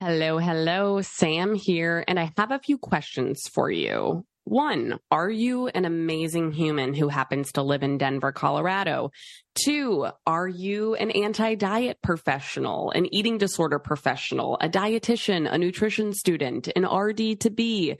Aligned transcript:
Hello, 0.00 0.38
hello. 0.38 1.02
Sam 1.02 1.56
here, 1.56 2.04
and 2.06 2.20
I 2.20 2.30
have 2.36 2.52
a 2.52 2.60
few 2.60 2.78
questions 2.78 3.42
for 3.52 3.68
you. 3.68 4.24
One, 4.44 5.00
are 5.10 5.28
you 5.28 5.66
an 5.66 5.84
amazing 5.84 6.52
human 6.52 6.94
who 6.94 7.08
happens 7.08 7.50
to 7.52 7.62
live 7.62 7.82
in 7.82 7.98
Denver, 7.98 8.30
Colorado? 8.30 9.10
Two, 9.56 10.06
are 10.24 10.46
you 10.46 10.94
an 10.94 11.10
anti 11.10 11.56
diet 11.56 11.98
professional, 12.00 12.92
an 12.92 13.12
eating 13.12 13.38
disorder 13.38 13.80
professional, 13.80 14.56
a 14.60 14.68
dietitian, 14.68 15.52
a 15.52 15.58
nutrition 15.58 16.12
student, 16.12 16.68
an 16.76 16.86
RD 16.86 17.40
to 17.40 17.50
be? 17.50 17.96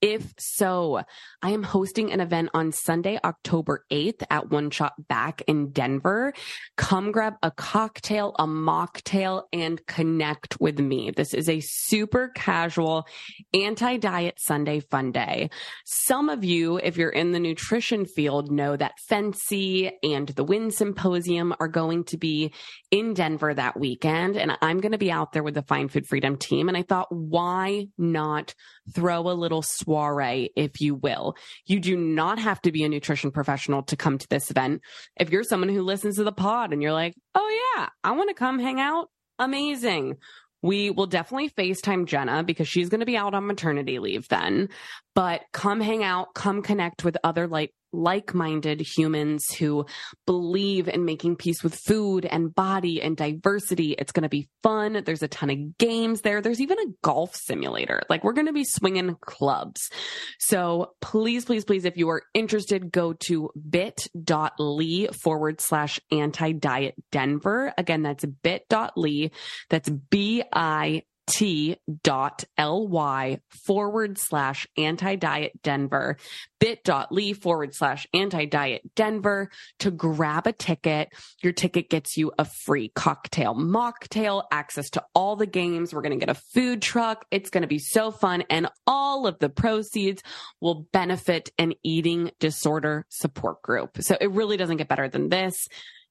If 0.00 0.32
so, 0.38 1.02
I 1.42 1.50
am 1.50 1.62
hosting 1.62 2.10
an 2.10 2.20
event 2.20 2.50
on 2.54 2.72
Sunday, 2.72 3.18
October 3.22 3.84
8th 3.90 4.22
at 4.30 4.50
One 4.50 4.70
Shot 4.70 4.94
Back 5.08 5.42
in 5.46 5.72
Denver. 5.72 6.32
Come 6.76 7.12
grab 7.12 7.34
a 7.42 7.50
cocktail, 7.50 8.34
a 8.38 8.46
mocktail, 8.46 9.42
and 9.52 9.84
connect 9.86 10.58
with 10.58 10.78
me. 10.78 11.10
This 11.10 11.34
is 11.34 11.50
a 11.50 11.60
super 11.60 12.28
casual 12.28 13.06
anti 13.52 13.98
diet 13.98 14.40
Sunday 14.40 14.80
fun 14.80 15.12
day. 15.12 15.50
Some 15.84 16.30
of 16.30 16.44
you, 16.44 16.78
if 16.78 16.96
you're 16.96 17.10
in 17.10 17.32
the 17.32 17.40
nutrition 17.40 18.06
field, 18.06 18.50
know 18.50 18.78
that 18.78 18.94
FNCE 19.10 19.92
and 20.02 20.28
the 20.28 20.44
WIN 20.44 20.70
Symposium 20.70 21.54
are 21.60 21.68
going 21.68 22.04
to 22.04 22.16
be 22.16 22.54
in 22.90 23.12
Denver 23.12 23.52
that 23.52 23.78
weekend. 23.78 24.38
And 24.38 24.56
I'm 24.62 24.80
going 24.80 24.92
to 24.92 24.98
be 24.98 25.12
out 25.12 25.32
there 25.32 25.42
with 25.42 25.54
the 25.54 25.62
Find 25.62 25.92
Food 25.92 26.06
Freedom 26.06 26.38
team. 26.38 26.68
And 26.68 26.76
I 26.76 26.84
thought, 26.84 27.08
why 27.10 27.88
not 27.98 28.54
throw 28.94 29.28
a 29.28 29.32
little 29.32 29.62
soiree, 29.62 30.50
if 30.56 30.80
you 30.80 30.94
will? 30.94 31.36
You 31.66 31.80
do 31.80 31.96
not 31.96 32.38
have 32.38 32.60
to 32.62 32.72
be 32.72 32.84
a 32.84 32.88
nutrition 32.88 33.30
professional 33.30 33.82
to 33.84 33.96
come 33.96 34.18
to 34.18 34.28
this 34.28 34.50
event. 34.50 34.82
If 35.18 35.30
you're 35.30 35.44
someone 35.44 35.68
who 35.68 35.82
listens 35.82 36.16
to 36.16 36.24
the 36.24 36.32
pod 36.32 36.72
and 36.72 36.82
you're 36.82 36.92
like, 36.92 37.14
oh 37.34 37.74
yeah, 37.76 37.88
I 38.04 38.12
want 38.12 38.30
to 38.30 38.34
come 38.34 38.58
hang 38.58 38.80
out, 38.80 39.08
amazing. 39.38 40.16
We 40.62 40.90
will 40.90 41.06
definitely 41.06 41.50
FaceTime 41.50 42.06
Jenna 42.06 42.42
because 42.42 42.68
she's 42.68 42.90
going 42.90 43.00
to 43.00 43.06
be 43.06 43.16
out 43.16 43.34
on 43.34 43.46
maternity 43.46 43.98
leave 43.98 44.28
then. 44.28 44.68
But 45.14 45.42
come 45.52 45.80
hang 45.80 46.04
out, 46.04 46.34
come 46.34 46.62
connect 46.62 47.02
with 47.02 47.16
other 47.24 47.46
like 47.92 48.20
like-minded 48.20 48.80
humans 48.80 49.50
who 49.52 49.86
believe 50.26 50.88
in 50.88 51.04
making 51.04 51.36
peace 51.36 51.62
with 51.62 51.74
food 51.74 52.24
and 52.24 52.54
body 52.54 53.00
and 53.00 53.16
diversity. 53.16 53.94
It's 53.98 54.12
going 54.12 54.22
to 54.24 54.28
be 54.28 54.48
fun. 54.62 55.02
There's 55.04 55.22
a 55.22 55.28
ton 55.28 55.50
of 55.50 55.78
games 55.78 56.20
there. 56.20 56.40
There's 56.40 56.60
even 56.60 56.78
a 56.78 56.92
golf 57.02 57.34
simulator. 57.34 58.02
Like 58.08 58.22
we're 58.22 58.32
going 58.34 58.46
to 58.46 58.52
be 58.52 58.64
swinging 58.64 59.16
clubs. 59.20 59.90
So 60.38 60.92
please, 61.00 61.44
please, 61.44 61.64
please, 61.64 61.84
if 61.84 61.96
you 61.96 62.08
are 62.10 62.22
interested, 62.34 62.92
go 62.92 63.14
to 63.14 63.50
bit.ly 63.68 65.08
forward 65.12 65.60
slash 65.60 66.00
anti-diet 66.10 66.94
Denver. 67.10 67.72
Again, 67.78 68.02
that's 68.02 68.24
bit.ly. 68.24 69.30
That's 69.70 69.88
B-I 69.88 71.02
bit.ly 71.38 73.38
forward 73.48 74.18
slash 74.18 74.66
anti 74.76 75.16
diet 75.16 75.62
Denver, 75.62 76.16
bit.ly 76.58 77.32
forward 77.32 77.74
slash 77.74 78.06
anti 78.14 78.46
diet 78.46 78.82
Denver 78.94 79.50
to 79.80 79.90
grab 79.90 80.46
a 80.46 80.52
ticket. 80.52 81.08
Your 81.42 81.52
ticket 81.52 81.90
gets 81.90 82.16
you 82.16 82.32
a 82.38 82.44
free 82.44 82.90
cocktail, 82.94 83.54
mocktail, 83.54 84.44
access 84.50 84.90
to 84.90 85.04
all 85.14 85.36
the 85.36 85.46
games. 85.46 85.94
We're 85.94 86.02
going 86.02 86.18
to 86.18 86.24
get 86.24 86.34
a 86.34 86.40
food 86.54 86.82
truck. 86.82 87.24
It's 87.30 87.50
going 87.50 87.62
to 87.62 87.68
be 87.68 87.78
so 87.78 88.10
fun. 88.10 88.44
And 88.50 88.68
all 88.86 89.26
of 89.26 89.38
the 89.38 89.48
proceeds 89.48 90.22
will 90.60 90.86
benefit 90.92 91.50
an 91.58 91.74
eating 91.82 92.30
disorder 92.40 93.06
support 93.08 93.62
group. 93.62 94.02
So 94.02 94.16
it 94.20 94.30
really 94.30 94.56
doesn't 94.56 94.76
get 94.76 94.88
better 94.88 95.08
than 95.08 95.28
this. 95.28 95.68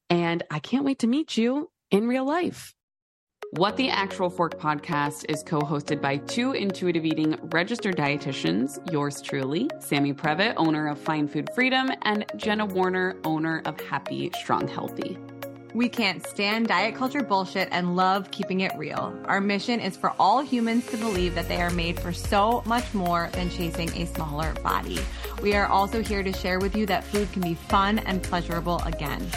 And 0.10 0.44
I 0.50 0.60
can't 0.60 0.86
wait 0.86 1.00
to 1.00 1.08
meet 1.08 1.38
you 1.38 1.70
in 1.92 2.08
real 2.08 2.26
life. 2.26 2.74
What 3.54 3.78
the 3.78 3.90
Actual 3.90 4.30
Fork 4.30 4.60
podcast 4.60 5.26
is 5.28 5.42
co 5.42 5.60
hosted 5.62 6.04
by 6.04 6.18
two 6.18 6.52
intuitive 6.52 7.04
eating 7.04 7.36
registered 7.46 7.98
dietitians, 7.98 8.78
yours 8.92 9.24
truly, 9.24 9.68
Sammy 9.80 10.14
Previtt, 10.14 10.54
owner 10.56 10.88
of 10.88 11.00
Find 11.00 11.32
Food 11.32 11.50
Freedom, 11.56 11.90
and 12.04 12.26
Jenna 12.36 12.68
Warner, 12.68 13.18
owner 13.24 13.64
of 13.66 13.80
Happy 13.82 14.30
Strong 14.40 14.68
Healthy. 14.68 15.18
We 15.74 15.90
can't 15.90 16.24
stand 16.28 16.68
diet 16.68 16.94
culture 16.94 17.24
bullshit 17.24 17.70
and 17.72 17.96
love 17.96 18.30
keeping 18.30 18.60
it 18.60 18.72
real. 18.78 19.20
Our 19.26 19.42
mission 19.42 19.80
is 19.80 19.98
for 19.98 20.14
all 20.20 20.42
humans 20.42 20.86
to 20.92 20.98
believe 20.98 21.34
that 21.34 21.48
they 21.48 21.60
are 21.60 21.72
made 21.72 22.00
for 22.00 22.14
so 22.14 22.62
much 22.68 22.94
more 22.94 23.30
than 23.34 23.50
chasing 23.50 23.90
a 23.94 24.06
smaller 24.06 24.54
body. 24.62 25.00
We 25.42 25.56
are 25.56 25.66
also 25.66 26.04
here 26.04 26.22
to 26.22 26.34
share 26.34 26.60
with 26.60 26.76
you 26.76 26.86
that 26.86 27.04
food 27.04 27.32
can 27.32 27.42
be 27.42 27.56
fun 27.56 27.98
and 27.98 28.22
pleasurable 28.22 28.80
again. 28.86 29.28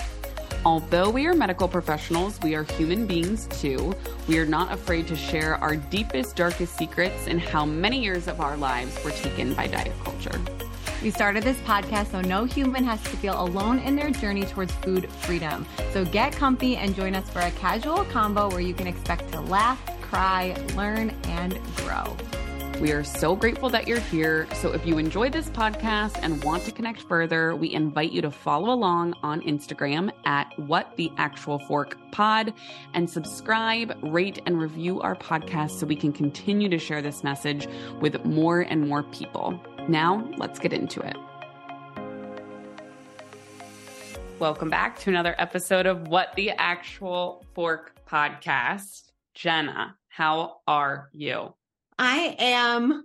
Although 0.65 1.11
we 1.11 1.27
are 1.27 1.35
medical 1.35 1.67
professionals, 1.67 2.39
we 2.41 2.55
are 2.55 2.63
human 2.63 3.05
beings 3.05 3.49
too. 3.49 3.95
We 4.29 4.39
are 4.39 4.47
not 4.47 4.73
afraid 4.73 5.09
to 5.09 5.17
share 5.17 5.57
our 5.57 5.75
deepest, 5.75 6.37
darkest 6.37 6.77
secrets 6.77 7.27
and 7.27 7.41
how 7.41 7.67
many 7.67 8.01
years 8.01 8.29
of 8.29 8.41
our 8.41 8.57
lives 8.57 8.97
were 9.05 9.11
taken 9.11 9.55
by 9.55 9.67
diet 9.67 9.93
culture. 10.05 10.41
We 11.03 11.11
started 11.11 11.43
this 11.43 11.59
podcast 11.63 12.13
so 12.13 12.21
no 12.21 12.45
human 12.45 12.85
has 12.85 13.03
to 13.03 13.17
feel 13.17 13.41
alone 13.43 13.81
in 13.81 13.97
their 13.97 14.11
journey 14.11 14.45
towards 14.45 14.73
food 14.77 15.11
freedom. 15.11 15.67
So 15.93 16.05
get 16.05 16.33
comfy 16.37 16.77
and 16.77 16.95
join 16.95 17.17
us 17.17 17.29
for 17.29 17.41
a 17.41 17.51
casual 17.53 18.05
combo 18.05 18.49
where 18.49 18.61
you 18.61 18.73
can 18.73 18.87
expect 18.87 19.33
to 19.33 19.41
laugh, 19.41 19.85
cry, 20.01 20.55
learn, 20.77 21.11
and 21.25 21.59
grow. 21.79 22.17
We 22.81 22.91
are 22.91 23.05
so 23.05 23.37
grateful 23.37 23.69
that 23.69 23.87
you're 23.87 24.01
here. 24.01 24.49
So 24.55 24.73
if 24.73 24.85
you 24.85 24.99
enjoy 24.99 25.31
this 25.31 25.49
podcast 25.51 26.19
and 26.21 26.43
want 26.43 26.65
to 26.65 26.73
connect 26.73 27.03
further, 27.03 27.55
we 27.55 27.73
invite 27.73 28.11
you 28.11 28.21
to 28.23 28.31
follow 28.31 28.73
along 28.73 29.15
on 29.23 29.41
Instagram 29.43 30.11
at 30.25 30.53
what 30.59 30.97
the 30.97 31.13
actual 31.17 31.61
fork 31.61 31.97
pod 32.11 32.53
and 32.95 33.09
subscribe, 33.09 33.97
rate, 34.03 34.41
and 34.47 34.61
review 34.61 35.01
our 35.01 35.15
podcast 35.15 35.79
so 35.79 35.87
we 35.87 35.95
can 35.95 36.13
continue 36.13 36.69
to 36.69 36.79
share 36.79 37.03
this 37.03 37.23
message 37.23 37.69
with 38.01 38.25
more 38.25 38.63
and 38.63 38.89
more 38.89 39.05
people. 39.05 39.61
Now, 39.89 40.29
let's 40.37 40.59
get 40.59 40.73
into 40.73 41.01
it. 41.01 41.17
Welcome 44.41 44.71
back 44.71 44.99
to 45.01 45.11
another 45.11 45.37
episode 45.39 45.87
of 45.87 46.09
What 46.09 46.35
the 46.35 46.51
Actual 46.51 47.45
Fork 47.55 47.95
podcast. 48.09 49.13
Jenna, 49.35 49.97
how 50.09 50.57
are 50.67 51.11
you? 51.13 51.55
I 52.03 52.35
am 52.37 53.05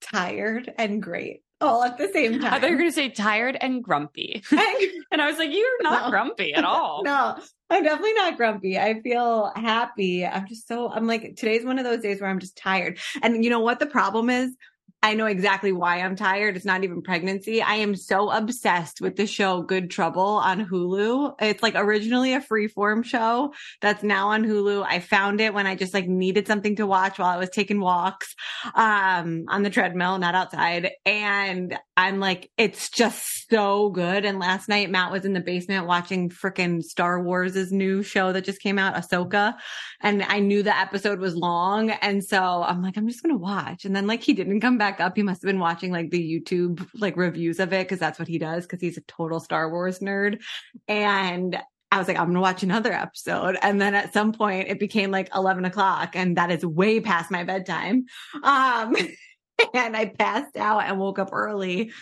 tired 0.00 0.72
and 0.78 1.02
great 1.02 1.42
all 1.60 1.84
at 1.84 1.98
the 1.98 2.08
same 2.12 2.40
time. 2.40 2.54
I 2.54 2.58
thought 2.58 2.70
you 2.70 2.76
were 2.76 2.78
going 2.78 2.90
to 2.90 2.94
say 2.94 3.10
tired 3.10 3.58
and 3.60 3.84
grumpy. 3.84 4.42
and 4.50 5.20
I 5.20 5.26
was 5.26 5.38
like, 5.38 5.52
you're 5.52 5.82
not 5.82 6.06
no. 6.06 6.10
grumpy 6.10 6.54
at 6.54 6.64
all. 6.64 7.02
no, 7.04 7.38
I'm 7.70 7.84
definitely 7.84 8.14
not 8.14 8.38
grumpy. 8.38 8.78
I 8.78 9.00
feel 9.02 9.52
happy. 9.54 10.26
I'm 10.26 10.46
just 10.48 10.66
so, 10.66 10.90
I'm 10.90 11.06
like, 11.06 11.36
today's 11.36 11.64
one 11.64 11.78
of 11.78 11.84
those 11.84 12.00
days 12.00 12.20
where 12.20 12.30
I'm 12.30 12.40
just 12.40 12.56
tired. 12.56 12.98
And 13.22 13.44
you 13.44 13.50
know 13.50 13.60
what 13.60 13.78
the 13.78 13.86
problem 13.86 14.30
is? 14.30 14.56
I 15.04 15.14
know 15.14 15.26
exactly 15.26 15.72
why 15.72 16.00
I'm 16.00 16.14
tired. 16.14 16.54
It's 16.54 16.64
not 16.64 16.84
even 16.84 17.02
pregnancy. 17.02 17.60
I 17.60 17.74
am 17.74 17.96
so 17.96 18.30
obsessed 18.30 19.00
with 19.00 19.16
the 19.16 19.26
show 19.26 19.60
Good 19.60 19.90
Trouble 19.90 20.22
on 20.22 20.64
Hulu. 20.64 21.34
It's 21.40 21.60
like 21.62 21.74
originally 21.74 22.34
a 22.34 22.40
freeform 22.40 23.04
show 23.04 23.52
that's 23.80 24.04
now 24.04 24.28
on 24.28 24.44
Hulu. 24.44 24.86
I 24.88 25.00
found 25.00 25.40
it 25.40 25.54
when 25.54 25.66
I 25.66 25.74
just 25.74 25.92
like 25.92 26.06
needed 26.06 26.46
something 26.46 26.76
to 26.76 26.86
watch 26.86 27.18
while 27.18 27.30
I 27.30 27.36
was 27.36 27.50
taking 27.50 27.80
walks 27.80 28.36
um 28.76 29.46
on 29.48 29.64
the 29.64 29.70
treadmill, 29.70 30.18
not 30.18 30.36
outside. 30.36 30.90
And 31.04 31.76
I'm 31.96 32.20
like, 32.20 32.48
it's 32.56 32.88
just 32.88 33.48
so 33.50 33.90
good. 33.90 34.24
And 34.24 34.38
last 34.38 34.68
night 34.68 34.88
Matt 34.88 35.10
was 35.10 35.24
in 35.24 35.32
the 35.32 35.40
basement 35.40 35.88
watching 35.88 36.30
freaking 36.30 36.80
Star 36.80 37.20
Wars' 37.20 37.72
new 37.72 38.04
show 38.04 38.32
that 38.32 38.44
just 38.44 38.62
came 38.62 38.78
out, 38.78 38.94
Ahsoka. 38.94 39.54
And 40.00 40.22
I 40.22 40.38
knew 40.38 40.62
the 40.62 40.78
episode 40.78 41.18
was 41.18 41.34
long. 41.34 41.90
And 41.90 42.22
so 42.22 42.62
I'm 42.62 42.82
like, 42.82 42.96
I'm 42.96 43.08
just 43.08 43.20
gonna 43.20 43.36
watch. 43.36 43.84
And 43.84 43.96
then 43.96 44.06
like 44.06 44.22
he 44.22 44.32
didn't 44.32 44.60
come 44.60 44.78
back 44.78 44.91
back 44.92 45.04
up, 45.04 45.16
he 45.16 45.22
must 45.22 45.42
have 45.42 45.48
been 45.48 45.58
watching 45.58 45.90
like 45.90 46.10
the 46.10 46.40
YouTube 46.40 46.86
like 46.94 47.16
reviews 47.16 47.60
of 47.60 47.72
it 47.72 47.86
because 47.86 47.98
that's 47.98 48.18
what 48.18 48.28
he 48.28 48.38
does 48.38 48.64
because 48.64 48.80
he's 48.80 48.98
a 48.98 49.02
total 49.02 49.40
Star 49.40 49.70
Wars 49.70 50.00
nerd. 50.00 50.40
And 50.88 51.58
I 51.90 51.98
was 51.98 52.08
like, 52.08 52.18
I'm 52.18 52.32
to 52.32 52.40
watch 52.40 52.62
another 52.62 52.92
episode. 52.92 53.56
And 53.62 53.80
then 53.80 53.94
at 53.94 54.12
some 54.12 54.32
point 54.32 54.68
it 54.68 54.78
became 54.78 55.10
like 55.10 55.28
11 55.34 55.64
o'clock 55.64 56.14
and 56.14 56.36
that 56.36 56.50
is 56.50 56.64
way 56.64 57.00
past 57.00 57.30
my 57.30 57.44
bedtime. 57.44 58.06
Um, 58.42 58.96
and 59.74 59.96
I 59.96 60.06
passed 60.06 60.56
out 60.56 60.84
and 60.84 60.98
woke 60.98 61.18
up 61.18 61.30
early 61.32 61.92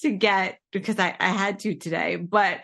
to 0.00 0.10
get 0.10 0.58
because 0.72 0.98
I, 0.98 1.16
I 1.18 1.28
had 1.28 1.60
to 1.60 1.74
today, 1.74 2.16
but 2.16 2.60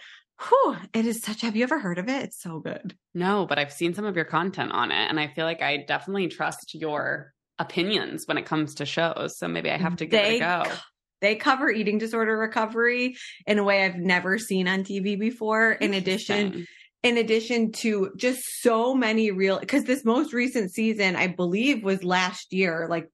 whew, 0.48 0.76
it 0.92 1.06
is 1.06 1.22
such, 1.22 1.42
have 1.42 1.56
you 1.56 1.62
ever 1.62 1.78
heard 1.78 1.98
of 1.98 2.08
it? 2.08 2.24
It's 2.24 2.42
so 2.42 2.60
good. 2.60 2.96
No, 3.14 3.46
but 3.46 3.58
I've 3.58 3.72
seen 3.72 3.94
some 3.94 4.04
of 4.04 4.16
your 4.16 4.24
content 4.24 4.72
on 4.72 4.90
it 4.90 5.08
and 5.10 5.20
I 5.20 5.28
feel 5.28 5.44
like 5.44 5.62
I 5.62 5.78
definitely 5.78 6.28
trust 6.28 6.74
your 6.74 7.32
opinions 7.60 8.26
when 8.26 8.38
it 8.38 8.46
comes 8.46 8.76
to 8.76 8.86
shows. 8.86 9.38
So 9.38 9.46
maybe 9.46 9.70
I 9.70 9.76
have 9.76 9.96
to 9.96 10.06
give 10.06 10.20
they, 10.20 10.34
it 10.34 10.42
a 10.42 10.64
go. 10.64 10.72
They 11.20 11.36
cover 11.36 11.70
eating 11.70 11.98
disorder 11.98 12.36
recovery 12.36 13.16
in 13.46 13.58
a 13.58 13.62
way 13.64 13.84
I've 13.84 13.96
never 13.96 14.38
seen 14.38 14.66
on 14.66 14.82
TV 14.82 15.20
before. 15.20 15.72
In 15.72 15.92
addition, 15.92 16.66
in 17.02 17.18
addition 17.18 17.72
to 17.72 18.12
just 18.16 18.42
so 18.62 18.94
many 18.94 19.30
real, 19.30 19.60
because 19.60 19.84
this 19.84 20.04
most 20.04 20.32
recent 20.32 20.72
season, 20.72 21.16
I 21.16 21.26
believe 21.26 21.84
was 21.84 22.02
last 22.02 22.54
year, 22.54 22.86
like 22.88 23.08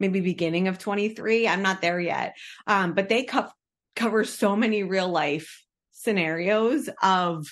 maybe 0.00 0.20
beginning 0.20 0.66
of 0.66 0.78
23. 0.78 1.46
I'm 1.46 1.62
not 1.62 1.80
there 1.80 2.00
yet. 2.00 2.34
Um, 2.66 2.94
but 2.94 3.08
they 3.08 3.22
co- 3.22 3.48
cover 3.94 4.24
so 4.24 4.56
many 4.56 4.82
real 4.82 5.08
life 5.08 5.62
scenarios 5.92 6.90
of 7.02 7.46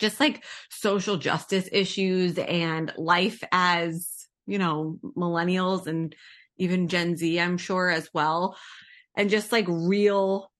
just 0.00 0.18
like 0.18 0.44
social 0.70 1.16
justice 1.16 1.68
issues 1.70 2.38
and 2.38 2.92
life 2.96 3.42
as 3.52 4.17
you 4.48 4.58
know, 4.58 4.98
millennials 5.16 5.86
and 5.86 6.14
even 6.56 6.88
Gen 6.88 7.16
Z, 7.16 7.38
I'm 7.38 7.58
sure 7.58 7.90
as 7.90 8.08
well. 8.12 8.56
And 9.16 9.30
just 9.30 9.52
like 9.52 9.66
real 9.68 10.50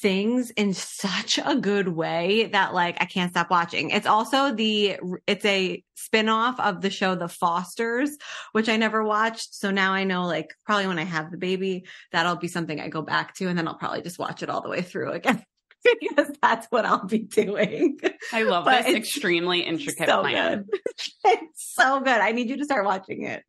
things 0.00 0.50
in 0.50 0.74
such 0.74 1.38
a 1.44 1.54
good 1.54 1.88
way 1.88 2.46
that 2.46 2.74
like 2.74 2.96
I 3.00 3.04
can't 3.04 3.30
stop 3.30 3.50
watching. 3.50 3.90
It's 3.90 4.06
also 4.06 4.52
the 4.52 4.98
it's 5.26 5.44
a 5.44 5.82
spin-off 5.94 6.58
of 6.58 6.80
the 6.80 6.90
show 6.90 7.14
The 7.14 7.28
Fosters, 7.28 8.16
which 8.52 8.68
I 8.68 8.76
never 8.76 9.04
watched. 9.04 9.54
So 9.54 9.70
now 9.70 9.92
I 9.92 10.04
know 10.04 10.26
like 10.26 10.52
probably 10.66 10.88
when 10.88 10.98
I 10.98 11.04
have 11.04 11.30
the 11.30 11.38
baby, 11.38 11.86
that'll 12.12 12.36
be 12.36 12.48
something 12.48 12.80
I 12.80 12.88
go 12.88 13.02
back 13.02 13.34
to 13.36 13.48
and 13.48 13.56
then 13.56 13.68
I'll 13.68 13.78
probably 13.78 14.02
just 14.02 14.18
watch 14.18 14.42
it 14.42 14.50
all 14.50 14.62
the 14.62 14.68
way 14.68 14.82
through 14.82 15.12
again. 15.12 15.44
because 16.00 16.30
that's 16.42 16.66
what 16.68 16.84
I'll 16.84 17.06
be 17.06 17.18
doing. 17.18 17.98
I 18.32 18.42
love 18.42 18.64
but 18.64 18.84
this 18.84 18.94
extremely 18.94 19.60
intricate 19.66 20.08
so 20.08 20.20
plan. 20.20 20.64
Good. 20.70 20.80
it's 21.24 21.74
so 21.74 22.00
good. 22.00 22.08
I 22.08 22.32
need 22.32 22.48
you 22.48 22.56
to 22.58 22.64
start 22.64 22.84
watching 22.84 23.22
it. 23.22 23.44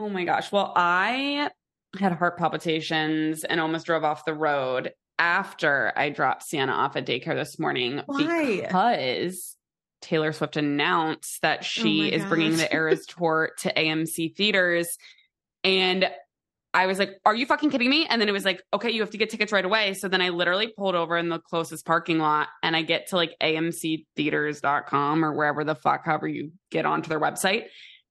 Oh 0.00 0.08
my 0.08 0.24
gosh. 0.24 0.52
Well, 0.52 0.72
I 0.76 1.50
had 1.98 2.12
heart 2.12 2.38
palpitations 2.38 3.44
and 3.44 3.60
almost 3.60 3.86
drove 3.86 4.04
off 4.04 4.24
the 4.24 4.34
road 4.34 4.92
after 5.18 5.92
I 5.96 6.10
dropped 6.10 6.44
Sienna 6.44 6.72
off 6.72 6.96
at 6.96 7.06
daycare 7.06 7.34
this 7.34 7.58
morning 7.58 8.02
Why? 8.06 8.60
because 8.60 9.56
Taylor 10.00 10.32
Swift 10.32 10.56
announced 10.56 11.42
that 11.42 11.60
oh 11.60 11.62
she 11.62 12.12
oh 12.12 12.14
is 12.14 12.22
gosh. 12.22 12.28
bringing 12.28 12.56
the 12.56 12.72
Eras 12.72 13.06
tour 13.06 13.50
to 13.58 13.72
AMC 13.72 14.36
theaters. 14.36 14.96
And 15.64 16.08
I 16.74 16.86
was 16.86 16.98
like, 16.98 17.18
Are 17.24 17.34
you 17.34 17.46
fucking 17.46 17.70
kidding 17.70 17.90
me? 17.90 18.06
And 18.06 18.20
then 18.20 18.28
it 18.28 18.32
was 18.32 18.44
like, 18.44 18.62
Okay, 18.74 18.90
you 18.90 19.00
have 19.00 19.10
to 19.10 19.18
get 19.18 19.30
tickets 19.30 19.52
right 19.52 19.64
away. 19.64 19.94
So 19.94 20.08
then 20.08 20.20
I 20.20 20.28
literally 20.28 20.72
pulled 20.76 20.94
over 20.94 21.16
in 21.16 21.28
the 21.28 21.38
closest 21.38 21.86
parking 21.86 22.18
lot 22.18 22.48
and 22.62 22.76
I 22.76 22.82
get 22.82 23.08
to 23.08 23.16
like 23.16 23.34
amctheaters.com 23.42 25.24
or 25.24 25.32
wherever 25.32 25.64
the 25.64 25.74
fuck, 25.74 26.04
however 26.04 26.28
you 26.28 26.52
get 26.70 26.86
onto 26.86 27.08
their 27.08 27.20
website. 27.20 27.64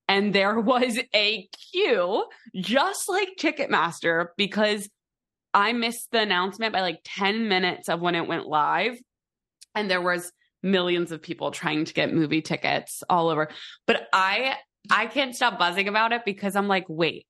And 0.08 0.34
there 0.34 0.60
was 0.60 1.00
a 1.14 1.48
queue, 1.72 2.26
just 2.56 3.10
like 3.10 3.30
Ticketmaster, 3.40 4.28
because 4.38 4.90
I 5.54 5.74
missed 5.74 6.12
the 6.12 6.22
announcement 6.22 6.74
by 6.74 6.82
like 6.82 7.00
10 7.04 7.48
minutes 7.48 7.90
of 7.90 8.02
when 8.02 8.16
it 8.16 8.28
went 8.28 8.48
live. 8.48 8.98
And 9.76 9.90
there 9.90 10.02
was 10.02 10.32
millions 10.64 11.12
of 11.12 11.22
people 11.22 11.52
trying 11.52 11.86
to 11.86 11.94
get 11.94 12.14
movie 12.14 12.42
tickets 12.42 13.04
all 13.10 13.30
over. 13.30 13.50
But 13.86 14.08
I 14.12 14.56
I 14.90 15.08
can't 15.08 15.36
stop 15.36 15.60
buzzing 15.60 15.88
about 15.88 16.14
it 16.14 16.24
because 16.26 16.56
I'm 16.56 16.68
like, 16.68 16.86
wait, 16.88 17.28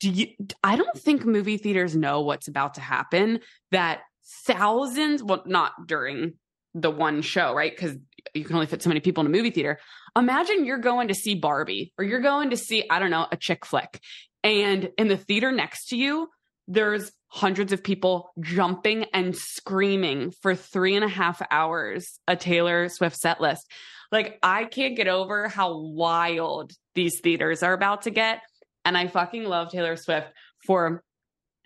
do 0.00 0.10
you 0.10 0.28
I 0.62 0.76
don't 0.76 0.98
think 0.98 1.24
movie 1.24 1.56
theaters 1.56 1.96
know 1.96 2.20
what's 2.20 2.48
about 2.48 2.74
to 2.74 2.80
happen 2.80 3.40
that 3.70 4.00
thousands, 4.46 5.22
well, 5.22 5.42
not 5.46 5.86
during 5.86 6.34
the 6.74 6.90
one 6.90 7.22
show, 7.22 7.54
right? 7.54 7.74
Because 7.74 7.96
you 8.34 8.44
can 8.44 8.54
only 8.54 8.66
fit 8.66 8.82
so 8.82 8.90
many 8.90 9.00
people 9.00 9.22
in 9.22 9.26
a 9.26 9.30
movie 9.30 9.50
theater. 9.50 9.78
Imagine 10.16 10.64
you're 10.64 10.78
going 10.78 11.08
to 11.08 11.14
see 11.14 11.34
Barbie 11.34 11.92
or 11.98 12.04
you're 12.04 12.20
going 12.20 12.50
to 12.50 12.56
see, 12.56 12.84
I 12.90 12.98
don't 12.98 13.10
know, 13.10 13.26
a 13.30 13.36
chick 13.36 13.64
flick. 13.64 14.00
And 14.42 14.90
in 14.98 15.08
the 15.08 15.16
theater 15.16 15.52
next 15.52 15.88
to 15.88 15.96
you, 15.96 16.28
there's 16.68 17.12
hundreds 17.28 17.72
of 17.72 17.82
people 17.82 18.32
jumping 18.40 19.04
and 19.12 19.36
screaming 19.36 20.32
for 20.42 20.54
three 20.54 20.96
and 20.96 21.04
a 21.04 21.08
half 21.08 21.40
hours 21.50 22.18
a 22.26 22.36
Taylor 22.36 22.88
Swift 22.88 23.16
set 23.16 23.40
list. 23.40 23.70
Like, 24.12 24.38
I 24.42 24.64
can't 24.64 24.96
get 24.96 25.08
over 25.08 25.48
how 25.48 25.78
wild 25.78 26.72
these 26.94 27.20
theaters 27.20 27.62
are 27.62 27.72
about 27.72 28.02
to 28.02 28.10
get. 28.10 28.40
And 28.86 28.96
I 28.96 29.08
fucking 29.08 29.44
love 29.44 29.70
Taylor 29.70 29.96
Swift 29.96 30.28
for 30.64 31.02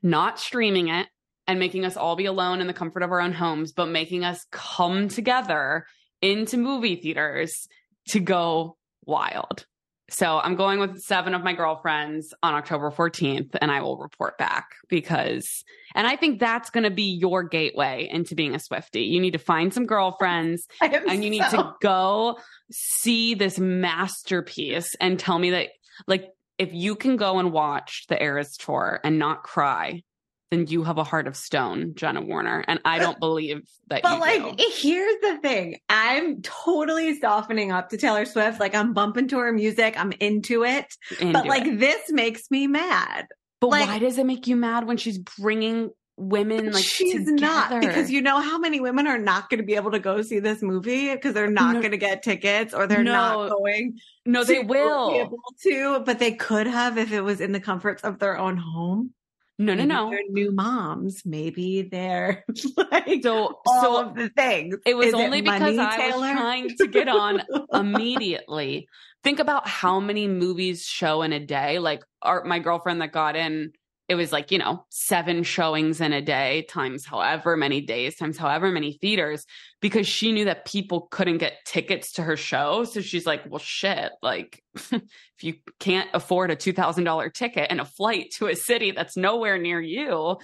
not 0.03 0.41
streaming 0.41 0.89
it 0.89 1.07
and 1.47 1.59
making 1.59 1.85
us 1.85 1.97
all 1.97 2.17
be 2.17 2.25
alone 2.25 2.61
in 2.61 2.67
the 2.67 2.73
comfort 2.73 3.03
of 3.03 3.13
our 3.13 3.21
own 3.21 3.33
homes, 3.33 3.73
but 3.73 3.87
making 3.87 4.25
us 4.25 4.47
come 4.51 5.09
together 5.09 5.85
into 6.23 6.57
movie 6.57 6.97
theaters 6.97 7.69
to 8.09 8.21
go 8.21 8.79
wild. 9.05 9.67
So 10.09 10.39
I'm 10.39 10.57
going 10.57 10.81
with 10.81 10.99
seven 10.99 11.35
of 11.35 11.45
my 11.45 11.53
girlfriends 11.53 12.35
on 12.43 12.55
October 12.55 12.91
14th, 12.91 13.55
and 13.61 13.71
I 13.71 13.83
will 13.83 13.99
report 13.99 14.39
back 14.39 14.71
because, 14.89 15.47
and 15.95 16.07
I 16.07 16.17
think 16.17 16.41
that's 16.41 16.71
going 16.71 16.85
to 16.85 16.91
be 16.91 17.19
your 17.21 17.45
gateway 17.45 18.09
into 18.11 18.35
being 18.35 18.55
a 18.55 18.59
Swiftie. 18.59 19.09
You 19.09 19.21
need 19.21 19.33
to 19.33 19.39
find 19.39 19.73
some 19.75 19.87
girlfriends 19.87 20.67
and 20.81 21.23
you 21.23 21.31
need 21.31 21.45
to 21.51 21.75
go 21.81 22.39
see 22.73 23.35
this 23.35 23.59
masterpiece 23.59 24.97
and 25.01 25.19
tell 25.19 25.39
me 25.39 25.51
that, 25.51 25.69
like, 26.09 26.25
if 26.61 26.75
you 26.75 26.95
can 26.95 27.17
go 27.17 27.39
and 27.39 27.53
watch 27.53 28.05
the 28.09 28.23
Eras 28.23 28.59
tour 28.59 29.01
and 29.03 29.19
not 29.19 29.43
cry, 29.43 30.03
then 30.51 30.67
you 30.67 30.85
have 30.85 30.99
a 30.99 31.05
heart 31.05 31.27
of 31.27 31.35
stone, 31.35 31.95
Jenna 31.95 32.21
Warner. 32.21 32.63
And 32.69 32.81
I 32.85 32.99
don't 32.99 33.19
believe 33.21 33.63
that 33.89 34.03
but 34.03 34.21
like, 34.21 34.59
do. 34.59 34.65
here's 34.77 35.21
the 35.23 35.39
thing. 35.39 35.79
I'm 35.89 36.43
totally 36.43 37.19
softening 37.19 37.73
up 37.73 37.89
to 37.89 37.97
Taylor 37.97 38.27
Swift. 38.27 38.61
Like 38.61 38.75
I'm 38.75 38.93
bumping 38.93 39.29
to 39.29 39.39
her 39.39 39.53
music. 39.53 39.99
I'm 39.99 40.13
into 40.21 40.65
it. 40.65 40.87
Into 41.19 41.33
but 41.33 41.47
like, 41.47 41.67
it. 41.67 41.81
this 41.81 42.11
makes 42.11 42.51
me 42.51 42.67
mad. 42.67 43.29
But 43.63 43.69
like, 43.71 43.89
why 43.89 43.99
does 43.99 44.19
it 44.19 44.27
make 44.27 44.47
you 44.47 44.57
mad 44.57 44.87
when 44.87 44.99
she's 44.99 45.17
bringing 45.17 45.91
women 46.21 46.71
like 46.71 46.85
she's 46.85 47.25
together? 47.25 47.33
not 47.37 47.81
because 47.81 48.11
you 48.11 48.21
know 48.21 48.41
how 48.41 48.59
many 48.59 48.79
women 48.81 49.07
are 49.07 49.19
not 49.19 49.49
going 49.49 49.59
to 49.59 49.65
be 49.65 49.75
able 49.75 49.91
to 49.91 49.99
go 49.99 50.21
see 50.23 50.39
this 50.39 50.63
movie 50.63 51.13
because 51.15 51.33
they're 51.33 51.51
not 51.51 51.75
no. 51.75 51.81
going 51.81 51.93
to 51.93 51.99
get 51.99 52.23
tickets 52.23 52.75
or 52.75 52.87
they're 52.87 53.03
no. 53.03 53.13
not 53.13 53.49
going 53.51 53.99
no 54.27 54.45
they 54.45 54.61
will 54.61 55.11
be 55.11 55.19
able 55.19 55.43
to 55.63 56.01
but 56.01 56.19
they 56.19 56.33
could 56.33 56.67
have 56.67 56.99
if 56.99 57.11
it 57.13 57.23
was 57.23 57.41
in 57.41 57.53
the 57.53 57.61
comforts 57.61 58.03
of 58.05 58.19
their 58.19 58.39
own 58.39 58.57
home 58.57 59.13
no, 59.61 59.75
no, 59.75 59.85
no. 59.85 60.09
They're 60.09 60.21
new 60.31 60.53
moms. 60.53 61.21
Maybe 61.27 61.83
they're 61.83 62.47
like 62.79 63.23
so, 63.23 63.61
all 63.67 63.83
so 63.83 64.07
of 64.07 64.15
the 64.15 64.31
things. 64.31 64.77
It 64.87 64.95
was 64.95 65.09
Is 65.09 65.15
only 65.15 65.41
it 65.41 65.45
because 65.45 65.61
money, 65.61 65.79
I 65.79 65.97
Taylor? 65.99 66.19
was 66.19 66.31
trying 66.31 66.77
to 66.79 66.87
get 66.87 67.09
on 67.09 67.43
immediately. 67.71 68.89
Think 69.23 69.39
about 69.39 69.69
how 69.69 70.01
many 70.01 70.29
movies 70.29 70.87
show 70.87 71.21
in 71.21 71.35
a 71.35 71.41
day. 71.41 71.79
Like 71.79 72.03
our, 72.23 72.43
my 72.45 72.59
girlfriend 72.59 73.03
that 73.03 73.13
got 73.13 73.37
in 73.37 73.73
it 74.11 74.17
was 74.17 74.33
like, 74.33 74.51
you 74.51 74.59
know, 74.59 74.85
seven 74.89 75.45
showings 75.45 76.01
in 76.01 76.13
a 76.13 76.21
day 76.21 76.63
times 76.69 77.07
however 77.07 77.57
many 77.57 77.81
days, 77.81 78.17
times 78.17 78.37
however 78.37 78.73
many 78.73 78.95
theaters, 78.95 79.47
because 79.81 80.09
she 80.09 80.33
knew 80.33 80.47
that 80.47 80.65
people 80.65 81.03
couldn't 81.13 81.39
get 81.39 81.65
tickets 81.65 82.15
to 82.15 82.23
her 82.25 82.37
show. 82.37 82.83
So 82.83 83.03
she's 83.03 83.25
like, 83.25 83.45
well, 83.49 83.61
shit, 83.61 84.11
like 84.21 84.65
if 84.75 85.01
you 85.43 85.55
can't 85.79 86.11
afford 86.13 86.51
a 86.51 86.57
$2,000 86.57 87.33
ticket 87.33 87.69
and 87.71 87.81
a 87.81 87.85
flight 87.85 88.33
to 88.39 88.49
a 88.49 88.57
city 88.57 88.91
that's 88.91 89.17
nowhere 89.17 89.59
near 89.59 89.81
you, 89.81 90.39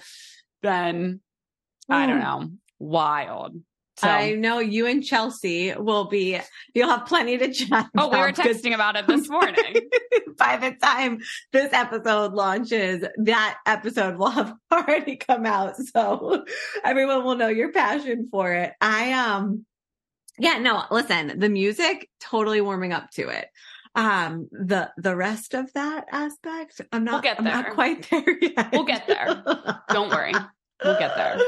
then 0.61 1.19
mm. 1.91 1.93
I 1.93 2.07
don't 2.07 2.19
hmm. 2.19 2.23
know, 2.23 2.49
wild. 2.79 3.57
So. 3.99 4.07
I 4.07 4.33
know 4.33 4.59
you 4.59 4.85
and 4.85 5.03
Chelsea 5.03 5.73
will 5.73 6.05
be, 6.05 6.39
you'll 6.75 6.89
have 6.89 7.07
plenty 7.07 7.35
to 7.39 7.51
chat 7.51 7.89
Oh, 7.97 8.09
we 8.09 8.19
were 8.19 8.31
texting 8.31 8.75
about 8.75 8.95
it 8.95 9.07
this 9.07 9.27
morning. 9.27 9.55
By 10.37 10.57
the 10.57 10.75
time 10.79 11.19
this 11.51 11.73
episode 11.73 12.33
launches, 12.33 13.03
that 13.17 13.57
episode 13.65 14.17
will 14.17 14.29
have 14.29 14.53
already 14.71 15.15
come 15.15 15.47
out. 15.47 15.77
So 15.77 16.45
everyone 16.83 17.23
will 17.23 17.35
know 17.35 17.47
your 17.47 17.71
passion 17.71 18.27
for 18.29 18.53
it. 18.53 18.73
I, 18.79 19.13
um, 19.13 19.65
yeah, 20.37 20.59
no, 20.59 20.83
listen, 20.91 21.39
the 21.39 21.49
music 21.49 22.07
totally 22.19 22.61
warming 22.61 22.93
up 22.93 23.09
to 23.11 23.29
it. 23.29 23.47
Um, 23.95 24.47
the, 24.51 24.91
the 24.97 25.15
rest 25.15 25.55
of 25.55 25.73
that 25.73 26.05
aspect, 26.11 26.81
I'm 26.91 27.03
not, 27.03 27.13
we'll 27.13 27.21
get 27.23 27.43
there. 27.43 27.51
I'm 27.51 27.63
not 27.63 27.73
quite 27.73 28.07
there 28.11 28.37
yet. 28.39 28.69
We'll 28.71 28.83
get 28.83 29.07
there. 29.07 29.43
Don't 29.89 30.11
worry. 30.11 30.33
We'll 30.83 30.99
get 30.99 31.15
there. 31.15 31.39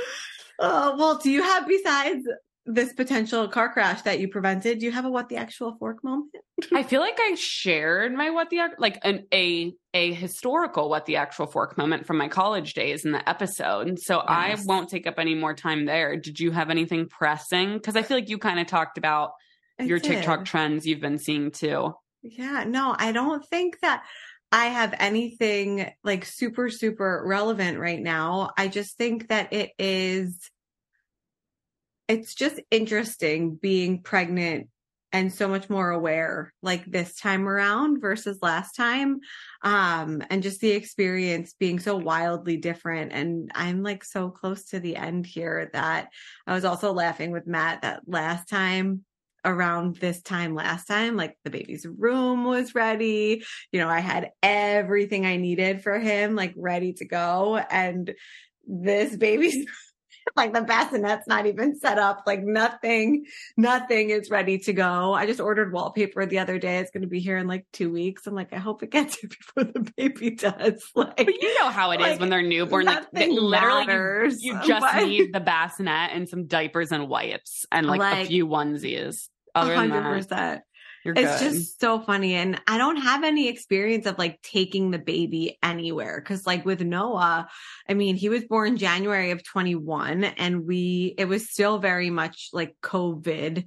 Oh, 0.59 0.95
well, 0.97 1.17
do 1.17 1.31
you 1.31 1.41
have 1.41 1.67
besides 1.67 2.25
this 2.65 2.93
potential 2.93 3.47
car 3.47 3.73
crash 3.73 4.03
that 4.03 4.19
you 4.19 4.27
prevented, 4.27 4.79
do 4.79 4.85
you 4.85 4.91
have 4.91 5.05
a 5.05 5.09
what 5.09 5.27
the 5.27 5.37
actual 5.37 5.75
fork 5.79 6.03
moment? 6.03 6.29
I 6.71 6.83
feel 6.83 7.01
like 7.01 7.17
I 7.19 7.35
shared 7.35 8.13
my 8.13 8.29
what 8.29 8.49
the 8.51 8.59
like 8.77 8.99
an 9.03 9.25
a 9.33 9.73
a 9.93 10.13
historical 10.13 10.87
what 10.89 11.07
the 11.07 11.15
actual 11.15 11.47
fork 11.47 11.77
moment 11.77 12.05
from 12.05 12.17
my 12.17 12.27
college 12.27 12.75
days 12.75 13.05
in 13.05 13.11
the 13.11 13.27
episode. 13.27 13.99
So 13.99 14.17
yes. 14.17 14.25
I 14.27 14.55
won't 14.65 14.89
take 14.89 15.07
up 15.07 15.15
any 15.17 15.33
more 15.33 15.55
time 15.55 15.85
there. 15.85 16.15
Did 16.15 16.39
you 16.39 16.51
have 16.51 16.69
anything 16.69 17.07
pressing? 17.07 17.73
Because 17.73 17.95
I 17.95 18.03
feel 18.03 18.17
like 18.17 18.29
you 18.29 18.37
kind 18.37 18.59
of 18.59 18.67
talked 18.67 18.99
about 18.99 19.31
I 19.79 19.83
your 19.83 19.97
did. 19.97 20.09
TikTok 20.09 20.45
trends 20.45 20.85
you've 20.85 21.01
been 21.01 21.17
seeing 21.17 21.51
too. 21.51 21.95
Yeah, 22.21 22.65
no, 22.67 22.95
I 22.97 23.13
don't 23.13 23.45
think 23.47 23.79
that 23.79 24.03
I 24.51 24.67
have 24.67 24.95
anything 24.99 25.91
like 26.03 26.25
super, 26.25 26.69
super 26.69 27.23
relevant 27.25 27.79
right 27.79 28.01
now. 28.01 28.51
I 28.57 28.67
just 28.67 28.97
think 28.97 29.29
that 29.29 29.53
it 29.53 29.71
is, 29.77 30.49
it's 32.07 32.33
just 32.33 32.59
interesting 32.71 33.55
being 33.55 34.01
pregnant 34.01 34.69
and 35.11 35.33
so 35.33 35.47
much 35.47 35.69
more 35.69 35.89
aware 35.89 36.53
like 36.61 36.85
this 36.85 37.15
time 37.15 37.47
around 37.47 37.99
versus 37.99 38.39
last 38.41 38.75
time 38.75 39.19
um 39.63 40.21
and 40.29 40.43
just 40.43 40.61
the 40.61 40.69
experience 40.71 41.53
being 41.59 41.79
so 41.79 41.95
wildly 41.95 42.57
different 42.57 43.11
and 43.11 43.51
i'm 43.55 43.81
like 43.81 44.03
so 44.03 44.29
close 44.29 44.65
to 44.65 44.79
the 44.79 44.95
end 44.95 45.25
here 45.25 45.69
that 45.73 46.09
i 46.45 46.53
was 46.53 46.65
also 46.65 46.93
laughing 46.93 47.31
with 47.31 47.47
matt 47.47 47.81
that 47.81 48.01
last 48.07 48.47
time 48.47 49.03
around 49.45 49.97
this 49.97 50.21
time 50.21 50.55
last 50.55 50.85
time, 50.85 51.15
like 51.15 51.37
the 51.43 51.49
baby's 51.49 51.85
room 51.85 52.43
was 52.43 52.75
ready. 52.75 53.43
You 53.71 53.79
know, 53.79 53.89
I 53.89 53.99
had 53.99 54.31
everything 54.43 55.25
I 55.25 55.37
needed 55.37 55.81
for 55.81 55.99
him, 55.99 56.35
like 56.35 56.53
ready 56.57 56.93
to 56.93 57.05
go. 57.05 57.57
And 57.57 58.13
this 58.67 59.15
baby's 59.15 59.65
like 60.35 60.53
the 60.53 60.61
bassinet's 60.61 61.27
not 61.27 61.45
even 61.45 61.77
set 61.77 61.97
up. 61.97 62.23
Like 62.25 62.43
nothing, 62.43 63.25
nothing 63.57 64.09
is 64.09 64.29
ready 64.29 64.57
to 64.59 64.73
go. 64.73 65.13
I 65.13 65.25
just 65.25 65.39
ordered 65.39 65.73
wallpaper 65.73 66.25
the 66.25 66.39
other 66.39 66.59
day. 66.59 66.77
It's 66.77 66.91
going 66.91 67.01
to 67.01 67.07
be 67.07 67.19
here 67.19 67.37
in 67.37 67.47
like 67.47 67.65
two 67.73 67.91
weeks. 67.91 68.27
I'm 68.27 68.35
like, 68.35 68.53
I 68.53 68.57
hope 68.57 68.83
it 68.83 68.91
gets 68.91 69.15
here 69.19 69.29
before 69.29 69.63
the 69.65 69.91
baby 69.95 70.31
does. 70.31 70.83
Like, 70.99 71.15
but 71.15 71.41
you 71.41 71.57
know 71.59 71.69
how 71.69 71.91
it 71.91 72.01
like, 72.01 72.13
is 72.13 72.19
when 72.19 72.29
they're 72.29 72.41
newborn. 72.41 72.85
Like 72.85 73.05
literally, 73.13 73.51
matters, 73.51 74.43
you, 74.43 74.53
you 74.53 74.67
just 74.67 74.81
but... 74.81 75.05
need 75.05 75.31
the 75.31 75.39
bassinet 75.39 76.11
and 76.11 76.27
some 76.27 76.45
diapers 76.45 76.91
and 76.91 77.07
wipes 77.07 77.65
and 77.71 77.87
like, 77.87 77.99
like 77.99 78.25
a 78.25 78.27
few 78.27 78.47
onesies. 78.47 79.29
Other 79.55 79.75
100%. 79.75 80.61
You're 81.03 81.15
it's 81.17 81.41
good. 81.41 81.51
just 81.53 81.79
so 81.79 81.99
funny. 81.99 82.35
And 82.35 82.61
I 82.67 82.77
don't 82.77 82.97
have 82.97 83.23
any 83.23 83.47
experience 83.47 84.05
of 84.05 84.17
like 84.17 84.41
taking 84.41 84.91
the 84.91 84.99
baby 84.99 85.57
anywhere. 85.63 86.19
Cause 86.21 86.45
like 86.45 86.65
with 86.65 86.81
Noah, 86.81 87.47
I 87.87 87.93
mean, 87.93 88.15
he 88.15 88.29
was 88.29 88.43
born 88.43 88.77
January 88.77 89.31
of 89.31 89.43
21 89.43 90.23
and 90.23 90.65
we, 90.65 91.15
it 91.17 91.25
was 91.25 91.49
still 91.49 91.79
very 91.79 92.09
much 92.09 92.49
like 92.53 92.75
COVID 92.83 93.65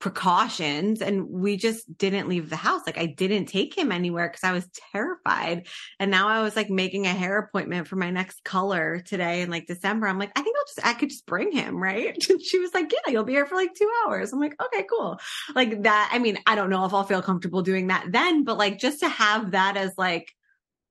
precautions 0.00 1.02
and 1.02 1.28
we 1.28 1.56
just 1.56 1.96
didn't 1.98 2.28
leave 2.28 2.50
the 2.50 2.56
house. 2.56 2.82
Like 2.86 2.98
I 2.98 3.06
didn't 3.06 3.46
take 3.46 3.76
him 3.76 3.90
anywhere 3.90 4.28
because 4.28 4.44
I 4.44 4.52
was 4.52 4.68
terrified. 4.92 5.66
And 5.98 6.10
now 6.10 6.28
I 6.28 6.42
was 6.42 6.54
like 6.54 6.70
making 6.70 7.06
a 7.06 7.12
hair 7.12 7.38
appointment 7.38 7.88
for 7.88 7.96
my 7.96 8.10
next 8.10 8.44
color 8.44 9.00
today 9.00 9.42
in 9.42 9.50
like 9.50 9.66
December. 9.66 10.06
I'm 10.06 10.18
like, 10.18 10.30
I 10.36 10.42
think 10.42 10.56
I'll 10.56 10.66
just, 10.66 10.86
I 10.86 10.94
could 10.94 11.08
just 11.08 11.26
bring 11.26 11.52
him, 11.52 11.82
right? 11.82 12.16
She 12.48 12.60
was 12.60 12.72
like, 12.72 12.92
yeah, 12.92 13.12
you'll 13.12 13.24
be 13.24 13.32
here 13.32 13.46
for 13.46 13.56
like 13.56 13.74
two 13.74 13.90
hours. 14.06 14.32
I'm 14.32 14.40
like, 14.40 14.54
okay, 14.62 14.86
cool. 14.88 15.18
Like 15.54 15.82
that. 15.82 16.10
I 16.12 16.18
mean, 16.18 16.38
I 16.46 16.54
don't 16.54 16.70
know 16.70 16.84
if 16.84 16.94
I'll 16.94 17.04
feel 17.04 17.20
comfortable 17.20 17.62
doing 17.62 17.88
that 17.88 18.06
then, 18.10 18.44
but 18.44 18.56
like 18.56 18.78
just 18.78 19.00
to 19.00 19.08
have 19.08 19.50
that 19.50 19.76
as 19.76 19.92
like 19.98 20.32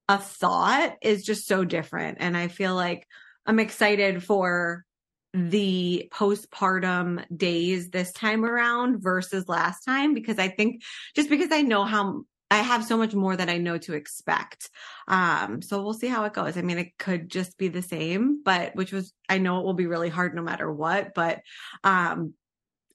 a 0.09 0.17
thought 0.17 0.97
is 1.01 1.23
just 1.23 1.47
so 1.47 1.63
different. 1.63 2.17
And 2.19 2.35
I 2.35 2.47
feel 2.47 2.75
like 2.75 3.07
I'm 3.45 3.59
excited 3.59 4.23
for 4.23 4.85
the 5.33 6.09
postpartum 6.13 7.23
days 7.35 7.89
this 7.89 8.11
time 8.11 8.45
around 8.45 9.01
versus 9.01 9.47
last 9.47 9.83
time 9.83 10.13
because 10.13 10.39
I 10.39 10.47
think 10.47 10.83
just 11.15 11.29
because 11.29 11.51
I 11.51 11.61
know 11.61 11.83
how 11.83 12.23
I 12.49 12.57
have 12.57 12.85
so 12.85 12.97
much 12.97 13.13
more 13.13 13.35
that 13.35 13.49
I 13.49 13.57
know 13.57 13.77
to 13.79 13.93
expect. 13.93 14.69
Um, 15.07 15.61
so 15.61 15.83
we'll 15.83 15.93
see 15.93 16.07
how 16.07 16.23
it 16.23 16.33
goes. 16.33 16.57
I 16.57 16.61
mean, 16.61 16.77
it 16.77 16.97
could 16.97 17.29
just 17.29 17.57
be 17.57 17.67
the 17.67 17.81
same, 17.81 18.41
but 18.43 18.73
which 18.73 18.93
was, 18.93 19.13
I 19.27 19.37
know 19.37 19.59
it 19.59 19.65
will 19.65 19.73
be 19.73 19.87
really 19.87 20.09
hard 20.09 20.33
no 20.33 20.41
matter 20.41 20.71
what, 20.71 21.13
but, 21.13 21.41
um, 21.83 22.33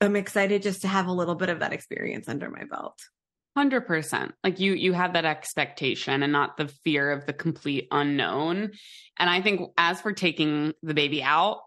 I'm 0.00 0.16
excited 0.16 0.62
just 0.62 0.82
to 0.82 0.88
have 0.88 1.06
a 1.06 1.12
little 1.12 1.34
bit 1.34 1.48
of 1.48 1.60
that 1.60 1.72
experience 1.72 2.28
under 2.28 2.50
my 2.50 2.64
belt. 2.64 2.98
100% 3.56 4.32
like 4.42 4.60
you 4.60 4.72
you 4.72 4.94
have 4.94 5.12
that 5.12 5.26
expectation 5.26 6.22
and 6.22 6.32
not 6.32 6.56
the 6.56 6.68
fear 6.68 7.12
of 7.12 7.26
the 7.26 7.34
complete 7.34 7.86
unknown 7.90 8.70
and 9.18 9.28
i 9.28 9.42
think 9.42 9.70
as 9.76 10.00
for 10.00 10.14
taking 10.14 10.72
the 10.82 10.94
baby 10.94 11.22
out 11.22 11.58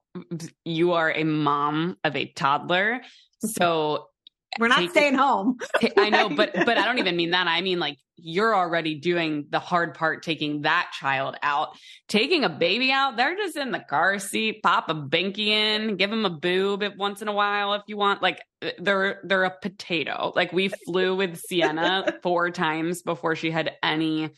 you 0.63 0.93
are 0.93 1.12
a 1.12 1.24
mom 1.24 1.98
of 2.03 2.15
a 2.15 2.25
toddler. 2.25 3.01
So 3.39 4.07
we're 4.60 4.67
not 4.67 4.89
staying 4.89 5.15
home. 5.15 5.57
I 5.98 6.10
know, 6.10 6.29
but 6.29 6.53
but 6.53 6.77
I 6.77 6.86
don't 6.86 7.00
even 7.00 7.15
mean 7.15 7.31
that. 7.31 7.48
I 7.48 7.62
mean 7.62 7.79
like 7.79 7.98
you're 8.17 8.55
already 8.55 8.95
doing 8.95 9.48
the 9.50 9.60
hard 9.60 9.93
part 9.93 10.24
taking 10.24 10.62
that 10.62 10.91
child 10.98 11.36
out. 11.43 11.77
Taking 12.07 12.45
a 12.45 12.50
baby 12.50 12.91
out, 12.91 13.17
they're 13.17 13.36
just 13.36 13.57
in 13.57 13.72
the 13.72 13.79
car 13.79 14.19
seat, 14.19 14.63
pop 14.63 14.89
a 14.89 14.95
binky 14.95 15.48
in, 15.48 15.98
give 15.98 16.10
them 16.10 16.25
a 16.25 16.29
boob 16.29 16.81
if 16.81 16.95
once 16.95 17.22
in 17.22 17.27
a 17.27 17.34
while 17.34 17.74
if 17.74 17.81
you 17.88 17.98
want. 17.98 18.22
Like 18.22 18.41
they're 18.79 19.22
they're 19.24 19.43
a 19.43 19.57
potato. 19.62 20.31
Like 20.36 20.53
we 20.53 20.69
flew 20.69 21.15
with 21.15 21.38
Sienna 21.38 22.19
four 22.24 22.51
times 22.51 23.01
before 23.01 23.36
she 23.36 23.51
had 23.51 23.74
any 23.84 24.29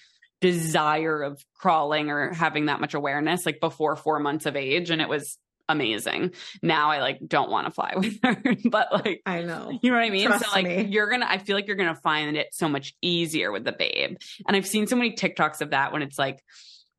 desire 0.42 1.22
of 1.22 1.44
crawling 1.56 2.10
or 2.10 2.32
having 2.34 2.68
that 2.68 2.80
much 2.80 2.94
awareness 2.94 3.44
like 3.44 3.60
before 3.60 3.96
4 3.96 4.20
months 4.20 4.46
of 4.46 4.56
age 4.56 4.92
and 4.92 5.02
it 5.02 5.10
was 5.10 5.40
amazing. 5.70 6.34
Now 6.62 6.92
I 6.92 7.00
like 7.00 7.20
don't 7.26 7.50
want 7.50 7.68
to 7.68 7.72
fly 7.72 7.94
with 7.98 8.20
her, 8.24 8.42
but 8.66 8.92
like 8.92 9.22
I 9.26 9.42
know. 9.42 9.78
You 9.82 9.92
know 9.92 9.98
what 9.98 10.06
I 10.06 10.10
mean? 10.10 10.28
Trust 10.28 10.46
so 10.46 10.52
like 10.52 10.66
me. 10.66 10.86
you're 10.86 11.10
going 11.10 11.22
to 11.22 11.30
I 11.30 11.38
feel 11.38 11.56
like 11.56 11.68
you're 11.68 11.76
going 11.76 11.94
to 11.94 12.02
find 12.02 12.38
it 12.38 12.54
so 12.54 12.70
much 12.70 12.94
easier 13.02 13.52
with 13.52 13.64
the 13.64 13.72
babe. 13.72 14.18
And 14.48 14.56
I've 14.56 14.68
seen 14.68 14.88
so 14.88 14.96
many 14.96 15.14
TikToks 15.14 15.62
of 15.62 15.72
that 15.72 15.92
when 15.92 16.02
it's 16.02 16.20
like 16.20 16.44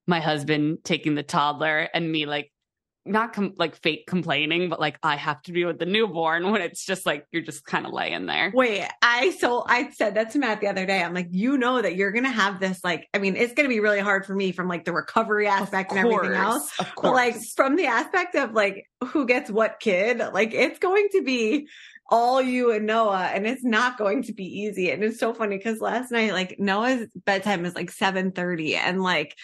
my 0.06 0.20
husband 0.20 0.78
taking 0.84 1.14
the 1.14 1.22
toddler 1.22 1.88
and 1.92 2.10
me 2.10 2.26
like 2.26 2.50
not 3.08 3.32
com- 3.32 3.54
like 3.56 3.76
fake 3.76 4.06
complaining, 4.06 4.68
but 4.68 4.80
like 4.80 4.98
I 5.02 5.16
have 5.16 5.42
to 5.42 5.52
be 5.52 5.64
with 5.64 5.78
the 5.78 5.86
newborn 5.86 6.50
when 6.50 6.60
it's 6.60 6.84
just 6.84 7.06
like 7.06 7.26
you're 7.32 7.42
just 7.42 7.64
kind 7.64 7.86
of 7.86 7.92
laying 7.92 8.26
there. 8.26 8.52
Wait, 8.54 8.86
I 9.02 9.30
so 9.30 9.64
I 9.66 9.90
said 9.90 10.14
that 10.14 10.30
to 10.32 10.38
Matt 10.38 10.60
the 10.60 10.68
other 10.68 10.86
day. 10.86 11.02
I'm 11.02 11.14
like, 11.14 11.28
you 11.30 11.58
know 11.58 11.80
that 11.80 11.96
you're 11.96 12.12
gonna 12.12 12.30
have 12.30 12.60
this 12.60 12.82
like, 12.84 13.08
I 13.14 13.18
mean, 13.18 13.36
it's 13.36 13.54
gonna 13.54 13.68
be 13.68 13.80
really 13.80 14.00
hard 14.00 14.26
for 14.26 14.34
me 14.34 14.52
from 14.52 14.68
like 14.68 14.84
the 14.84 14.92
recovery 14.92 15.46
aspect 15.46 15.92
and 15.92 16.00
everything 16.00 16.34
else. 16.34 16.70
Of 16.78 16.94
course. 16.94 17.08
But 17.08 17.14
like 17.14 17.36
from 17.56 17.76
the 17.76 17.86
aspect 17.86 18.34
of 18.34 18.52
like 18.52 18.88
who 19.04 19.26
gets 19.26 19.50
what 19.50 19.80
kid, 19.80 20.18
like 20.32 20.54
it's 20.54 20.78
going 20.78 21.08
to 21.12 21.22
be 21.22 21.68
all 22.10 22.40
you 22.40 22.72
and 22.72 22.86
Noah 22.86 23.30
and 23.34 23.46
it's 23.46 23.64
not 23.64 23.98
going 23.98 24.22
to 24.24 24.32
be 24.32 24.44
easy. 24.44 24.90
And 24.90 25.04
it's 25.04 25.20
so 25.20 25.34
funny 25.34 25.58
because 25.58 25.80
last 25.80 26.10
night, 26.10 26.32
like 26.32 26.58
Noah's 26.58 27.06
bedtime 27.14 27.66
is 27.66 27.74
like 27.74 27.90
7 27.90 28.32
30 28.32 28.76
and 28.76 29.02
like 29.02 29.36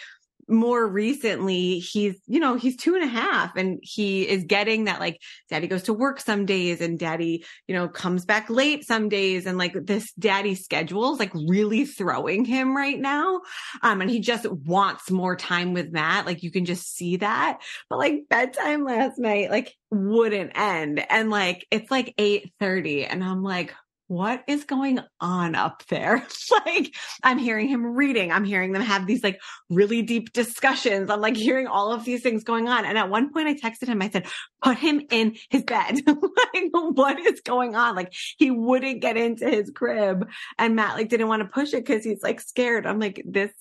more 0.47 0.87
recently 0.87 1.79
he's 1.79 2.15
you 2.27 2.39
know 2.39 2.55
he's 2.55 2.77
two 2.77 2.95
and 2.95 3.03
a 3.03 3.07
half 3.07 3.55
and 3.55 3.79
he 3.81 4.27
is 4.27 4.43
getting 4.43 4.85
that 4.85 4.99
like 4.99 5.19
daddy 5.49 5.67
goes 5.67 5.83
to 5.83 5.93
work 5.93 6.19
some 6.19 6.45
days 6.45 6.81
and 6.81 6.99
daddy 6.99 7.43
you 7.67 7.75
know 7.75 7.87
comes 7.87 8.25
back 8.25 8.49
late 8.49 8.85
some 8.85 9.09
days 9.09 9.45
and 9.45 9.57
like 9.57 9.73
this 9.85 10.11
daddy 10.13 10.55
schedule 10.55 11.13
is 11.13 11.19
like 11.19 11.33
really 11.47 11.85
throwing 11.85 12.45
him 12.45 12.75
right 12.75 12.99
now. 12.99 13.41
Um 13.81 14.01
and 14.01 14.09
he 14.09 14.19
just 14.19 14.49
wants 14.49 15.11
more 15.11 15.35
time 15.35 15.73
with 15.73 15.91
matt. 15.91 16.25
Like 16.25 16.43
you 16.43 16.51
can 16.51 16.65
just 16.65 16.95
see 16.95 17.17
that. 17.17 17.61
But 17.89 17.99
like 17.99 18.23
bedtime 18.29 18.83
last 18.83 19.17
night 19.17 19.49
like 19.49 19.73
wouldn't 19.91 20.51
end. 20.55 21.05
And 21.09 21.29
like 21.29 21.65
it's 21.71 21.91
like 21.91 22.13
8 22.17 22.51
30 22.59 23.05
and 23.05 23.23
i'm 23.23 23.43
like 23.43 23.73
what 24.07 24.43
is 24.47 24.63
going 24.65 24.99
on 25.19 25.55
up 25.55 25.83
there? 25.87 26.25
like, 26.65 26.95
I'm 27.23 27.37
hearing 27.37 27.67
him 27.67 27.85
reading. 27.85 28.31
I'm 28.31 28.43
hearing 28.43 28.71
them 28.71 28.81
have 28.81 29.07
these 29.07 29.23
like 29.23 29.41
really 29.69 30.01
deep 30.01 30.31
discussions. 30.33 31.09
I'm 31.09 31.21
like 31.21 31.35
hearing 31.35 31.67
all 31.67 31.91
of 31.91 32.05
these 32.05 32.21
things 32.21 32.43
going 32.43 32.67
on. 32.67 32.85
And 32.85 32.97
at 32.97 33.09
one 33.09 33.33
point 33.33 33.47
I 33.47 33.55
texted 33.55 33.87
him, 33.87 34.01
I 34.01 34.09
said, 34.09 34.27
put 34.61 34.77
him 34.77 35.01
in 35.09 35.35
his 35.49 35.63
bed. 35.63 36.01
like, 36.07 36.69
what 36.71 37.19
is 37.19 37.41
going 37.41 37.75
on? 37.75 37.95
Like, 37.95 38.13
he 38.37 38.51
wouldn't 38.51 39.01
get 39.01 39.17
into 39.17 39.49
his 39.49 39.71
crib. 39.71 40.29
And 40.57 40.75
Matt 40.75 40.95
like 40.95 41.09
didn't 41.09 41.27
want 41.27 41.41
to 41.41 41.49
push 41.49 41.73
it 41.73 41.85
because 41.85 42.03
he's 42.03 42.21
like 42.21 42.41
scared. 42.41 42.85
I'm 42.85 42.99
like, 42.99 43.23
this, 43.25 43.51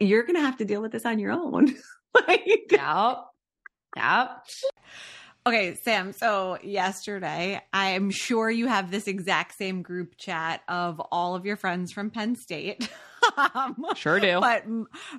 you're 0.00 0.24
going 0.24 0.36
to 0.36 0.42
have 0.42 0.58
to 0.58 0.64
deal 0.64 0.82
with 0.82 0.92
this 0.92 1.06
on 1.06 1.18
your 1.18 1.32
own. 1.32 1.74
like, 2.14 2.42
yep. 2.70 3.18
Yep. 3.96 4.30
Okay, 5.44 5.74
Sam. 5.74 6.12
So 6.12 6.56
yesterday, 6.62 7.60
I'm 7.72 8.10
sure 8.10 8.48
you 8.48 8.68
have 8.68 8.92
this 8.92 9.08
exact 9.08 9.58
same 9.58 9.82
group 9.82 10.16
chat 10.16 10.62
of 10.68 11.00
all 11.10 11.34
of 11.34 11.44
your 11.44 11.56
friends 11.56 11.90
from 11.90 12.10
Penn 12.10 12.36
State. 12.36 12.88
um, 13.36 13.84
sure 13.96 14.20
do. 14.20 14.38
But 14.40 14.64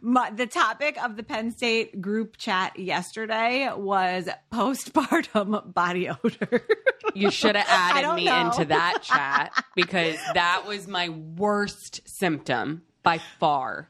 my, 0.02 0.30
the 0.30 0.48
topic 0.48 1.04
of 1.04 1.18
the 1.18 1.24
Penn 1.24 1.52
State 1.52 2.00
group 2.00 2.38
chat 2.38 2.80
yesterday 2.80 3.70
was 3.76 4.30
postpartum 4.50 5.74
body 5.74 6.08
odor. 6.08 6.66
you 7.14 7.30
should 7.30 7.58
have 7.58 7.68
added 7.70 8.16
me 8.16 8.26
know. 8.26 8.46
into 8.46 8.64
that 8.66 9.00
chat 9.02 9.52
because 9.76 10.16
that 10.34 10.64
was 10.66 10.88
my 10.88 11.10
worst 11.10 12.00
symptom 12.06 12.84
by 13.04 13.18
far. 13.40 13.90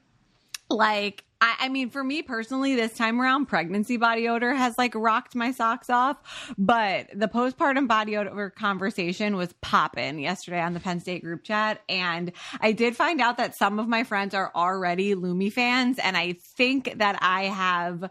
Like 0.68 1.26
I, 1.44 1.66
I, 1.66 1.70
mean, 1.70 1.90
for 1.90 2.02
me 2.02 2.22
personally, 2.22 2.74
this 2.74 2.94
time 2.94 3.20
around, 3.20 3.48
pregnancy 3.48 3.98
body 3.98 4.30
odor 4.30 4.54
has 4.54 4.78
like 4.78 4.96
rocked 4.96 5.36
my 5.36 5.52
socks 5.52 5.90
off. 5.90 6.16
But 6.58 7.10
the 7.14 7.28
postpartum 7.28 7.86
body 7.86 8.16
odor 8.16 8.50
conversation 8.50 9.36
was 9.36 9.54
popping 9.62 10.20
yesterday 10.20 10.62
on 10.62 10.74
the 10.74 10.80
Penn 10.80 11.02
State 11.02 11.22
group 11.22 11.44
chat. 11.44 11.82
And 11.90 12.32
I 12.62 12.72
did 12.72 12.96
find 12.96 13.20
out 13.20 13.36
that 13.38 13.58
some 13.58 13.78
of 13.78 13.90
my 13.90 14.06
friends 14.06 14.34
are 14.34 14.54
already 14.56 15.16
Lume 15.16 15.50
fans. 15.50 16.00
And 16.00 16.16
I 16.16 16.38
think 16.56 16.94
that 17.00 17.20
I 17.22 17.44
have 17.48 18.10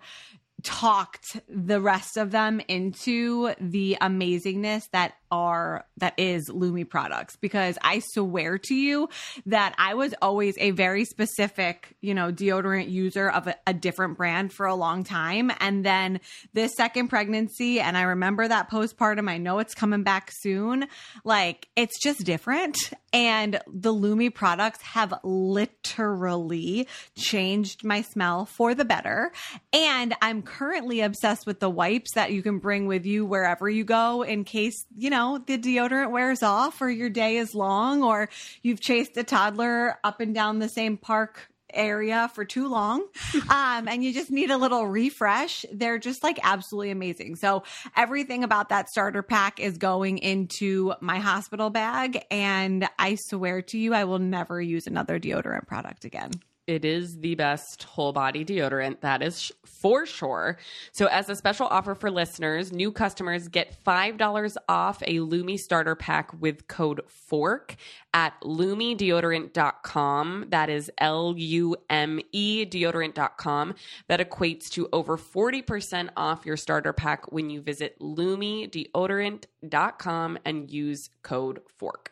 talked 0.62 1.40
the 1.48 1.80
rest 1.80 2.18
of 2.18 2.32
them 2.32 2.60
into 2.68 3.54
the 3.58 3.96
amazingness 4.00 4.90
that 4.90 5.14
are 5.32 5.86
that 5.96 6.12
is 6.18 6.48
Lume 6.50 6.84
products. 6.84 7.36
Because 7.36 7.78
I 7.82 8.02
swear 8.12 8.58
to 8.58 8.74
you 8.74 9.08
that 9.46 9.74
I 9.78 9.94
was 9.94 10.14
always 10.20 10.54
a 10.58 10.72
very 10.72 11.04
specific, 11.06 11.96
you 12.02 12.12
know, 12.14 12.30
deodorant 12.30 12.90
user 12.90 13.30
of 13.30 13.46
a, 13.46 13.56
a, 13.66 13.72
different 13.72 14.18
brand 14.18 14.52
for 14.52 14.66
a 14.66 14.74
long 14.74 15.02
time. 15.02 15.50
And 15.58 15.84
then 15.84 16.20
this 16.52 16.72
second 16.76 17.08
pregnancy 17.08 17.80
and 17.80 17.96
I 17.96 18.02
remember 18.02 18.46
that 18.46 18.70
postpartum, 18.70 19.28
I 19.28 19.38
know 19.38 19.58
it's 19.58 19.74
coming 19.74 20.02
back 20.02 20.30
soon, 20.30 20.86
like 21.24 21.66
it's 21.74 21.98
just 22.00 22.24
different. 22.24 22.76
And 23.14 23.58
the 23.66 23.92
Lume 23.92 24.30
products 24.32 24.82
have 24.82 25.14
literally 25.24 26.86
changed 27.16 27.84
my 27.84 28.02
smell 28.02 28.44
for 28.44 28.74
the 28.74 28.84
better. 28.84 29.32
And 29.72 30.14
I'm 30.20 30.42
currently 30.42 31.00
obsessed 31.00 31.46
with 31.46 31.60
the 31.60 31.70
wipes 31.70 32.10
that 32.14 32.32
you 32.32 32.42
can 32.42 32.58
bring 32.58 32.86
with 32.86 33.06
you 33.06 33.24
wherever 33.24 33.68
you 33.68 33.84
go 33.84 34.22
in 34.22 34.44
case, 34.44 34.84
you 34.94 35.08
know, 35.08 35.21
know, 35.22 35.38
the 35.38 35.58
deodorant 35.58 36.10
wears 36.10 36.42
off 36.42 36.80
or 36.80 36.90
your 36.90 37.10
day 37.10 37.36
is 37.36 37.54
long 37.54 38.02
or 38.02 38.28
you've 38.62 38.80
chased 38.80 39.16
a 39.16 39.24
toddler 39.24 39.98
up 40.04 40.20
and 40.20 40.34
down 40.34 40.58
the 40.58 40.68
same 40.68 40.96
park 40.96 41.48
area 41.74 42.30
for 42.34 42.44
too 42.44 42.68
long 42.68 43.00
um, 43.48 43.88
and 43.88 44.04
you 44.04 44.12
just 44.12 44.30
need 44.30 44.50
a 44.50 44.58
little 44.58 44.86
refresh, 44.86 45.64
they're 45.72 45.98
just 45.98 46.22
like 46.22 46.38
absolutely 46.42 46.90
amazing. 46.90 47.36
So 47.36 47.62
everything 47.96 48.44
about 48.44 48.68
that 48.68 48.90
starter 48.90 49.22
pack 49.22 49.58
is 49.58 49.78
going 49.78 50.18
into 50.18 50.92
my 51.00 51.18
hospital 51.18 51.70
bag. 51.70 52.24
And 52.30 52.88
I 52.98 53.16
swear 53.18 53.62
to 53.62 53.78
you, 53.78 53.94
I 53.94 54.04
will 54.04 54.18
never 54.18 54.60
use 54.60 54.86
another 54.86 55.18
deodorant 55.18 55.66
product 55.66 56.04
again. 56.04 56.32
It 56.66 56.84
is 56.84 57.18
the 57.18 57.34
best 57.34 57.82
whole 57.82 58.12
body 58.12 58.44
deodorant, 58.44 59.00
that 59.00 59.20
is 59.20 59.50
for 59.64 60.06
sure. 60.06 60.58
So, 60.92 61.06
as 61.06 61.28
a 61.28 61.34
special 61.34 61.66
offer 61.66 61.96
for 61.96 62.08
listeners, 62.08 62.70
new 62.70 62.92
customers 62.92 63.48
get 63.48 63.76
$5 63.84 64.56
off 64.68 65.02
a 65.04 65.18
Lume 65.18 65.58
starter 65.58 65.96
pack 65.96 66.40
with 66.40 66.68
code 66.68 67.00
FORK 67.08 67.74
at 68.14 68.40
lumedeodorant.com. 68.42 70.46
That 70.50 70.70
is 70.70 70.88
L 70.98 71.34
U 71.36 71.74
M 71.90 72.20
E 72.30 72.64
deodorant.com. 72.64 73.74
That 74.06 74.20
equates 74.20 74.70
to 74.70 74.88
over 74.92 75.18
40% 75.18 76.10
off 76.16 76.46
your 76.46 76.56
starter 76.56 76.92
pack 76.92 77.32
when 77.32 77.50
you 77.50 77.60
visit 77.60 77.98
lumedeodorant.com 77.98 80.38
and 80.44 80.70
use 80.70 81.10
code 81.24 81.60
FORK 81.66 82.11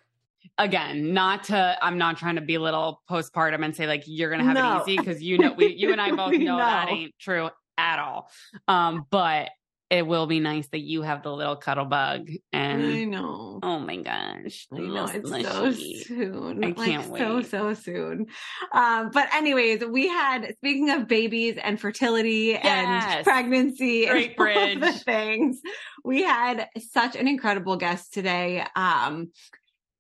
again, 0.59 1.13
not 1.13 1.45
to, 1.45 1.77
I'm 1.83 1.99
not 1.99 2.19
trying 2.19 2.37
to 2.37 2.41
belittle 2.41 3.03
postpartum 3.11 3.65
and 3.65 3.75
say 3.75 3.87
like 3.87 4.05
you're 4.07 4.31
gonna 4.31 4.45
have 4.45 4.55
no. 4.55 4.79
it 4.79 4.89
easy 4.89 4.99
because 4.99 5.23
you 5.23 5.39
know 5.39 5.53
we, 5.53 5.75
you 5.75 5.93
and 5.93 6.01
I 6.01 6.11
both 6.15 6.33
know, 6.35 6.57
that 6.57 6.89
ain't 6.89 7.15
true 7.19 7.51
at 7.79 7.99
all. 7.99 8.31
Um, 8.69 9.07
but 9.11 9.51
it 9.91 10.07
will 10.07 10.27
be 10.27 10.39
nice 10.39 10.69
that 10.69 10.79
you 10.79 11.03
have 11.03 11.25
the 11.25 11.33
little 11.33 11.57
cuddle 11.57 11.85
bug. 11.85 12.31
And 12.53 12.83
I 12.83 13.05
know. 13.05 13.59
Oh 13.61 13.81
my 13.81 13.97
gosh, 13.97 14.69
I 14.73 14.79
know 14.79 15.07
it's 15.13 15.29
so 15.29 15.73
soon. 15.73 16.63
I 16.63 16.71
can't 16.71 17.11
like, 17.11 17.11
wait. 17.11 17.19
So 17.19 17.43
so 17.43 17.75
soon. 17.75 18.27
Um, 18.73 19.11
but 19.13 19.35
anyways, 19.35 19.85
we 19.85 20.07
had 20.07 20.55
speaking 20.59 20.91
of 20.91 21.09
babies 21.09 21.59
and 21.61 21.81
fertility 21.81 22.59
yes. 22.63 22.65
and 22.65 23.25
pregnancy 23.25 24.07
Great 24.07 24.29
and 24.39 24.81
bridge. 24.81 24.81
the 24.81 24.93
things, 24.93 25.61
we 26.05 26.23
had 26.23 26.69
such 26.93 27.17
an 27.17 27.27
incredible 27.27 27.77
guest 27.77 28.15
today. 28.15 28.65
Um, 28.77 29.33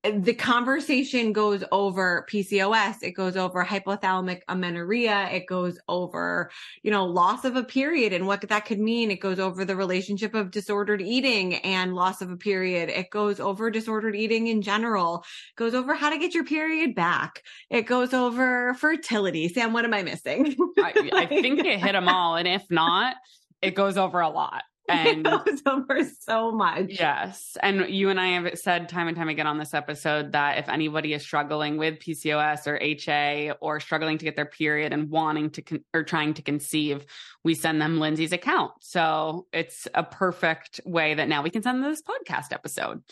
the 0.02 0.32
conversation 0.32 1.32
goes 1.32 1.62
over 1.72 2.26
PCOS, 2.30 3.02
it 3.02 3.12
goes 3.12 3.36
over 3.36 3.62
hypothalamic 3.62 4.40
amenorrhea, 4.48 5.28
it 5.30 5.46
goes 5.46 5.78
over, 5.88 6.50
you 6.82 6.90
know, 6.90 7.04
loss 7.04 7.44
of 7.44 7.54
a 7.56 7.62
period 7.62 8.14
and 8.14 8.26
what 8.26 8.40
that 8.40 8.64
could 8.64 8.80
mean. 8.80 9.10
It 9.10 9.20
goes 9.20 9.38
over 9.38 9.64
the 9.64 9.76
relationship 9.76 10.34
of 10.34 10.50
disordered 10.50 11.02
eating 11.02 11.56
and 11.56 11.94
loss 11.94 12.22
of 12.22 12.30
a 12.30 12.36
period. 12.36 12.88
It 12.88 13.10
goes 13.10 13.40
over 13.40 13.70
disordered 13.70 14.16
eating 14.16 14.46
in 14.46 14.62
general. 14.62 15.24
It 15.50 15.56
goes 15.56 15.74
over 15.74 15.94
how 15.94 16.08
to 16.08 16.18
get 16.18 16.32
your 16.34 16.44
period 16.44 16.94
back. 16.94 17.42
It 17.68 17.82
goes 17.82 18.14
over 18.14 18.72
fertility. 18.74 19.48
Sam, 19.48 19.74
what 19.74 19.84
am 19.84 19.92
I 19.92 20.02
missing? 20.02 20.56
I, 20.78 21.10
I 21.12 21.26
think 21.26 21.60
it 21.64 21.78
hit 21.78 21.92
them 21.92 22.08
all. 22.08 22.36
And 22.36 22.48
if 22.48 22.64
not, 22.70 23.16
it 23.60 23.74
goes 23.74 23.98
over 23.98 24.20
a 24.20 24.30
lot. 24.30 24.62
And 24.90 25.18
it 25.18 25.22
goes 25.24 25.62
over 25.66 26.04
so 26.20 26.52
much. 26.52 26.86
Yes. 26.88 27.56
And 27.62 27.88
you 27.88 28.10
and 28.10 28.20
I 28.20 28.28
have 28.40 28.58
said 28.58 28.88
time 28.88 29.08
and 29.08 29.16
time 29.16 29.28
again 29.28 29.46
on 29.46 29.58
this 29.58 29.74
episode 29.74 30.32
that 30.32 30.58
if 30.58 30.68
anybody 30.68 31.12
is 31.12 31.22
struggling 31.22 31.76
with 31.76 31.98
PCOS 31.98 32.66
or 32.66 32.78
HA 32.80 33.52
or 33.60 33.80
struggling 33.80 34.18
to 34.18 34.24
get 34.24 34.36
their 34.36 34.46
period 34.46 34.92
and 34.92 35.10
wanting 35.10 35.50
to 35.50 35.62
con- 35.62 35.84
or 35.94 36.02
trying 36.02 36.34
to 36.34 36.42
conceive, 36.42 37.06
we 37.44 37.54
send 37.54 37.80
them 37.80 37.98
Lindsey's 37.98 38.32
account. 38.32 38.72
So 38.80 39.46
it's 39.52 39.88
a 39.94 40.02
perfect 40.02 40.80
way 40.84 41.14
that 41.14 41.28
now 41.28 41.42
we 41.42 41.50
can 41.50 41.62
send 41.62 41.82
them 41.82 41.90
this 41.90 42.02
podcast 42.02 42.52
episode. 42.52 43.02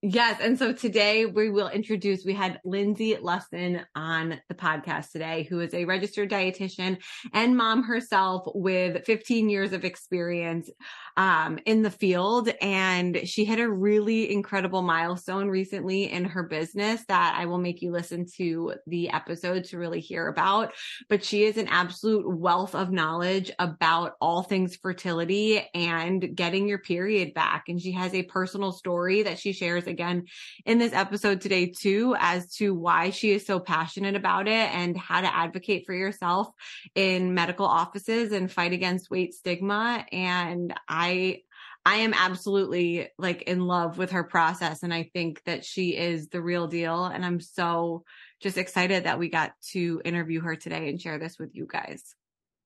Yes. 0.00 0.40
And 0.40 0.56
so 0.56 0.72
today 0.72 1.26
we 1.26 1.50
will 1.50 1.70
introduce, 1.70 2.24
we 2.24 2.32
had 2.32 2.60
Lindsey 2.64 3.16
Lusson 3.16 3.84
on 3.96 4.40
the 4.48 4.54
podcast 4.54 5.10
today, 5.10 5.42
who 5.50 5.58
is 5.58 5.74
a 5.74 5.86
registered 5.86 6.30
dietitian 6.30 6.98
and 7.32 7.56
mom 7.56 7.82
herself 7.82 8.44
with 8.54 9.04
15 9.04 9.50
years 9.50 9.72
of 9.72 9.84
experience 9.84 10.70
um, 11.18 11.58
in 11.66 11.82
the 11.82 11.90
field. 11.90 12.48
And 12.62 13.22
she 13.24 13.44
hit 13.44 13.58
a 13.58 13.68
really 13.68 14.32
incredible 14.32 14.82
milestone 14.82 15.48
recently 15.48 16.10
in 16.10 16.24
her 16.24 16.44
business 16.44 17.04
that 17.08 17.34
I 17.36 17.46
will 17.46 17.58
make 17.58 17.82
you 17.82 17.90
listen 17.90 18.24
to 18.36 18.74
the 18.86 19.10
episode 19.10 19.64
to 19.64 19.78
really 19.78 19.98
hear 19.98 20.28
about. 20.28 20.72
But 21.08 21.24
she 21.24 21.42
is 21.42 21.56
an 21.56 21.66
absolute 21.66 22.24
wealth 22.26 22.76
of 22.76 22.92
knowledge 22.92 23.50
about 23.58 24.12
all 24.20 24.44
things 24.44 24.76
fertility 24.76 25.60
and 25.74 26.36
getting 26.36 26.68
your 26.68 26.78
period 26.78 27.34
back. 27.34 27.64
And 27.68 27.82
she 27.82 27.92
has 27.92 28.14
a 28.14 28.22
personal 28.22 28.70
story 28.70 29.24
that 29.24 29.40
she 29.40 29.52
shares 29.52 29.88
again 29.88 30.26
in 30.64 30.78
this 30.78 30.92
episode 30.92 31.40
today 31.40 31.66
too, 31.66 32.14
as 32.20 32.54
to 32.54 32.72
why 32.74 33.10
she 33.10 33.32
is 33.32 33.44
so 33.44 33.58
passionate 33.58 34.14
about 34.14 34.46
it 34.46 34.72
and 34.72 34.96
how 34.96 35.20
to 35.20 35.36
advocate 35.36 35.84
for 35.84 35.94
yourself 35.94 36.46
in 36.94 37.34
medical 37.34 37.66
offices 37.66 38.30
and 38.30 38.52
fight 38.52 38.72
against 38.72 39.10
weight 39.10 39.34
stigma. 39.34 40.06
And 40.12 40.72
I, 40.88 41.07
I 41.08 41.42
I 41.86 41.96
am 41.96 42.14
absolutely 42.14 43.08
like 43.18 43.42
in 43.42 43.66
love 43.66 43.98
with 43.98 44.10
her 44.10 44.24
process. 44.24 44.82
And 44.82 44.92
I 44.92 45.10
think 45.14 45.42
that 45.44 45.64
she 45.64 45.96
is 45.96 46.28
the 46.28 46.42
real 46.42 46.66
deal. 46.66 47.06
And 47.06 47.24
I'm 47.24 47.40
so 47.40 48.04
just 48.40 48.58
excited 48.58 49.04
that 49.04 49.18
we 49.18 49.30
got 49.30 49.52
to 49.70 50.02
interview 50.04 50.42
her 50.42 50.54
today 50.54 50.90
and 50.90 51.00
share 51.00 51.18
this 51.18 51.38
with 51.38 51.54
you 51.54 51.66
guys. 51.66 52.14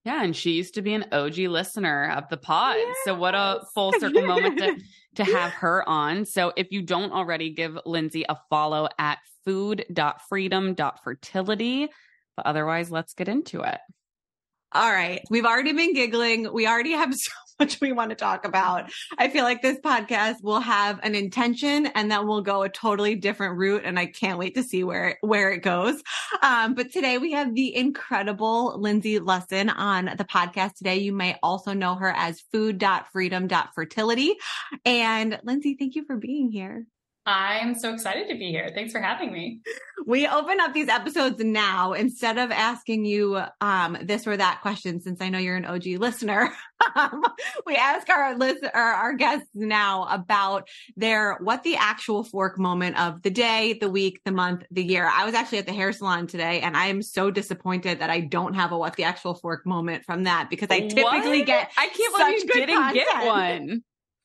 Yeah, 0.05 0.25
and 0.25 0.35
she 0.35 0.51
used 0.51 0.75
to 0.75 0.83
be 0.83 0.95
an 0.95 1.05
OG 1.13 1.39
listener 1.39 2.11
of 2.11 2.29
the 2.29 2.37
pod. 2.37 2.75
Yes. 2.77 2.97
So 3.05 3.15
what 3.15 3.37
a 3.37 3.61
full 3.75 3.93
circle 4.01 4.23
moment 4.27 4.59
to 4.59 4.77
to 5.17 5.25
have 5.25 5.53
her 5.53 5.89
on. 5.89 6.25
So 6.25 6.53
if 6.57 6.73
you 6.73 6.83
don't 6.83 7.13
already 7.13 7.51
give 7.51 7.79
Lindsey 7.87 8.25
a 8.29 8.37
follow 8.51 8.89
at 8.99 9.19
food.freedom.fertility, 9.45 11.89
but 12.37 12.47
otherwise 12.47 12.91
let's 12.91 13.15
get 13.15 13.29
into 13.29 13.61
it. 13.61 13.79
All 14.75 14.91
right. 14.91 15.23
We've 15.31 15.45
already 15.45 15.73
been 15.73 15.95
giggling. 15.95 16.53
We 16.53 16.67
already 16.67 16.93
have 16.93 17.15
so 17.15 17.31
much 17.59 17.81
we 17.81 17.93
want 17.93 18.11
to 18.11 18.17
talk 18.17 18.45
about. 18.45 18.93
I 19.19 19.29
feel 19.29 19.45
like 19.45 19.63
this 19.63 19.79
podcast 19.79 20.43
will 20.43 20.61
have 20.61 21.01
an 21.03 21.15
intention 21.15 21.87
and 21.87 22.11
then 22.11 22.27
we'll 22.27 22.43
go 22.43 22.63
a 22.63 22.69
totally 22.69 23.15
different 23.15 23.59
route. 23.59 23.83
And 23.85 23.99
I 23.99 24.07
can't 24.07 24.39
wait 24.39 24.55
to 24.55 24.63
see 24.63 24.85
where, 24.85 25.19
where 25.21 25.51
it 25.51 25.63
goes. 25.63 26.03
Um, 26.43 26.75
but 26.75 26.93
today 26.93 27.19
we 27.19 27.33
have 27.33 27.55
the 27.55 27.75
incredible 27.75 28.79
Lindsey 28.79 29.19
Lusson 29.21 29.73
on 29.75 30.07
the 30.17 30.25
podcast 30.25 30.75
today. 30.75 30.99
You 30.99 31.13
may 31.13 31.37
also 31.43 31.73
know 31.73 31.95
her 31.95 32.11
as 32.11 32.41
food.freedom.fertility. 32.53 34.35
And 34.85 35.41
Lindsey, 35.45 35.77
thank 35.79 35.95
you 35.95 36.05
for 36.05 36.17
being 36.17 36.51
here. 36.51 36.87
I'm 37.25 37.75
so 37.77 37.95
excited 37.95 38.29
to 38.29 38.35
be 38.35 38.51
here. 38.51 38.71
Thanks 38.75 38.93
for 38.93 39.01
having 39.01 39.33
me. 39.33 39.61
We 40.07 40.27
open 40.27 40.59
up 40.59 40.73
these 40.73 40.89
episodes 40.89 41.39
now 41.39 41.93
instead 41.93 42.37
of 42.37 42.51
asking 42.51 43.05
you 43.05 43.41
um, 43.61 43.97
this 44.03 44.27
or 44.27 44.37
that 44.37 44.61
question, 44.61 45.01
since 45.01 45.21
I 45.21 45.29
know 45.29 45.39
you're 45.39 45.57
an 45.57 45.65
OG 45.65 45.87
listener. 45.99 46.53
Um, 46.97 47.23
we 47.65 47.77
ask 47.77 48.09
our 48.11 48.37
list 48.37 48.65
our, 48.75 48.93
our 48.93 49.13
guests 49.13 49.49
now 49.55 50.05
about 50.11 50.67
their 50.97 51.37
what 51.37 51.63
the 51.63 51.77
actual 51.77 52.25
fork 52.25 52.59
moment 52.59 52.99
of 52.99 53.23
the 53.23 53.31
day, 53.31 53.79
the 53.81 53.89
week, 53.89 54.21
the 54.25 54.33
month, 54.33 54.65
the 54.69 54.83
year. 54.83 55.09
I 55.09 55.25
was 55.25 55.33
actually 55.33 55.59
at 55.59 55.67
the 55.67 55.73
hair 55.73 55.93
salon 55.93 56.27
today, 56.27 56.61
and 56.61 56.77
I 56.77 56.87
am 56.87 57.01
so 57.01 57.31
disappointed 57.31 58.01
that 58.01 58.11
I 58.11 58.19
don't 58.19 58.55
have 58.55 58.73
a 58.73 58.79
what 58.79 58.97
the 58.97 59.05
actual 59.05 59.37
fork 59.37 59.65
moment 59.65 60.05
from 60.05 60.25
that 60.25 60.51
because 60.51 60.71
I 60.73 60.89
typically 60.89 61.39
what? 61.39 61.47
get 61.47 61.71
I 61.79 61.87
can't 61.87 62.17
believe 62.17 62.41
you 62.41 62.67
didn't 62.67 62.83
content. 62.83 62.95
get 62.95 63.27
one. 63.27 63.85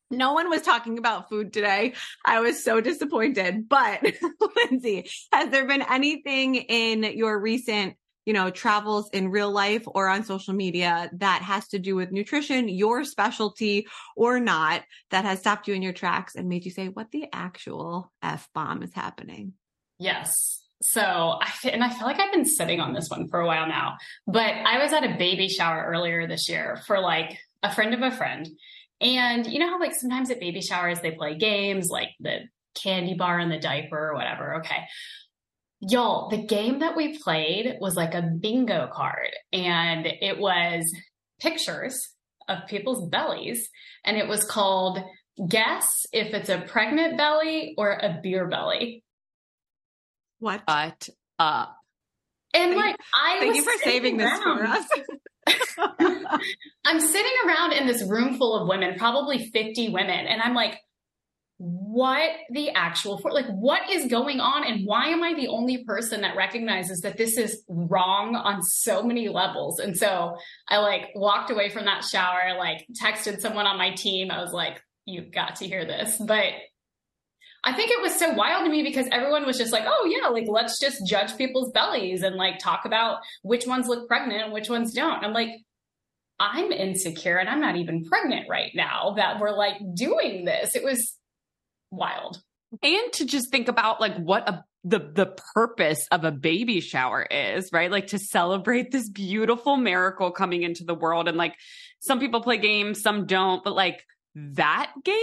No 0.09 0.33
one 0.33 0.49
was 0.49 0.61
talking 0.61 0.97
about 0.97 1.29
food 1.29 1.51
today. 1.51 1.93
I 2.25 2.39
was 2.39 2.63
so 2.63 2.79
disappointed. 2.81 3.67
But 3.67 4.05
Lindsey, 4.55 5.09
has 5.33 5.49
there 5.49 5.65
been 5.65 5.81
anything 5.81 6.55
in 6.55 7.03
your 7.03 7.39
recent, 7.39 7.95
you 8.25 8.33
know, 8.33 8.49
travels 8.49 9.09
in 9.11 9.29
real 9.29 9.51
life 9.51 9.83
or 9.85 10.07
on 10.07 10.23
social 10.23 10.53
media 10.53 11.09
that 11.13 11.41
has 11.41 11.67
to 11.69 11.79
do 11.79 11.95
with 11.95 12.11
nutrition, 12.11 12.69
your 12.69 13.03
specialty 13.03 13.87
or 14.15 14.39
not, 14.39 14.83
that 15.11 15.25
has 15.25 15.39
stopped 15.39 15.67
you 15.67 15.73
in 15.73 15.81
your 15.81 15.93
tracks 15.93 16.35
and 16.35 16.47
made 16.47 16.65
you 16.65 16.71
say, 16.71 16.87
what 16.87 17.11
the 17.11 17.25
actual 17.33 18.11
F 18.21 18.49
bomb 18.53 18.83
is 18.83 18.93
happening? 18.93 19.53
Yes. 19.99 20.63
So, 20.81 21.01
I, 21.01 21.51
and 21.69 21.83
I 21.83 21.89
feel 21.89 22.05
like 22.05 22.19
I've 22.19 22.31
been 22.31 22.45
sitting 22.45 22.79
on 22.79 22.93
this 22.93 23.09
one 23.09 23.27
for 23.29 23.39
a 23.39 23.47
while 23.47 23.67
now, 23.67 23.97
but 24.27 24.53
I 24.53 24.81
was 24.81 24.93
at 24.93 25.03
a 25.03 25.17
baby 25.17 25.49
shower 25.49 25.83
earlier 25.87 26.27
this 26.27 26.49
year 26.49 26.79
for 26.85 26.99
like 26.99 27.39
a 27.63 27.73
friend 27.73 27.93
of 27.93 28.01
a 28.01 28.15
friend. 28.15 28.47
And 28.99 29.45
you 29.45 29.59
know 29.59 29.69
how 29.69 29.79
like 29.79 29.93
sometimes 29.93 30.31
at 30.31 30.39
baby 30.39 30.61
showers 30.61 30.99
they 31.01 31.11
play 31.11 31.37
games 31.37 31.89
like 31.89 32.09
the 32.19 32.39
candy 32.81 33.13
bar 33.15 33.39
and 33.39 33.51
the 33.51 33.59
diaper 33.59 34.09
or 34.09 34.15
whatever. 34.15 34.55
Okay. 34.57 34.85
Y'all, 35.79 36.29
the 36.29 36.43
game 36.43 36.79
that 36.79 36.95
we 36.95 37.19
played 37.19 37.77
was 37.79 37.95
like 37.95 38.15
a 38.15 38.21
bingo 38.21 38.89
card 38.91 39.29
and 39.53 40.07
it 40.07 40.39
was 40.39 40.91
pictures 41.39 42.09
of 42.47 42.67
people's 42.67 43.07
bellies 43.09 43.69
and 44.03 44.17
it 44.17 44.27
was 44.27 44.43
called 44.43 44.99
guess 45.47 46.05
if 46.11 46.33
it's 46.33 46.49
a 46.49 46.61
pregnant 46.61 47.17
belly 47.17 47.75
or 47.77 47.91
a 47.91 48.19
beer 48.23 48.47
belly. 48.47 49.03
What? 50.39 50.63
But 50.65 51.09
up. 51.37 51.75
And 52.53 52.75
like 52.75 52.95
I 53.13 53.39
Thank 53.39 53.55
you 53.57 53.63
for 53.63 53.83
saving 53.83 54.19
around. 54.19 54.31
this 54.31 54.39
for 54.39 54.65
us. 54.65 54.87
I'm 56.85 56.99
sitting 56.99 57.31
around 57.45 57.73
in 57.73 57.87
this 57.87 58.03
room 58.03 58.37
full 58.37 58.59
of 58.59 58.67
women, 58.67 58.97
probably 58.97 59.49
50 59.49 59.89
women, 59.89 60.27
and 60.27 60.41
I'm 60.41 60.53
like, 60.53 60.79
what 61.59 62.29
the 62.51 62.69
actual 62.69 63.17
for 63.17 63.31
like 63.31 63.47
what 63.47 63.89
is 63.89 64.05
going 64.11 64.39
on 64.39 64.63
and 64.63 64.85
why 64.85 65.07
am 65.07 65.23
I 65.23 65.33
the 65.33 65.47
only 65.47 65.83
person 65.85 66.21
that 66.21 66.35
recognizes 66.35 67.01
that 67.01 67.17
this 67.17 67.35
is 67.35 67.63
wrong 67.67 68.35
on 68.35 68.61
so 68.61 69.01
many 69.01 69.27
levels? 69.27 69.79
And 69.79 69.97
so 69.97 70.37
I 70.67 70.77
like 70.77 71.09
walked 71.15 71.49
away 71.49 71.69
from 71.69 71.85
that 71.85 72.03
shower, 72.03 72.55
like 72.59 72.85
texted 73.01 73.41
someone 73.41 73.65
on 73.65 73.79
my 73.79 73.91
team. 73.95 74.29
I 74.29 74.39
was 74.39 74.53
like, 74.53 74.79
you've 75.05 75.31
got 75.31 75.55
to 75.57 75.67
hear 75.67 75.83
this. 75.83 76.17
But 76.17 76.53
I 77.67 77.73
think 77.73 77.91
it 77.91 78.01
was 78.01 78.17
so 78.17 78.31
wild 78.31 78.63
to 78.63 78.71
me 78.71 78.81
because 78.81 79.07
everyone 79.11 79.45
was 79.45 79.57
just 79.57 79.73
like, 79.73 79.83
oh, 79.85 80.05
yeah, 80.09 80.29
like 80.29 80.45
let's 80.47 80.79
just 80.79 81.05
judge 81.05 81.37
people's 81.37 81.69
bellies 81.73 82.23
and 82.23 82.37
like 82.37 82.59
talk 82.59 82.85
about 82.85 83.17
which 83.41 83.67
ones 83.67 83.89
look 83.89 84.07
pregnant 84.07 84.41
and 84.41 84.53
which 84.53 84.69
ones 84.69 84.93
don't. 84.93 85.21
I'm 85.21 85.33
like, 85.33 85.49
I'm 86.39 86.71
insecure 86.71 87.35
and 87.35 87.49
I'm 87.49 87.59
not 87.59 87.75
even 87.75 88.05
pregnant 88.05 88.47
right 88.47 88.71
now 88.73 89.15
that 89.17 89.41
we're 89.41 89.51
like 89.51 89.75
doing 89.93 90.45
this. 90.45 90.77
It 90.77 90.83
was 90.85 91.17
wild. 91.91 92.41
And 92.81 93.11
to 93.13 93.25
just 93.25 93.51
think 93.51 93.67
about 93.67 93.99
like 93.99 94.15
what 94.15 94.47
a 94.47 94.63
the 94.85 94.99
the 94.99 95.35
purpose 95.53 96.07
of 96.09 96.23
a 96.23 96.31
baby 96.31 96.79
shower 96.79 97.27
is, 97.29 97.71
right? 97.73 97.91
Like 97.91 98.07
to 98.07 98.19
celebrate 98.19 98.91
this 98.91 99.09
beautiful 99.09 99.75
miracle 99.75 100.31
coming 100.31 100.63
into 100.63 100.85
the 100.85 100.95
world 100.95 101.27
and 101.27 101.35
like 101.35 101.55
some 101.99 102.21
people 102.21 102.39
play 102.39 102.59
games, 102.59 103.01
some 103.01 103.25
don't, 103.25 103.61
but 103.61 103.75
like 103.75 104.05
that 104.35 104.93
game 105.03 105.17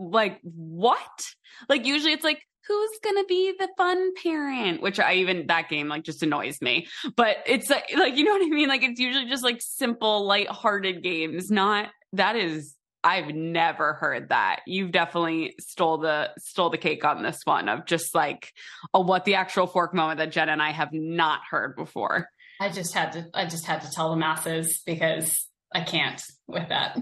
like 0.00 0.40
what? 0.42 1.34
Like 1.68 1.86
usually 1.86 2.12
it's 2.12 2.24
like 2.24 2.42
who's 2.66 2.98
gonna 3.02 3.24
be 3.24 3.52
the 3.58 3.68
fun 3.76 4.14
parent? 4.14 4.82
Which 4.82 4.98
I 4.98 5.14
even 5.14 5.46
that 5.48 5.68
game 5.68 5.88
like 5.88 6.04
just 6.04 6.22
annoys 6.22 6.60
me. 6.60 6.86
But 7.16 7.38
it's 7.46 7.68
like 7.68 7.90
like 7.96 8.16
you 8.16 8.24
know 8.24 8.32
what 8.32 8.42
I 8.42 8.48
mean? 8.48 8.68
Like 8.68 8.82
it's 8.82 9.00
usually 9.00 9.26
just 9.26 9.44
like 9.44 9.60
simple, 9.60 10.26
light-hearted 10.26 11.02
games. 11.02 11.50
Not 11.50 11.88
that 12.14 12.36
is 12.36 12.74
I've 13.02 13.34
never 13.34 13.94
heard 13.94 14.28
that. 14.28 14.60
You've 14.66 14.92
definitely 14.92 15.54
stole 15.58 15.98
the 15.98 16.30
stole 16.38 16.70
the 16.70 16.78
cake 16.78 17.04
on 17.04 17.22
this 17.22 17.40
one 17.44 17.68
of 17.68 17.86
just 17.86 18.14
like 18.14 18.52
a 18.92 19.00
what 19.00 19.24
the 19.24 19.36
actual 19.36 19.66
fork 19.66 19.94
moment 19.94 20.18
that 20.18 20.32
Jen 20.32 20.48
and 20.48 20.62
I 20.62 20.70
have 20.70 20.92
not 20.92 21.40
heard 21.50 21.76
before. 21.76 22.28
I 22.60 22.68
just 22.68 22.92
had 22.92 23.12
to 23.12 23.26
I 23.32 23.46
just 23.46 23.66
had 23.66 23.82
to 23.82 23.90
tell 23.90 24.10
the 24.10 24.16
masses 24.16 24.82
because 24.84 25.48
I 25.74 25.80
can't 25.82 26.20
with 26.46 26.68
that. 26.68 26.98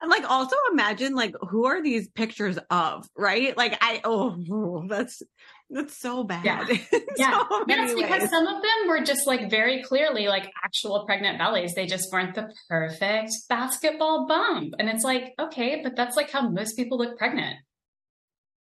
And 0.00 0.10
like 0.10 0.30
also 0.30 0.56
imagine 0.72 1.14
like 1.14 1.34
who 1.48 1.66
are 1.66 1.82
these 1.82 2.08
pictures 2.08 2.58
of, 2.70 3.08
right? 3.16 3.56
Like 3.56 3.76
I 3.80 4.00
oh 4.04 4.86
that's 4.88 5.22
that's 5.70 5.98
so 5.98 6.24
bad. 6.24 6.44
Yeah. 6.44 6.66
yeah. 7.16 7.42
So 7.48 7.64
yes, 7.68 7.94
because 7.94 8.30
some 8.30 8.46
of 8.46 8.62
them 8.62 8.88
were 8.88 9.00
just 9.04 9.26
like 9.26 9.50
very 9.50 9.82
clearly 9.82 10.28
like 10.28 10.50
actual 10.64 11.04
pregnant 11.04 11.38
bellies. 11.38 11.74
They 11.74 11.86
just 11.86 12.10
weren't 12.12 12.34
the 12.34 12.52
perfect 12.68 13.32
basketball 13.48 14.26
bump. 14.26 14.74
And 14.78 14.88
it's 14.88 15.04
like, 15.04 15.34
okay, 15.38 15.80
but 15.82 15.94
that's 15.94 16.16
like 16.16 16.30
how 16.30 16.48
most 16.48 16.74
people 16.76 16.96
look 16.98 17.18
pregnant. 17.18 17.56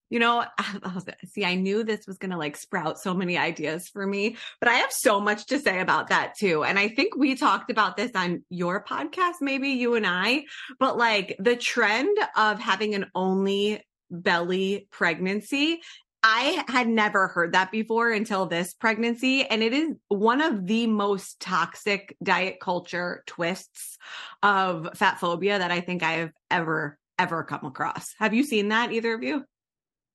You 0.10 0.20
know, 0.20 0.46
oh, 0.84 1.02
see, 1.26 1.46
I 1.46 1.56
knew 1.56 1.84
this 1.84 2.08
was 2.08 2.18
going 2.18 2.32
to 2.32 2.38
like 2.38 2.58
sprout 2.58 3.00
so 3.00 3.14
many 3.14 3.38
ideas 3.38 3.88
for 3.88 4.06
me, 4.06 4.38
but 4.60 4.70
I 4.70 4.76
have 4.76 4.92
so 4.92 5.20
much 5.20 5.48
to 5.48 5.60
say 5.60 5.80
about 5.80 6.10
that 6.10 6.38
too. 6.38 6.64
And 6.64 6.80
I 6.80 6.88
think 6.88 7.16
we 7.16 7.36
talked 7.36 7.72
about 7.72 7.98
this 7.98 8.12
on 8.16 8.44
your 8.50 8.84
podcast, 8.84 9.36
maybe 9.42 9.70
you 9.70 9.96
and 9.96 10.06
I, 10.08 10.44
but 10.80 10.98
like 10.98 11.36
the 11.40 11.56
trend 11.56 12.18
of 12.36 12.60
having 12.60 12.96
an 12.96 13.06
only 13.16 13.86
belly 14.10 14.88
pregnancy 14.90 15.82
I 16.24 16.64
had 16.68 16.90
never 16.90 17.28
heard 17.28 17.54
that 17.54 17.72
before 17.72 18.12
until 18.12 18.48
this 18.48 18.74
pregnancy. 18.74 19.46
And 19.46 19.62
it 19.62 19.74
is 19.74 19.92
one 20.08 20.42
of 20.42 20.66
the 20.66 20.88
most 20.88 21.40
toxic 21.40 22.18
diet 22.22 22.60
culture 22.60 23.24
twists 23.28 23.98
of 24.42 24.90
fat 24.96 25.20
phobia 25.20 25.60
that 25.60 25.72
I 25.72 25.80
think 25.80 26.04
I 26.04 26.14
have 26.14 26.32
ever, 26.50 26.98
ever 27.20 27.44
come 27.44 27.66
across. 27.66 28.14
Have 28.20 28.34
you 28.34 28.44
seen 28.44 28.70
that, 28.70 28.92
either 28.92 29.14
of 29.14 29.24
you? 29.24 29.46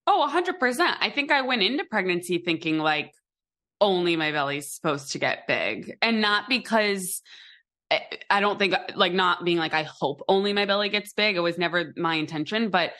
Oh, 0.06 0.28
100%. 0.30 0.96
I 1.00 1.10
think 1.10 1.30
I 1.30 1.42
went 1.42 1.62
into 1.62 1.84
pregnancy 1.84 2.38
thinking 2.38 2.78
like 2.78 3.12
only 3.80 4.16
my 4.16 4.32
belly's 4.32 4.72
supposed 4.72 5.12
to 5.12 5.18
get 5.18 5.46
big 5.46 5.96
and 6.00 6.20
not 6.20 6.48
because 6.48 7.20
eh, 7.90 8.00
I 8.30 8.40
don't 8.40 8.58
think 8.58 8.74
like 8.94 9.12
not 9.12 9.44
being 9.44 9.58
like 9.58 9.74
I 9.74 9.82
hope 9.82 10.22
only 10.28 10.52
my 10.52 10.66
belly 10.66 10.88
gets 10.88 11.12
big. 11.12 11.36
It 11.36 11.40
was 11.40 11.58
never 11.58 11.92
my 11.96 12.14
intention, 12.14 12.70
but 12.70 12.92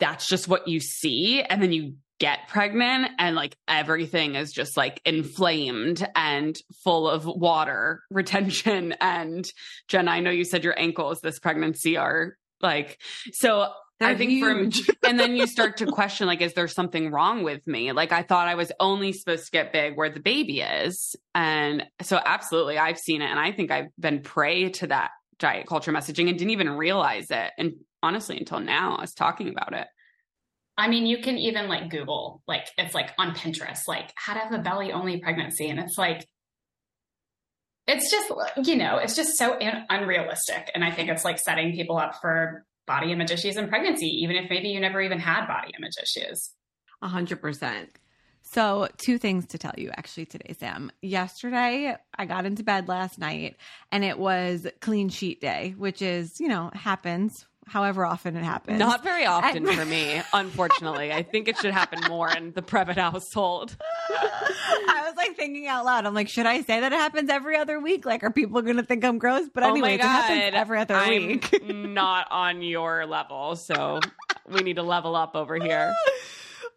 that's 0.00 0.28
just 0.28 0.48
what 0.48 0.68
you 0.68 0.80
see 0.80 1.42
and 1.42 1.62
then 1.62 1.72
you 1.72 1.94
get 2.20 2.48
pregnant 2.48 3.12
and 3.18 3.36
like 3.36 3.56
everything 3.68 4.34
is 4.34 4.52
just 4.52 4.76
like 4.76 5.00
inflamed 5.04 6.06
and 6.16 6.56
full 6.82 7.08
of 7.08 7.26
water 7.26 8.02
retention 8.10 8.92
and 9.00 9.48
Jen 9.88 10.08
I 10.08 10.20
know 10.20 10.30
you 10.30 10.44
said 10.44 10.64
your 10.64 10.78
ankles 10.78 11.20
this 11.20 11.38
pregnancy 11.38 11.96
are 11.96 12.36
like 12.60 13.00
so 13.32 13.72
they're 14.00 14.10
I 14.10 14.14
think 14.14 14.30
huge. 14.30 14.84
from, 14.84 14.96
and 15.08 15.18
then 15.18 15.36
you 15.36 15.46
start 15.46 15.78
to 15.78 15.86
question, 15.86 16.26
like, 16.26 16.40
is 16.40 16.54
there 16.54 16.68
something 16.68 17.10
wrong 17.10 17.42
with 17.42 17.66
me? 17.66 17.92
Like, 17.92 18.12
I 18.12 18.22
thought 18.22 18.48
I 18.48 18.54
was 18.54 18.70
only 18.78 19.12
supposed 19.12 19.46
to 19.46 19.50
get 19.50 19.72
big 19.72 19.96
where 19.96 20.10
the 20.10 20.20
baby 20.20 20.60
is. 20.60 21.16
And 21.34 21.84
so, 22.02 22.20
absolutely, 22.24 22.78
I've 22.78 22.98
seen 22.98 23.22
it. 23.22 23.30
And 23.30 23.40
I 23.40 23.52
think 23.52 23.70
I've 23.70 23.88
been 23.98 24.20
prey 24.22 24.70
to 24.70 24.86
that 24.88 25.10
diet 25.38 25.66
culture 25.66 25.92
messaging 25.92 26.28
and 26.28 26.38
didn't 26.38 26.50
even 26.50 26.70
realize 26.70 27.30
it. 27.30 27.50
And 27.58 27.74
honestly, 28.02 28.38
until 28.38 28.60
now, 28.60 28.96
I 28.96 29.00
was 29.00 29.14
talking 29.14 29.48
about 29.48 29.72
it. 29.72 29.86
I 30.76 30.86
mean, 30.86 31.06
you 31.06 31.18
can 31.18 31.36
even 31.36 31.68
like 31.68 31.90
Google, 31.90 32.40
like, 32.46 32.68
it's 32.78 32.94
like 32.94 33.10
on 33.18 33.34
Pinterest, 33.34 33.88
like, 33.88 34.12
how 34.14 34.34
to 34.34 34.40
have 34.40 34.52
a 34.52 34.58
belly 34.58 34.92
only 34.92 35.18
pregnancy. 35.18 35.68
And 35.68 35.80
it's 35.80 35.98
like, 35.98 36.24
it's 37.88 38.12
just, 38.12 38.32
you 38.68 38.76
know, 38.76 38.98
it's 38.98 39.16
just 39.16 39.36
so 39.36 39.58
unrealistic. 39.58 40.70
And 40.74 40.84
I 40.84 40.92
think 40.92 41.08
it's 41.08 41.24
like 41.24 41.38
setting 41.38 41.72
people 41.72 41.96
up 41.96 42.20
for 42.20 42.64
body 42.88 43.12
image 43.12 43.30
issues 43.30 43.56
in 43.56 43.68
pregnancy, 43.68 44.06
even 44.06 44.34
if 44.34 44.50
maybe 44.50 44.68
you 44.68 44.80
never 44.80 45.00
even 45.00 45.20
had 45.20 45.46
body 45.46 45.72
image 45.78 45.94
issues. 46.02 46.50
A 47.00 47.06
hundred 47.06 47.40
percent. 47.40 47.90
So, 48.42 48.88
two 48.96 49.18
things 49.18 49.46
to 49.48 49.58
tell 49.58 49.74
you 49.76 49.90
actually 49.96 50.24
today, 50.26 50.56
Sam. 50.58 50.90
Yesterday, 51.02 51.94
I 52.16 52.24
got 52.24 52.46
into 52.46 52.64
bed 52.64 52.88
last 52.88 53.18
night 53.18 53.56
and 53.92 54.02
it 54.02 54.18
was 54.18 54.66
clean 54.80 55.10
sheet 55.10 55.40
day, 55.40 55.74
which 55.76 56.00
is, 56.00 56.40
you 56.40 56.48
know, 56.48 56.70
happens 56.72 57.46
however 57.68 58.04
often 58.04 58.36
it 58.36 58.42
happens. 58.44 58.78
Not 58.78 59.02
very 59.02 59.26
often 59.26 59.66
for 59.66 59.84
me, 59.86 60.20
unfortunately. 60.32 61.12
I 61.12 61.22
think 61.22 61.48
it 61.48 61.56
should 61.58 61.72
happen 61.72 62.00
more 62.08 62.30
in 62.30 62.52
the 62.52 62.62
Previtt 62.62 62.96
household. 62.96 63.76
I 64.10 65.02
was 65.06 65.14
like 65.16 65.36
thinking 65.36 65.66
out 65.66 65.84
loud. 65.84 66.06
I'm 66.06 66.14
like, 66.14 66.28
should 66.28 66.46
I 66.46 66.62
say 66.62 66.80
that 66.80 66.92
it 66.92 66.96
happens 66.96 67.30
every 67.30 67.56
other 67.56 67.80
week? 67.80 68.04
Like, 68.06 68.22
are 68.24 68.30
people 68.30 68.60
going 68.62 68.76
to 68.76 68.82
think 68.82 69.04
I'm 69.04 69.18
gross? 69.18 69.48
But 69.52 69.64
anyway, 69.64 69.92
oh 69.92 69.94
it 69.94 70.00
happens 70.00 70.54
every 70.54 70.78
other 70.80 70.94
I'm 70.94 71.26
week. 71.26 71.62
not 71.68 72.26
on 72.30 72.62
your 72.62 73.06
level, 73.06 73.56
so 73.56 74.00
we 74.48 74.60
need 74.62 74.76
to 74.76 74.82
level 74.82 75.14
up 75.14 75.36
over 75.36 75.56
here. 75.56 75.94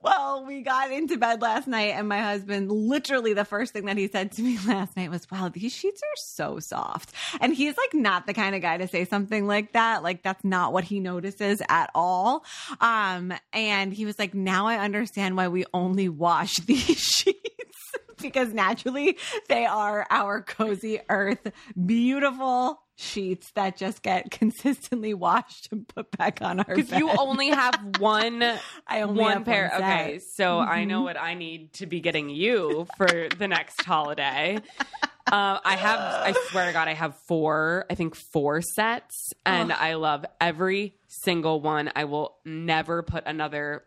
Well, 0.04 0.46
we 0.46 0.62
got 0.62 0.92
into 0.92 1.18
bed 1.18 1.42
last 1.42 1.68
night, 1.68 1.94
and 1.96 2.08
my 2.08 2.20
husband 2.20 2.72
literally 2.72 3.34
the 3.34 3.46
first 3.46 3.72
thing 3.72 3.86
that 3.86 3.98
he 3.98 4.08
said 4.08 4.32
to 4.34 4.42
me 4.42 4.58
last 4.68 4.98
night 4.98 5.12
was, 5.12 5.30
Wow, 5.30 5.50
these 5.50 5.74
sheets 5.74 6.02
are 6.02 6.16
so 6.16 6.60
soft. 6.60 7.14
And 7.40 7.54
he's 7.54 7.78
like 7.78 7.94
not 7.94 8.26
the 8.26 8.34
kind 8.34 8.56
of 8.56 8.62
guy 8.62 8.78
to 8.78 8.88
say 8.88 9.06
something 9.06 9.46
like 9.46 9.74
that. 9.74 10.02
Like, 10.02 10.24
that's 10.24 10.44
not 10.44 10.74
what 10.74 10.84
he 10.84 11.00
notices 11.00 11.62
at 11.70 11.92
all. 11.94 12.44
Um, 12.80 13.34
and 13.54 13.94
he 13.94 14.06
was 14.06 14.18
like, 14.18 14.34
Now 14.34 14.68
I 14.68 14.78
understand 14.80 15.38
why 15.38 15.50
we 15.50 15.66
only 15.74 16.10
wash 16.10 16.54
these 16.66 17.00
sheets 17.00 17.38
because 18.22 18.54
naturally 18.54 19.18
they 19.50 19.66
are 19.66 20.08
our 20.10 20.42
cozy 20.42 21.00
earth, 21.10 21.52
beautiful 21.86 22.82
sheets 23.02 23.52
that 23.52 23.78
just 23.78 24.02
get 24.02 24.32
consistently 24.32 25.14
washed 25.14 25.70
and 25.72 25.88
put 25.88 26.12
back 26.18 26.42
on 26.42 26.60
our 26.60 26.76
because 26.76 26.92
you 26.92 27.10
only 27.10 27.50
have 27.50 27.76
one 28.00 28.42
i 28.88 29.02
only 29.02 29.22
one 29.22 29.44
pair 29.44 29.70
one 29.74 29.84
okay 29.84 30.20
so 30.20 30.60
mm-hmm. 30.60 30.72
i 30.72 30.84
know 30.86 30.98
mm-hmm. 30.98 31.06
what 31.06 31.20
i 31.20 31.34
need 31.34 31.74
to 31.74 31.86
be 31.86 32.00
getting 32.00 32.30
you 32.30 32.88
for 32.98 33.28
the 33.38 33.48
next 33.48 33.82
holiday 33.84 34.58
uh, 35.32 35.60
i 35.64 35.76
have 35.76 36.00
i 36.00 36.34
swear 36.50 36.68
to 36.68 36.74
god 36.74 36.88
i 36.88 36.94
have 36.94 37.16
four 37.28 37.86
i 37.90 37.96
think 37.96 38.16
four 38.16 38.62
sets 38.62 39.34
and 39.46 39.72
oh. 39.72 39.76
i 39.78 39.96
love 39.96 40.26
every 40.40 40.96
single 41.08 41.60
one 41.60 41.92
i 41.96 42.04
will 42.06 42.38
never 42.46 43.04
put 43.04 43.26
another 43.26 43.84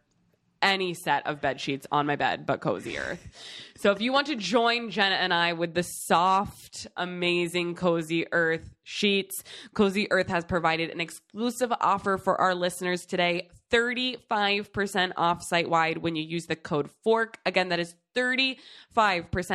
any 0.64 0.94
set 0.94 1.24
of 1.26 1.40
bed 1.40 1.60
sheets 1.60 1.86
on 1.92 2.06
my 2.06 2.16
bed 2.16 2.46
but 2.46 2.60
Cozy 2.60 2.98
Earth. 2.98 3.28
So 3.76 3.92
if 3.92 4.00
you 4.00 4.12
want 4.12 4.26
to 4.28 4.36
join 4.36 4.90
Jenna 4.90 5.16
and 5.16 5.32
I 5.32 5.52
with 5.52 5.74
the 5.74 5.82
soft, 5.82 6.86
amazing 6.96 7.74
Cozy 7.74 8.26
Earth 8.32 8.74
sheets, 8.82 9.44
Cozy 9.74 10.10
Earth 10.10 10.28
has 10.28 10.44
provided 10.44 10.90
an 10.90 11.00
exclusive 11.00 11.72
offer 11.80 12.16
for 12.16 12.40
our 12.40 12.54
listeners 12.54 13.04
today 13.04 13.50
35% 13.70 15.12
off 15.16 15.42
site 15.42 15.68
wide 15.68 15.98
when 15.98 16.16
you 16.16 16.22
use 16.22 16.46
the 16.46 16.56
code 16.56 16.88
FORK. 17.02 17.38
Again, 17.44 17.70
that 17.70 17.80
is 17.80 17.94
35% 18.16 18.56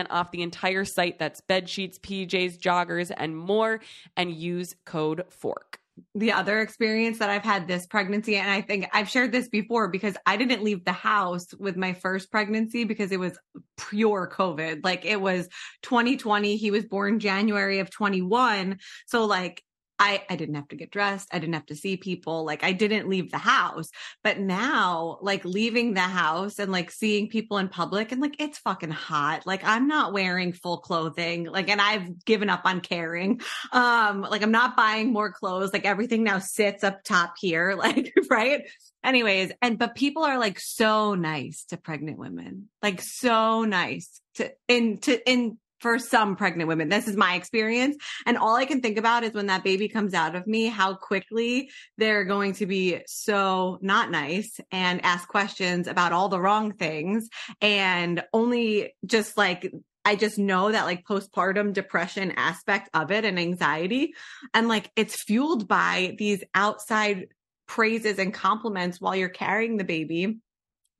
off 0.09 0.31
the 0.31 0.41
entire 0.41 0.83
site. 0.83 1.19
That's 1.19 1.41
bed 1.41 1.69
sheets, 1.69 1.97
PJs, 1.99 2.59
joggers, 2.59 3.11
and 3.15 3.37
more. 3.37 3.79
And 4.17 4.31
use 4.31 4.75
code 4.85 5.23
FORK 5.29 5.79
the 6.15 6.31
other 6.31 6.61
experience 6.61 7.19
that 7.19 7.29
I've 7.29 7.43
had 7.43 7.67
this 7.67 7.85
pregnancy, 7.87 8.35
and 8.35 8.49
I 8.49 8.61
think 8.61 8.87
I've 8.93 9.09
shared 9.09 9.31
this 9.31 9.49
before 9.49 9.87
because 9.87 10.15
I 10.25 10.37
didn't 10.37 10.63
leave 10.63 10.85
the 10.85 10.91
house 10.91 11.53
with 11.53 11.77
my 11.77 11.93
first 11.93 12.31
pregnancy 12.31 12.83
because 12.83 13.11
it 13.11 13.19
was 13.19 13.37
pure 13.77 14.29
COVID. 14.31 14.81
Like 14.83 15.05
it 15.05 15.19
was 15.19 15.47
2020. 15.83 16.57
He 16.57 16.71
was 16.71 16.85
born 16.85 17.19
January 17.19 17.79
of 17.79 17.89
21. 17.89 18.79
So 19.07 19.25
like 19.25 19.63
I, 19.99 20.23
I 20.29 20.37
didn't 20.37 20.55
have 20.55 20.69
to 20.69 20.77
get 20.77 20.91
dressed. 20.91 21.27
I 21.31 21.39
didn't 21.39 21.55
have 21.55 21.65
to 21.67 21.75
see 21.75 21.97
people. 21.97 22.45
Like 22.45 22.63
I 22.63 22.71
didn't 22.71 23.09
leave 23.09 23.31
the 23.31 23.37
house. 23.37 23.89
But 24.23 24.39
now, 24.39 25.19
like 25.21 25.43
leaving 25.43 25.93
the 25.93 25.99
house 25.99 26.57
and 26.57 26.71
like 26.71 26.89
seeing 26.89 27.27
people 27.27 27.57
in 27.57 27.67
public 27.67 28.11
and 28.11 28.21
like 28.21 28.39
it's 28.39 28.57
fucking 28.59 28.91
hot. 28.91 29.45
Like 29.45 29.63
I'm 29.65 29.87
not 29.87 30.13
wearing 30.13 30.53
full 30.53 30.77
clothing. 30.77 31.45
Like, 31.45 31.69
and 31.69 31.81
I've 31.81 32.23
given 32.23 32.49
up 32.49 32.61
on 32.63 32.79
caring. 32.79 33.41
Um, 33.73 34.21
like 34.21 34.41
I'm 34.41 34.51
not 34.51 34.77
buying 34.77 35.11
more 35.11 35.31
clothes. 35.31 35.73
Like 35.73 35.85
everything 35.85 36.23
now 36.23 36.39
sits 36.39 36.83
up 36.83 37.03
top 37.03 37.33
here. 37.37 37.77
Like, 37.89 38.13
right? 38.29 38.67
Anyways, 39.03 39.53
and 39.61 39.79
but 39.79 39.95
people 39.95 40.23
are 40.23 40.37
like 40.37 40.59
so 40.59 41.15
nice 41.15 41.63
to 41.69 41.77
pregnant 41.77 42.17
women. 42.17 42.67
Like 42.83 43.01
so 43.01 43.63
nice 43.63 44.21
to 44.35 44.51
in 44.67 44.97
to 44.99 45.29
in 45.29 45.57
for 45.79 45.99
some 45.99 46.35
pregnant 46.35 46.67
women. 46.67 46.89
This 46.89 47.07
is 47.07 47.15
my 47.15 47.35
experience. 47.35 47.97
And 48.25 48.37
all 48.37 48.55
I 48.55 48.65
can 48.65 48.81
think 48.81 48.97
about 48.97 49.23
is 49.23 49.33
when 49.33 49.47
that 49.47 49.63
baby 49.63 49.87
comes 49.87 50.13
out 50.13 50.35
of 50.35 50.47
me, 50.47 50.67
how 50.67 50.95
quickly 50.95 51.71
they're 51.97 52.25
going 52.25 52.53
to 52.53 52.65
be 52.65 53.01
so 53.07 53.79
not 53.81 54.11
nice 54.11 54.59
and 54.71 55.03
ask 55.03 55.27
questions 55.27 55.87
about 55.87 56.13
all 56.13 56.29
the 56.29 56.39
wrong 56.39 56.73
things. 56.73 57.29
And 57.61 58.23
only 58.33 58.93
just 59.05 59.37
like, 59.37 59.71
I 60.05 60.15
just 60.15 60.37
know 60.37 60.71
that 60.71 60.85
like 60.85 61.05
postpartum 61.05 61.73
depression 61.73 62.31
aspect 62.31 62.89
of 62.93 63.11
it 63.11 63.25
and 63.25 63.39
anxiety. 63.39 64.13
And 64.53 64.67
like 64.67 64.91
it's 64.95 65.21
fueled 65.23 65.67
by 65.67 66.15
these 66.17 66.43
outside 66.55 67.27
praises 67.67 68.17
and 68.17 68.33
compliments 68.33 68.99
while 68.99 69.15
you're 69.15 69.29
carrying 69.29 69.77
the 69.77 69.83
baby 69.83 70.39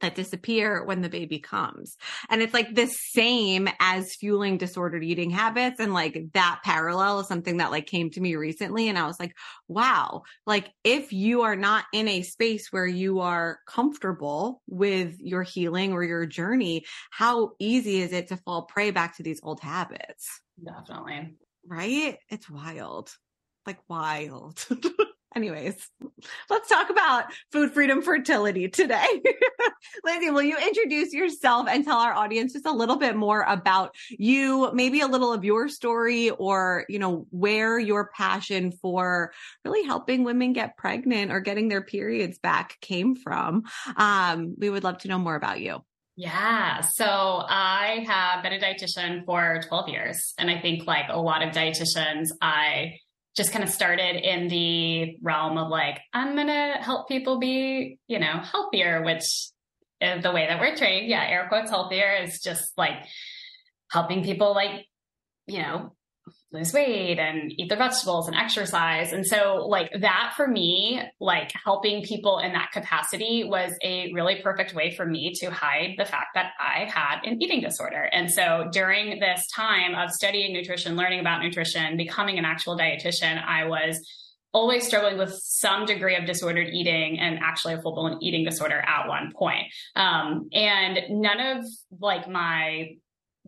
that 0.02 0.16
disappear 0.16 0.84
when 0.84 1.02
the 1.02 1.10
baby 1.10 1.40
comes. 1.40 1.98
And 2.30 2.42
it's 2.42 2.54
like 2.54 2.74
the 2.74 2.88
same 2.88 3.70
as 3.80 4.16
fueling 4.16 4.58
disordered 4.58 5.04
eating 5.04 5.30
habits. 5.30 5.80
And 5.80 5.94
like 5.94 6.32
that 6.34 6.62
parallel 6.64 7.20
is 7.20 7.28
something 7.28 7.58
that 7.58 7.72
like 7.72 7.86
came 7.86 8.10
to 8.12 8.22
me 8.22 8.36
recently. 8.36 8.88
And 8.88 8.98
I 8.98 9.06
was 9.08 9.20
like, 9.20 9.36
wow, 9.68 10.24
like 10.46 10.72
if 10.84 11.12
you 11.14 11.42
are 11.42 11.56
not 11.56 11.86
in 11.94 12.08
a 12.08 12.22
space 12.22 12.72
where 12.72 12.88
you 12.88 13.20
are 13.20 13.60
comfortable 13.68 14.62
with 14.68 15.20
your 15.20 15.44
healing 15.44 15.94
or 15.94 16.04
your 16.04 16.26
journey, 16.26 16.86
how 17.12 17.52
easy 17.60 18.02
is 18.02 18.14
it 18.14 18.30
to 18.30 18.38
fall 18.38 18.64
prey 18.64 18.92
back 18.92 19.18
to 19.18 19.24
these 19.24 19.40
old 19.44 19.60
habits? 19.60 20.42
Definitely. 20.64 21.36
Right? 21.68 22.18
It's 22.30 22.50
wild. 22.50 23.12
Like 23.66 23.80
wild. 23.88 24.66
Anyways, 25.36 25.88
let's 26.50 26.68
talk 26.68 26.90
about 26.90 27.26
food 27.52 27.72
freedom 27.72 28.02
fertility 28.02 28.68
today. 28.68 29.06
Lindsey, 30.04 30.32
will 30.32 30.42
you 30.42 30.58
introduce 30.58 31.14
yourself 31.14 31.68
and 31.70 31.86
tell 31.86 32.00
our 32.00 32.14
audience 32.14 32.54
just 32.54 32.66
a 32.66 32.72
little 32.72 32.96
bit 32.96 33.16
more 33.16 33.44
about 33.48 33.96
you, 34.10 34.72
maybe 34.74 35.02
a 35.02 35.08
little 35.08 35.32
of 35.32 35.44
your 35.44 35.70
story 35.70 36.32
or, 36.32 36.86
you 36.90 36.98
know, 36.98 37.28
where 37.30 37.78
your 37.78 38.10
passion 38.16 38.72
for 38.72 39.32
really 39.64 39.86
helping 39.86 40.24
women 40.24 40.54
get 40.54 40.78
pregnant 40.78 41.32
or 41.32 41.42
getting 41.42 41.68
their 41.68 41.84
periods 41.84 42.40
back 42.40 42.80
came 42.82 43.16
from? 43.16 43.64
Um, 43.98 44.56
we 44.58 44.72
would 44.72 44.84
love 44.84 44.98
to 45.00 45.10
know 45.10 45.20
more 45.20 45.36
about 45.36 45.60
you. 45.60 45.84
Yeah. 46.16 46.82
So 46.82 47.06
I 47.06 48.04
have 48.08 48.44
been 48.44 48.52
a 48.52 48.60
dietitian 48.60 49.26
for 49.26 49.62
12 49.68 49.90
years. 49.90 50.34
And 50.38 50.50
I 50.50 50.60
think 50.60 50.86
like 50.86 51.06
a 51.08 51.18
lot 51.18 51.44
of 51.44 51.54
dietitians, 51.54 52.30
I 52.42 52.96
just 53.40 53.54
kind 53.54 53.64
of 53.64 53.70
started 53.70 54.18
in 54.18 54.50
the 54.50 55.16
realm 55.22 55.58
of 55.58 55.70
like, 55.70 56.02
I'm 56.14 56.36
going 56.36 56.48
to 56.48 56.76
help 56.82 57.08
people 57.08 57.40
be, 57.40 57.98
you 58.10 58.20
know, 58.20 58.42
healthier, 58.44 59.02
which 59.02 59.24
is 60.02 60.24
the 60.24 60.32
way 60.34 60.46
that 60.46 60.60
we're 60.60 60.76
trained. 60.76 61.08
Yeah. 61.08 61.26
Air 61.26 61.46
quotes 61.48 61.70
healthier 61.70 62.18
is 62.22 62.42
just 62.42 62.74
like 62.78 62.98
helping 63.92 64.26
people 64.26 64.54
like, 64.54 64.86
you 65.48 65.60
know, 65.60 65.96
lose 66.52 66.74
weight 66.74 67.20
and 67.20 67.52
eat 67.58 67.70
their 67.70 67.78
vegetables 67.78 68.28
and 68.28 68.36
exercise. 68.36 69.14
And 69.14 69.26
so 69.26 69.66
like 69.68 69.92
that 70.02 70.34
for 70.36 70.48
me, 70.48 71.02
like 71.20 71.52
helping 71.64 72.04
people 72.04 72.40
in 72.40 72.54
that 72.54 72.72
capacity 72.72 73.44
was 73.44 73.72
a 73.84 74.12
really 74.14 74.42
perfect 74.42 74.74
way 74.74 74.96
for 74.96 75.06
me 75.06 75.34
to 75.42 75.52
hide 75.52 75.96
the 75.98 76.06
fact 76.06 76.30
that 76.36 76.52
I 76.60 76.86
had 76.86 77.22
an 77.24 77.42
eating 77.42 77.62
disorder. 77.62 78.10
And 78.12 78.32
so 78.32 78.70
during 78.72 79.20
this 79.20 79.46
time 79.56 79.96
of 79.96 80.12
studying 80.12 80.54
nutrition, 80.54 80.96
learning 80.96 81.20
about 81.20 81.44
nutrition, 81.44 81.98
becoming 81.98 82.40
an 82.40 82.46
actual 82.46 82.78
dietitian, 82.78 83.44
I 83.44 83.66
was 83.66 84.00
always 84.52 84.88
struggling 84.88 85.18
with 85.18 85.32
some 85.44 85.86
degree 85.86 86.16
of 86.16 86.26
disordered 86.26 86.70
eating 86.70 87.20
and 87.20 87.40
actually 87.40 87.76
a 87.76 87.82
full 87.82 87.94
blown 87.94 88.22
eating 88.24 88.44
disorder 88.44 88.80
at 88.80 89.08
one 89.08 89.32
point. 89.38 89.68
Um, 89.96 90.50
and 90.54 91.00
none 91.10 91.40
of 91.40 91.66
like 92.00 92.28
my 92.28 92.96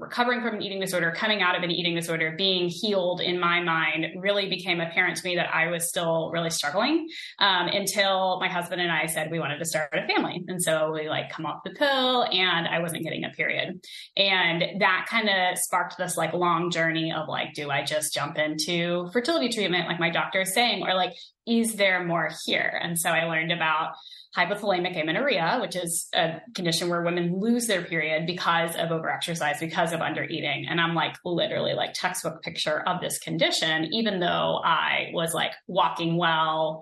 recovering 0.01 0.41
from 0.41 0.55
an 0.55 0.61
eating 0.61 0.79
disorder, 0.79 1.11
coming 1.11 1.41
out 1.41 1.55
of 1.55 1.63
an 1.63 1.71
eating 1.71 1.95
disorder, 1.95 2.33
being 2.35 2.67
healed 2.67 3.21
in 3.21 3.39
my 3.39 3.61
mind 3.61 4.07
really 4.17 4.49
became 4.49 4.81
apparent 4.81 5.15
to 5.17 5.23
me 5.23 5.35
that 5.35 5.53
I 5.53 5.67
was 5.67 5.87
still 5.87 6.31
really 6.33 6.49
struggling 6.49 7.07
um, 7.39 7.67
until 7.67 8.39
my 8.39 8.49
husband 8.49 8.81
and 8.81 8.91
I 8.91 9.05
said 9.05 9.29
we 9.31 9.39
wanted 9.39 9.59
to 9.59 9.65
start 9.65 9.93
a 9.93 10.07
family. 10.07 10.43
And 10.47 10.61
so 10.61 10.91
we 10.91 11.07
like 11.07 11.29
come 11.29 11.45
off 11.45 11.63
the 11.63 11.71
pill 11.71 12.25
and 12.25 12.67
I 12.67 12.79
wasn't 12.79 13.03
getting 13.03 13.23
a 13.23 13.29
period. 13.29 13.85
And 14.17 14.81
that 14.81 15.05
kind 15.07 15.29
of 15.29 15.57
sparked 15.59 15.97
this 15.97 16.17
like 16.17 16.33
long 16.33 16.71
journey 16.71 17.13
of 17.13 17.27
like, 17.27 17.53
do 17.53 17.69
I 17.69 17.83
just 17.83 18.13
jump 18.13 18.37
into 18.37 19.09
fertility 19.13 19.49
treatment 19.49 19.87
like 19.87 19.99
my 19.99 20.09
doctor 20.09 20.41
is 20.41 20.53
saying, 20.53 20.83
or 20.83 20.95
like, 20.95 21.13
is 21.45 21.75
there 21.75 22.03
more 22.03 22.31
here? 22.45 22.79
And 22.81 22.99
so 22.99 23.09
I 23.09 23.25
learned 23.25 23.51
about 23.51 23.93
hypothalamic 24.37 24.99
amenorrhea, 24.99 25.59
which 25.61 25.75
is 25.75 26.07
a 26.13 26.41
condition 26.55 26.89
where 26.89 27.01
women 27.01 27.39
lose 27.39 27.67
their 27.67 27.83
period 27.83 28.25
because 28.25 28.75
of 28.75 28.89
overexercise, 28.89 29.59
because 29.59 29.91
of 29.91 29.99
undereating. 29.99 30.65
And 30.69 30.79
I'm 30.79 30.95
like 30.95 31.15
literally 31.25 31.73
like 31.73 31.93
textbook 31.93 32.41
picture 32.41 32.81
of 32.87 33.01
this 33.01 33.19
condition, 33.19 33.93
even 33.93 34.19
though 34.19 34.61
I 34.63 35.11
was 35.13 35.33
like 35.33 35.51
walking 35.67 36.17
well. 36.17 36.81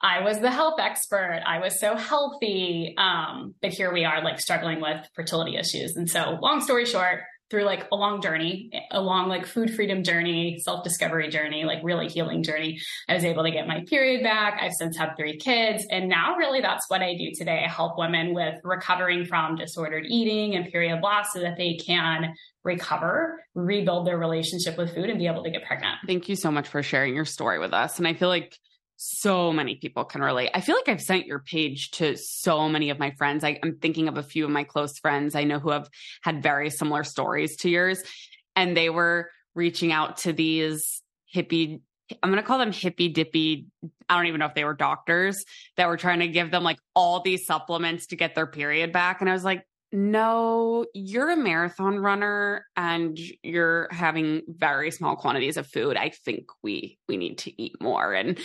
I 0.00 0.22
was 0.22 0.40
the 0.40 0.50
health 0.50 0.78
expert. 0.80 1.40
I 1.44 1.58
was 1.58 1.78
so 1.78 1.96
healthy. 1.96 2.94
Um, 2.98 3.54
but 3.62 3.72
here 3.72 3.92
we 3.92 4.04
are 4.04 4.22
like 4.22 4.40
struggling 4.40 4.80
with 4.80 5.08
fertility 5.14 5.56
issues. 5.56 5.96
And 5.96 6.08
so 6.08 6.38
long 6.40 6.60
story 6.60 6.84
short, 6.84 7.20
through 7.50 7.64
like 7.64 7.88
a 7.90 7.96
long 7.96 8.20
journey, 8.20 8.70
a 8.90 9.00
long 9.00 9.28
like 9.28 9.46
food 9.46 9.74
freedom 9.74 10.02
journey, 10.02 10.58
self 10.60 10.84
discovery 10.84 11.28
journey, 11.28 11.64
like 11.64 11.78
really 11.82 12.08
healing 12.08 12.42
journey. 12.42 12.80
I 13.08 13.14
was 13.14 13.24
able 13.24 13.42
to 13.44 13.50
get 13.50 13.66
my 13.66 13.84
period 13.86 14.22
back. 14.22 14.58
I've 14.60 14.74
since 14.74 14.96
had 14.96 15.14
three 15.16 15.36
kids. 15.38 15.86
And 15.90 16.08
now 16.08 16.36
really 16.36 16.60
that's 16.60 16.88
what 16.88 17.02
I 17.02 17.14
do 17.14 17.32
today. 17.34 17.64
I 17.64 17.68
help 17.68 17.98
women 17.98 18.34
with 18.34 18.60
recovering 18.64 19.24
from 19.24 19.56
disordered 19.56 20.04
eating 20.06 20.56
and 20.56 20.70
period 20.70 21.00
loss 21.00 21.32
so 21.32 21.40
that 21.40 21.56
they 21.56 21.74
can 21.76 22.34
recover, 22.64 23.42
rebuild 23.54 24.06
their 24.06 24.18
relationship 24.18 24.76
with 24.76 24.94
food 24.94 25.08
and 25.08 25.18
be 25.18 25.26
able 25.26 25.42
to 25.42 25.50
get 25.50 25.64
pregnant. 25.64 25.96
Thank 26.06 26.28
you 26.28 26.36
so 26.36 26.50
much 26.50 26.68
for 26.68 26.82
sharing 26.82 27.14
your 27.14 27.24
story 27.24 27.58
with 27.58 27.72
us. 27.72 27.98
And 27.98 28.06
I 28.06 28.12
feel 28.12 28.28
like 28.28 28.58
so 29.00 29.52
many 29.52 29.76
people 29.76 30.04
can 30.04 30.20
relate. 30.20 30.50
I 30.54 30.60
feel 30.60 30.74
like 30.74 30.88
I've 30.88 31.00
sent 31.00 31.26
your 31.26 31.38
page 31.38 31.92
to 31.92 32.16
so 32.16 32.68
many 32.68 32.90
of 32.90 32.98
my 32.98 33.12
friends. 33.12 33.44
I, 33.44 33.60
am 33.62 33.76
thinking 33.76 34.08
of 34.08 34.18
a 34.18 34.24
few 34.24 34.44
of 34.44 34.50
my 34.50 34.64
close 34.64 34.98
friends 34.98 35.36
I 35.36 35.44
know 35.44 35.60
who 35.60 35.70
have 35.70 35.88
had 36.22 36.42
very 36.42 36.68
similar 36.68 37.04
stories 37.04 37.56
to 37.58 37.70
yours. 37.70 38.02
And 38.56 38.76
they 38.76 38.90
were 38.90 39.30
reaching 39.54 39.92
out 39.92 40.18
to 40.18 40.32
these 40.32 41.00
hippie, 41.32 41.80
I'm 42.22 42.30
going 42.30 42.42
to 42.42 42.46
call 42.46 42.58
them 42.58 42.72
hippie 42.72 43.14
dippy. 43.14 43.66
I 44.08 44.16
don't 44.16 44.26
even 44.26 44.40
know 44.40 44.46
if 44.46 44.54
they 44.54 44.64
were 44.64 44.74
doctors 44.74 45.44
that 45.76 45.86
were 45.86 45.96
trying 45.96 46.18
to 46.18 46.28
give 46.28 46.50
them 46.50 46.64
like 46.64 46.78
all 46.92 47.20
these 47.20 47.46
supplements 47.46 48.08
to 48.08 48.16
get 48.16 48.34
their 48.34 48.48
period 48.48 48.92
back. 48.92 49.20
And 49.20 49.30
I 49.30 49.32
was 49.32 49.44
like, 49.44 49.62
no, 49.90 50.84
you're 50.92 51.30
a 51.30 51.36
marathon 51.36 51.98
runner 51.98 52.66
and 52.76 53.18
you're 53.42 53.88
having 53.90 54.42
very 54.46 54.90
small 54.90 55.16
quantities 55.16 55.56
of 55.56 55.66
food. 55.66 55.96
I 55.96 56.10
think 56.10 56.46
we 56.62 56.98
we 57.08 57.16
need 57.16 57.38
to 57.38 57.62
eat 57.62 57.80
more 57.80 58.12
and 58.12 58.38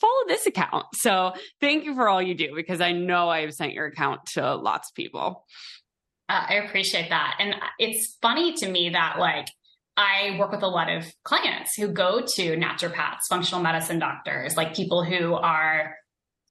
follow 0.00 0.26
this 0.28 0.46
account. 0.46 0.86
So, 0.94 1.32
thank 1.60 1.84
you 1.84 1.94
for 1.94 2.08
all 2.08 2.20
you 2.20 2.34
do 2.34 2.54
because 2.54 2.80
I 2.80 2.92
know 2.92 3.30
I've 3.30 3.54
sent 3.54 3.72
your 3.72 3.86
account 3.86 4.20
to 4.34 4.54
lots 4.56 4.90
of 4.90 4.94
people. 4.94 5.46
Uh, 6.28 6.46
I 6.48 6.54
appreciate 6.54 7.08
that. 7.08 7.36
And 7.40 7.54
it's 7.78 8.16
funny 8.20 8.52
to 8.54 8.68
me 8.68 8.90
that 8.90 9.18
like 9.18 9.48
I 9.96 10.36
work 10.38 10.52
with 10.52 10.62
a 10.62 10.68
lot 10.68 10.88
of 10.88 11.10
clients 11.24 11.74
who 11.76 11.88
go 11.88 12.20
to 12.20 12.56
naturopaths, 12.56 13.26
functional 13.28 13.62
medicine 13.62 13.98
doctors, 13.98 14.56
like 14.56 14.74
people 14.74 15.02
who 15.02 15.34
are 15.34 15.96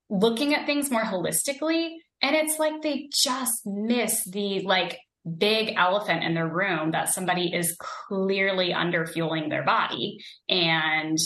looking 0.10 0.54
at 0.54 0.66
things 0.66 0.92
more 0.92 1.04
holistically 1.04 1.96
and 2.22 2.36
it's 2.36 2.60
like 2.60 2.82
they 2.82 3.10
just 3.12 3.66
miss 3.66 4.24
the 4.26 4.62
like 4.62 4.98
big 5.38 5.74
elephant 5.76 6.24
in 6.24 6.34
the 6.34 6.46
room 6.46 6.92
that 6.92 7.10
somebody 7.10 7.54
is 7.54 7.76
clearly 7.80 8.74
under 8.74 9.06
fueling 9.06 9.50
their 9.50 9.64
body. 9.64 10.20
And 10.48 11.18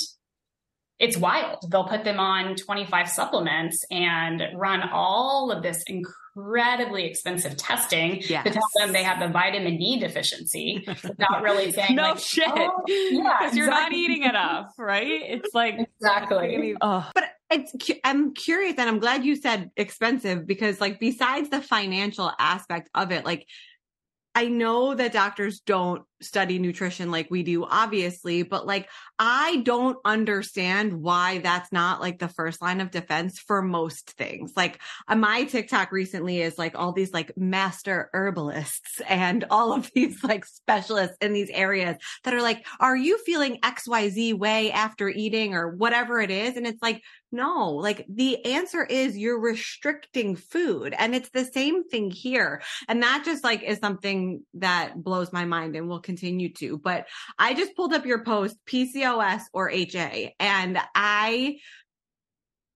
it's 1.00 1.18
wild. 1.18 1.60
They'll 1.70 1.88
put 1.88 2.04
them 2.04 2.20
on 2.20 2.56
25 2.56 3.10
supplements 3.10 3.84
and 3.92 4.42
run 4.56 4.82
all 4.92 5.52
of 5.52 5.64
this 5.64 5.84
incredibly 5.88 7.06
expensive 7.06 7.58
testing 7.58 8.22
yes. 8.22 8.46
to 8.46 8.52
tell 8.52 8.64
them 8.80 8.94
they 8.94 9.04
have 9.04 9.20
the 9.20 9.28
vitamin 9.28 9.78
D 9.78 10.00
deficiency 10.00 10.84
without 10.88 11.42
really 11.42 11.72
saying, 11.74 11.96
no 11.96 12.12
like, 12.12 12.20
shit. 12.20 12.48
Oh, 12.48 12.84
yeah, 12.88 13.38
because 13.40 13.58
you're 13.58 13.70
not 13.70 13.92
eating 13.92 14.24
enough, 14.24 14.72
right? 14.78 15.22
It's 15.24 15.54
like, 15.54 15.76
exactly. 15.80 16.76
Oh. 16.80 17.10
But 17.14 17.26
it's 17.54 17.92
i'm 18.04 18.34
curious 18.34 18.76
and 18.78 18.90
i'm 18.90 19.00
glad 19.00 19.24
you 19.24 19.36
said 19.36 19.70
expensive 19.78 20.46
because 20.48 20.82
like 20.82 21.00
besides 21.00 21.50
the 21.50 21.62
financial 21.62 22.32
aspect 22.40 22.90
of 22.96 23.12
it 23.12 23.26
like 23.26 23.48
i 24.36 24.48
know 24.48 24.94
that 24.94 25.14
doctors 25.14 25.60
don't 25.60 26.04
study 26.24 26.58
nutrition 26.58 27.12
like 27.12 27.30
we 27.30 27.44
do, 27.44 27.66
obviously, 27.66 28.44
but 28.44 28.66
like 28.66 28.90
I 29.20 29.58
don't 29.58 29.98
understand 30.06 30.94
why 30.94 31.40
that's 31.40 31.72
not 31.72 32.02
like 32.02 32.20
the 32.20 32.28
first 32.28 32.62
line 32.62 32.82
of 32.82 32.92
defense 32.92 33.40
for 33.40 33.62
most 33.62 34.12
things. 34.12 34.54
Like 34.56 34.80
uh, 35.08 35.16
my 35.16 35.44
TikTok 35.44 35.92
recently 35.92 36.42
is 36.42 36.58
like 36.58 36.78
all 36.78 36.94
these 36.94 37.14
like 37.14 37.38
master 37.38 38.10
herbalists 38.14 39.02
and 39.08 39.46
all 39.50 39.74
of 39.74 39.92
these 39.94 40.24
like 40.24 40.46
specialists 40.46 41.18
in 41.22 41.34
these 41.34 41.50
areas 41.50 41.98
that 42.24 42.34
are 42.34 42.42
like, 42.42 42.66
are 42.80 42.96
you 42.96 43.18
feeling 43.20 43.60
XYZ 43.62 44.38
way 44.38 44.72
after 44.72 45.10
eating 45.10 45.54
or 45.54 45.70
whatever 45.76 46.20
it 46.20 46.32
is? 46.32 46.56
And 46.58 46.66
it's 46.66 46.82
like, 46.82 47.02
no, 47.34 47.72
like 47.72 48.06
the 48.08 48.46
answer 48.46 48.84
is 48.84 49.18
you're 49.18 49.40
restricting 49.40 50.36
food. 50.36 50.94
And 50.98 51.16
it's 51.16 51.30
the 51.30 51.46
same 51.46 51.84
thing 51.84 52.12
here. 52.12 52.62
And 52.88 53.02
that 53.02 53.24
just 53.26 53.44
like 53.44 53.64
is 53.64 53.80
something 53.80 54.44
that 54.54 55.04
blows 55.04 55.34
my 55.34 55.44
mind 55.44 55.76
and 55.76 55.90
will 55.90 56.00
continue 56.00 56.54
to. 56.54 56.78
But 56.78 57.08
I 57.38 57.56
just 57.56 57.76
pulled 57.76 57.94
up 57.94 58.06
your 58.06 58.24
post, 58.24 58.58
PCOS 58.66 59.42
or 59.52 59.70
HA, 59.70 60.36
and 60.40 60.80
I 60.96 61.58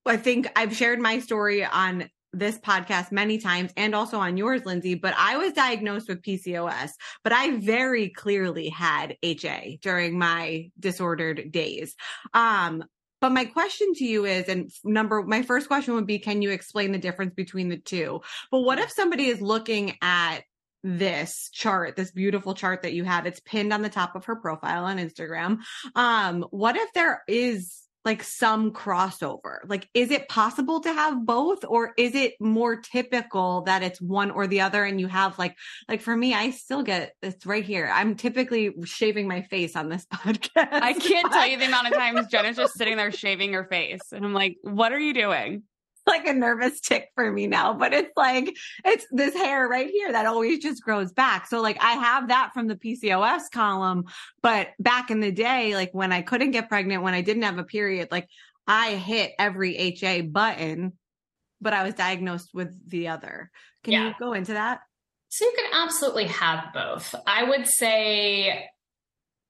I 0.06 0.18
think 0.18 0.48
I've 0.56 0.76
shared 0.76 1.00
my 1.00 1.20
story 1.20 1.66
on 1.66 2.10
this 2.34 2.58
podcast 2.58 3.12
many 3.12 3.38
times 3.38 3.72
and 3.78 3.94
also 3.96 4.20
on 4.20 4.38
yours, 4.38 4.66
Lindsey, 4.66 4.96
but 4.96 5.14
I 5.18 5.38
was 5.38 5.54
diagnosed 5.54 6.08
with 6.08 6.22
PCOS, 6.22 6.92
but 7.24 7.34
I 7.34 7.58
very 7.58 8.10
clearly 8.10 8.70
had 8.70 9.18
HA 9.24 9.80
during 9.82 10.18
my 10.18 10.72
disordered 10.80 11.52
days. 11.52 11.96
Um, 12.34 12.84
but 13.20 13.32
my 13.32 13.46
question 13.46 13.94
to 13.96 14.06
you 14.06 14.26
is, 14.26 14.48
and 14.48 14.70
number, 14.84 15.24
my 15.24 15.42
first 15.42 15.68
question 15.68 15.96
would 15.96 16.08
be, 16.08 16.20
can 16.20 16.42
you 16.42 16.52
explain 16.52 16.92
the 16.92 16.98
difference 16.98 17.34
between 17.34 17.70
the 17.70 17.78
two? 17.78 18.22
But 18.52 18.62
what 18.62 18.80
if 18.80 18.92
somebody 18.92 19.28
is 19.28 19.42
looking 19.42 19.96
at 20.02 20.42
this 20.84 21.50
chart, 21.52 21.96
this 21.96 22.12
beautiful 22.12 22.54
chart 22.54 22.84
that 22.84 22.94
you 22.94 23.04
have? 23.04 23.26
It's 23.26 23.40
pinned 23.40 23.74
on 23.74 23.82
the 23.82 23.90
top 23.90 24.16
of 24.16 24.26
her 24.26 24.36
profile 24.36 24.86
on 24.86 24.98
Instagram. 24.98 25.60
Um, 25.96 26.46
what 26.52 26.76
if 26.76 26.94
there 26.94 27.24
is 27.28 27.87
like 28.08 28.24
some 28.24 28.72
crossover? 28.72 29.58
Like, 29.68 29.90
is 29.94 30.12
it 30.12 30.30
possible 30.30 30.80
to 30.80 30.94
have 30.94 31.26
both 31.26 31.66
or 31.66 31.94
is 31.98 32.16
it 32.16 32.36
more 32.40 32.78
typical 32.78 33.64
that 33.64 33.84
it's 33.84 34.02
one 34.02 34.32
or 34.32 34.48
the 34.48 34.62
other? 34.62 34.86
And 34.86 35.00
you 35.00 35.08
have 35.08 35.38
like, 35.38 35.58
like 35.90 36.00
for 36.00 36.16
me, 36.16 36.34
I 36.34 36.52
still 36.52 36.84
get 36.84 37.14
it's 37.22 37.46
right 37.46 37.66
here. 37.66 37.92
I'm 37.94 38.16
typically 38.16 38.74
shaving 38.86 39.28
my 39.28 39.42
face 39.42 39.76
on 39.76 39.90
this 39.90 40.06
podcast. 40.14 40.70
I 40.72 40.94
can't 40.94 41.32
tell 41.34 41.46
you 41.46 41.58
the 41.58 41.66
amount 41.66 41.88
of 41.88 41.94
times 41.94 42.28
Jenna's 42.28 42.56
just 42.56 42.78
sitting 42.78 42.96
there 42.96 43.12
shaving 43.12 43.52
her 43.52 43.66
face. 43.66 44.14
And 44.14 44.24
I'm 44.24 44.34
like, 44.34 44.56
what 44.62 44.94
are 44.94 45.00
you 45.00 45.14
doing? 45.14 45.64
Like 46.08 46.26
a 46.26 46.34
nervous 46.34 46.80
tick 46.80 47.10
for 47.16 47.32
me 47.32 47.48
now, 47.48 47.74
but 47.74 47.94
it's 47.94 48.12
like, 48.16 48.56
it's 48.86 49.06
this 49.12 49.36
hair 49.36 49.68
right 49.68 49.90
here 49.90 50.12
that 50.12 50.26
always 50.26 50.60
just 50.60 50.82
grows 50.82 51.12
back. 51.12 51.48
So 51.48 51.62
like 51.62 51.78
I 51.82 51.94
have 51.94 52.30
that 52.30 52.52
from 52.54 52.68
the 52.68 52.76
PCOS 52.76 53.44
column, 53.54 54.06
but 54.42 54.70
back 54.80 55.12
in 55.12 55.20
the 55.20 55.32
day, 55.32 55.76
like 55.76 55.92
when 55.94 56.12
I 56.12 56.22
couldn't 56.22 56.52
get 56.52 56.70
pregnant, 56.70 57.04
when 57.04 57.14
I 57.14 57.22
didn't 57.22 57.44
have 57.44 57.58
a 57.58 57.64
period, 57.64 58.10
like 58.10 58.28
I 58.66 58.96
hit 58.96 59.34
every 59.38 59.78
HA 59.78 60.22
button, 60.22 60.94
but 61.62 61.74
I 61.74 61.84
was 61.84 61.94
diagnosed 61.94 62.50
with 62.54 62.90
the 62.90 63.10
other. 63.10 63.52
Can 63.84 63.94
yeah. 63.94 64.08
you 64.08 64.14
go 64.20 64.34
into 64.34 64.54
that? 64.54 64.80
So 65.30 65.46
you 65.46 65.54
can 65.56 65.84
absolutely 65.84 66.28
have 66.28 66.74
both. 66.74 67.14
I 67.26 67.44
would 67.44 67.68
say 67.68 68.66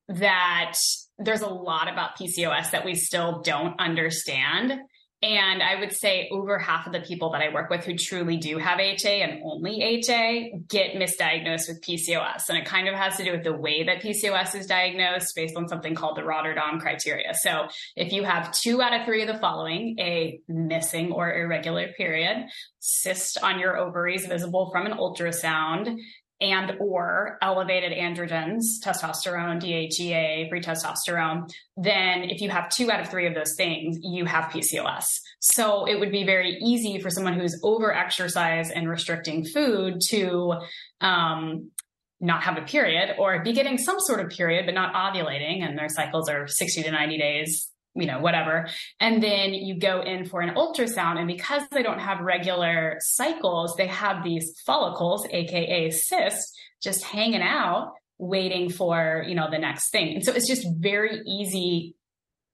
that 0.09 0.73
there's 1.19 1.41
a 1.41 1.49
lot 1.49 1.91
about 1.91 2.17
PCOS 2.17 2.71
that 2.71 2.85
we 2.85 2.95
still 2.95 3.41
don't 3.41 3.79
understand. 3.79 4.79
And 5.23 5.63
I 5.63 5.79
would 5.79 5.93
say 5.93 6.29
over 6.31 6.59
half 6.59 6.85
of 6.85 6.93
the 6.93 6.99
people 6.99 7.31
that 7.31 7.41
I 7.41 7.51
work 7.51 7.71
with 7.71 7.83
who 7.83 7.95
truly 7.95 8.37
do 8.37 8.59
have 8.59 8.79
HA 8.79 9.23
and 9.23 9.41
only 9.43 9.81
HA 9.81 10.53
get 10.67 10.93
misdiagnosed 10.93 11.67
with 11.67 11.81
PCOS. 11.81 12.49
And 12.49 12.57
it 12.57 12.65
kind 12.65 12.87
of 12.87 12.93
has 12.93 13.17
to 13.17 13.23
do 13.23 13.31
with 13.31 13.43
the 13.43 13.57
way 13.57 13.83
that 13.83 14.03
PCOS 14.03 14.53
is 14.53 14.67
diagnosed 14.67 15.35
based 15.35 15.57
on 15.57 15.67
something 15.67 15.95
called 15.95 16.17
the 16.17 16.23
Rotterdam 16.23 16.79
criteria. 16.79 17.33
So 17.33 17.67
if 17.95 18.13
you 18.13 18.23
have 18.23 18.51
two 18.51 18.79
out 18.79 18.93
of 18.93 19.05
three 19.05 19.23
of 19.23 19.27
the 19.27 19.39
following, 19.39 19.95
a 19.99 20.39
missing 20.47 21.11
or 21.11 21.33
irregular 21.33 21.87
period, 21.97 22.45
cyst 22.77 23.39
on 23.41 23.57
your 23.57 23.75
ovaries 23.75 24.27
visible 24.27 24.69
from 24.71 24.85
an 24.85 24.93
ultrasound, 24.93 25.97
and 26.39 26.77
or 26.79 27.37
elevated 27.41 27.91
androgens, 27.91 28.63
testosterone, 28.83 29.59
DHEA, 29.59 30.49
free 30.49 30.61
testosterone, 30.61 31.51
then 31.75 32.23
if 32.23 32.41
you 32.41 32.49
have 32.49 32.69
two 32.69 32.91
out 32.91 32.99
of 32.99 33.09
three 33.09 33.27
of 33.27 33.33
those 33.33 33.55
things, 33.55 33.97
you 34.01 34.25
have 34.25 34.45
PCOS. 34.45 35.05
So 35.39 35.85
it 35.85 35.99
would 35.99 36.11
be 36.11 36.25
very 36.25 36.57
easy 36.61 36.99
for 36.99 37.09
someone 37.09 37.33
who's 37.33 37.59
over 37.63 37.93
exercise 37.93 38.69
and 38.69 38.89
restricting 38.89 39.45
food 39.45 39.99
to 40.09 40.53
um, 41.01 41.71
not 42.19 42.43
have 42.43 42.57
a 42.57 42.61
period 42.61 43.15
or 43.17 43.43
be 43.43 43.53
getting 43.53 43.77
some 43.77 43.99
sort 43.99 44.19
of 44.19 44.29
period 44.29 44.65
but 44.65 44.73
not 44.73 44.93
ovulating 44.93 45.61
and 45.61 45.77
their 45.77 45.89
cycles 45.89 46.29
are 46.29 46.47
60 46.47 46.83
to 46.83 46.91
90 46.91 47.17
days 47.17 47.69
you 47.97 48.05
know, 48.05 48.19
whatever. 48.19 48.67
And 48.99 49.21
then 49.21 49.53
you 49.53 49.79
go 49.79 50.01
in 50.01 50.25
for 50.25 50.41
an 50.41 50.55
ultrasound. 50.55 51.17
And 51.17 51.27
because 51.27 51.63
they 51.71 51.83
don't 51.83 51.99
have 51.99 52.19
regular 52.21 52.97
cycles, 52.99 53.75
they 53.77 53.87
have 53.87 54.23
these 54.23 54.53
follicles, 54.65 55.25
AKA 55.29 55.91
cysts, 55.91 56.53
just 56.81 57.03
hanging 57.03 57.41
out, 57.41 57.93
waiting 58.17 58.69
for, 58.69 59.23
you 59.27 59.35
know, 59.35 59.49
the 59.49 59.59
next 59.59 59.91
thing. 59.91 60.15
And 60.15 60.23
so 60.23 60.33
it's 60.33 60.47
just 60.47 60.65
very 60.79 61.21
easy 61.25 61.95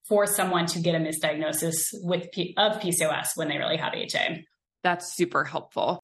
for 0.08 0.28
someone 0.28 0.66
to 0.68 0.80
get 0.80 0.96
a 0.96 1.00
misdiagnosis 1.00 1.76
with 2.02 2.32
P- 2.32 2.54
of 2.58 2.82
PCOS 2.82 3.30
when 3.36 3.48
they 3.48 3.58
really 3.58 3.78
have 3.78 3.94
HA. 3.94 4.46
That's 4.84 5.16
super 5.16 5.46
helpful. 5.46 6.04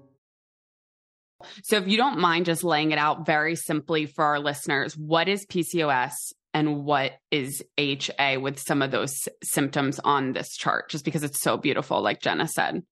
So, 1.63 1.77
if 1.77 1.87
you 1.87 1.97
don't 1.97 2.19
mind 2.19 2.45
just 2.45 2.63
laying 2.63 2.91
it 2.91 2.97
out 2.97 3.25
very 3.25 3.55
simply 3.55 4.05
for 4.05 4.23
our 4.23 4.39
listeners, 4.39 4.95
what 4.97 5.27
is 5.27 5.45
PCOS 5.45 6.13
and 6.53 6.83
what 6.83 7.13
is 7.31 7.63
HA 7.77 8.37
with 8.37 8.59
some 8.59 8.81
of 8.81 8.91
those 8.91 9.27
symptoms 9.43 9.99
on 9.99 10.33
this 10.33 10.55
chart, 10.55 10.89
just 10.89 11.05
because 11.05 11.23
it's 11.23 11.41
so 11.41 11.57
beautiful, 11.57 12.01
like 12.01 12.21
Jenna 12.21 12.47
said? 12.47 12.83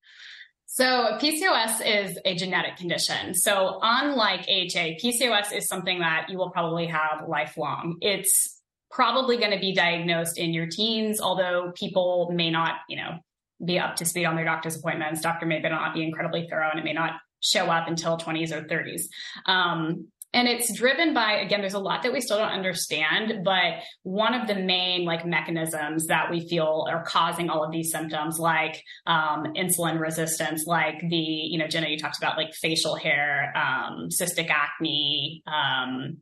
So, 0.65 1.17
PCOS 1.19 1.81
is 1.85 2.19
a 2.25 2.35
genetic 2.35 2.77
condition. 2.77 3.33
So, 3.33 3.79
unlike 3.81 4.47
HA, 4.47 4.97
PCOS 5.03 5.53
is 5.53 5.67
something 5.67 5.99
that 5.99 6.27
you 6.29 6.38
will 6.38 6.51
probably 6.51 6.88
have 6.88 7.27
lifelong. 7.27 7.97
It's 8.01 8.62
probably 8.91 9.38
going 9.38 9.51
to 9.51 9.59
be 9.59 9.73
diagnosed 9.73 10.38
in 10.38 10.53
your 10.53 10.67
teens, 10.67 11.19
although 11.21 11.71
people 11.75 12.29
may 12.33 12.49
not, 12.49 12.75
you 12.88 12.97
know, 12.97 13.19
be 13.63 13.79
up 13.79 13.95
to 13.97 14.05
speed 14.05 14.25
on 14.25 14.35
their 14.35 14.45
doctor's 14.45 14.77
appointments. 14.77 15.21
Doctor 15.21 15.45
may 15.45 15.59
not 15.59 15.93
be 15.93 16.03
incredibly 16.03 16.47
thorough 16.49 16.69
and 16.69 16.79
it 16.79 16.85
may 16.85 16.93
not 16.93 17.13
show 17.41 17.65
up 17.65 17.88
until 17.88 18.17
20s 18.17 18.52
or 18.52 18.62
30s. 18.63 19.02
Um, 19.45 20.08
and 20.34 20.47
it's 20.47 20.71
driven 20.73 21.13
by 21.13 21.34
again 21.34 21.62
there's 21.62 21.73
a 21.73 21.80
lot 21.80 22.04
that 22.04 22.13
we 22.13 22.21
still 22.21 22.38
don't 22.38 22.52
understand 22.52 23.43
but 23.43 23.82
one 24.04 24.34
of 24.34 24.47
the 24.47 24.56
main 24.56 25.06
like 25.06 25.25
mechanisms 25.25 26.06
that 26.08 26.30
we 26.30 26.47
feel 26.47 26.86
are 26.89 27.04
causing 27.04 27.49
all 27.49 27.63
of 27.63 27.71
these 27.71 27.91
symptoms 27.91 28.38
like 28.39 28.84
um, 29.08 29.45
insulin 29.56 29.99
resistance 29.99 30.65
like 30.65 30.99
the 31.10 31.15
you 31.15 31.58
know 31.58 31.67
jenna 31.67 31.88
you 31.88 31.97
talked 31.97 32.17
about 32.17 32.37
like 32.37 32.54
facial 32.54 32.96
hair 32.96 33.54
um, 33.56 34.10
cystic 34.10 34.50
acne 34.50 35.44
um, 35.48 36.17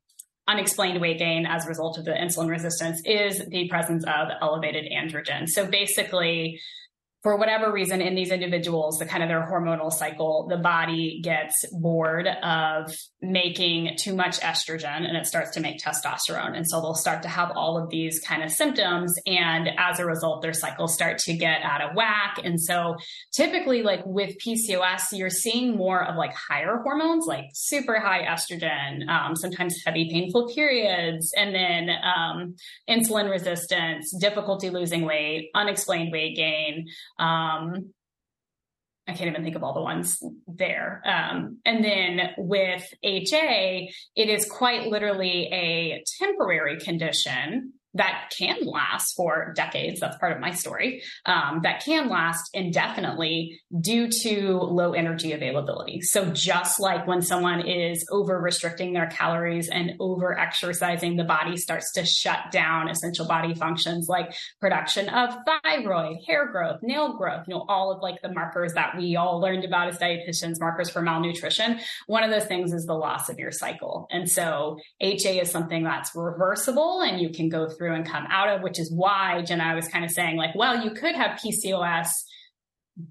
unexplained 0.47 1.01
weight 1.01 1.19
gain 1.19 1.45
as 1.45 1.65
a 1.65 1.67
result 1.67 1.97
of 1.97 2.05
the 2.05 2.11
insulin 2.11 2.49
resistance 2.49 3.01
is 3.05 3.43
the 3.49 3.67
presence 3.67 4.05
of 4.05 4.29
elevated 4.41 4.85
androgen 4.91 5.47
so 5.47 5.65
basically 5.65 6.59
for 7.27 7.35
whatever 7.35 7.73
reason 7.73 7.99
in 7.99 8.15
these 8.15 8.31
individuals, 8.31 8.99
the 8.99 9.05
kind 9.05 9.21
of 9.21 9.27
their 9.27 9.41
hormonal 9.41 9.91
cycle, 9.91 10.47
the 10.47 10.55
body 10.55 11.19
gets 11.21 11.65
bored 11.73 12.25
of 12.25 12.95
making 13.21 13.97
too 13.99 14.15
much 14.15 14.39
estrogen 14.41 15.07
and 15.07 15.17
it 15.17 15.25
starts 15.25 15.51
to 15.51 15.59
make 15.59 15.81
testosterone. 15.81 16.55
And 16.55 16.67
so 16.67 16.79
they'll 16.79 16.93
start 16.93 17.23
to 17.23 17.29
have 17.29 17.51
all 17.55 17.81
of 17.81 17.89
these 17.89 18.19
kind 18.19 18.43
of 18.43 18.51
symptoms. 18.51 19.15
And 19.25 19.69
as 19.77 19.99
a 19.99 20.05
result, 20.05 20.43
their 20.43 20.53
cycles 20.53 20.93
start 20.93 21.17
to 21.19 21.33
get 21.33 21.63
out 21.63 21.81
of 21.81 21.95
whack. 21.95 22.39
And 22.43 22.61
so 22.61 22.95
typically, 23.33 23.81
like 23.81 24.01
with 24.05 24.35
PCOS, 24.37 25.05
you're 25.13 25.31
seeing 25.31 25.75
more 25.75 26.03
of 26.03 26.15
like 26.15 26.33
higher 26.35 26.77
hormones, 26.83 27.25
like 27.25 27.45
super 27.53 27.99
high 27.99 28.23
estrogen, 28.23 29.07
um, 29.09 29.35
sometimes 29.35 29.81
heavy, 29.83 30.09
painful 30.11 30.53
periods, 30.53 31.33
and 31.35 31.55
then 31.55 31.89
um, 32.03 32.55
insulin 32.87 33.31
resistance, 33.31 34.15
difficulty 34.21 34.69
losing 34.69 35.05
weight, 35.05 35.49
unexplained 35.55 36.11
weight 36.11 36.35
gain. 36.35 36.85
Um, 37.17 37.93
I 39.07 39.13
can't 39.13 39.29
even 39.29 39.43
think 39.43 39.55
of 39.55 39.63
all 39.63 39.73
the 39.73 39.81
ones 39.81 40.21
there. 40.47 41.01
Um, 41.05 41.59
and 41.65 41.83
then 41.83 42.31
with 42.37 42.83
HA, 43.03 43.89
it 44.15 44.29
is 44.29 44.49
quite 44.49 44.87
literally 44.87 45.47
a 45.51 46.03
temporary 46.19 46.77
condition 46.79 47.73
that 47.97 48.31
can 48.37 48.57
last 48.63 49.13
for 49.15 49.53
decades. 49.55 49.99
That's 49.99 50.17
part 50.17 50.33
of 50.33 50.39
my 50.39 50.51
story. 50.51 51.03
Um, 51.25 51.61
that 51.63 51.83
can 51.83 52.09
last 52.09 52.49
indefinitely 52.53 53.59
due 53.79 54.09
to 54.23 54.57
low 54.57 54.93
energy 54.93 55.33
availability. 55.33 56.01
So 56.01 56.31
just 56.31 56.79
like 56.79 57.07
when 57.07 57.21
someone 57.21 57.67
is 57.67 58.05
over 58.11 58.39
restricting 58.39 58.93
their 58.93 59.07
calories 59.07 59.69
and 59.69 59.93
over 59.99 60.37
exercising, 60.37 61.15
the 61.15 61.23
body 61.23 61.57
starts 61.57 61.91
to 61.93 62.05
shut 62.05 62.51
down 62.51 62.89
essential 62.89 63.27
body 63.27 63.53
functions 63.53 64.07
like 64.07 64.35
production 64.59 65.09
of 65.09 65.35
thyroid, 65.45 66.17
hair 66.27 66.51
growth, 66.51 66.79
nail 66.81 67.17
growth, 67.17 67.45
you 67.47 67.55
know, 67.55 67.65
all 67.67 67.91
of 67.91 68.01
like 68.01 68.21
the 68.21 68.33
markers 68.33 68.73
that 68.73 68.97
we 68.97 69.15
all 69.15 69.39
learned 69.39 69.65
about 69.65 69.87
as 69.87 69.97
dietitians, 69.97 70.59
markers 70.59 70.89
for 70.89 71.01
malnutrition. 71.01 71.79
One 72.07 72.23
of 72.23 72.31
those 72.31 72.45
things 72.45 72.73
is 72.73 72.85
the 72.85 72.93
loss 72.93 73.29
of 73.29 73.39
your 73.39 73.51
cycle. 73.51 74.07
And 74.11 74.29
so 74.29 74.77
HA 75.01 75.41
is 75.41 75.51
something 75.51 75.83
that's 75.83 76.11
reversible 76.15 77.01
and 77.01 77.19
you 77.19 77.29
can 77.29 77.49
go 77.49 77.69
through 77.69 77.86
and 77.93 78.05
come 78.05 78.25
out 78.29 78.49
of, 78.49 78.61
which 78.61 78.79
is 78.79 78.91
why 78.91 79.41
Jenna 79.41 79.75
was 79.75 79.87
kind 79.87 80.05
of 80.05 80.11
saying, 80.11 80.37
like, 80.37 80.55
well, 80.55 80.83
you 80.83 80.91
could 80.91 81.15
have 81.15 81.39
PCOS 81.39 82.07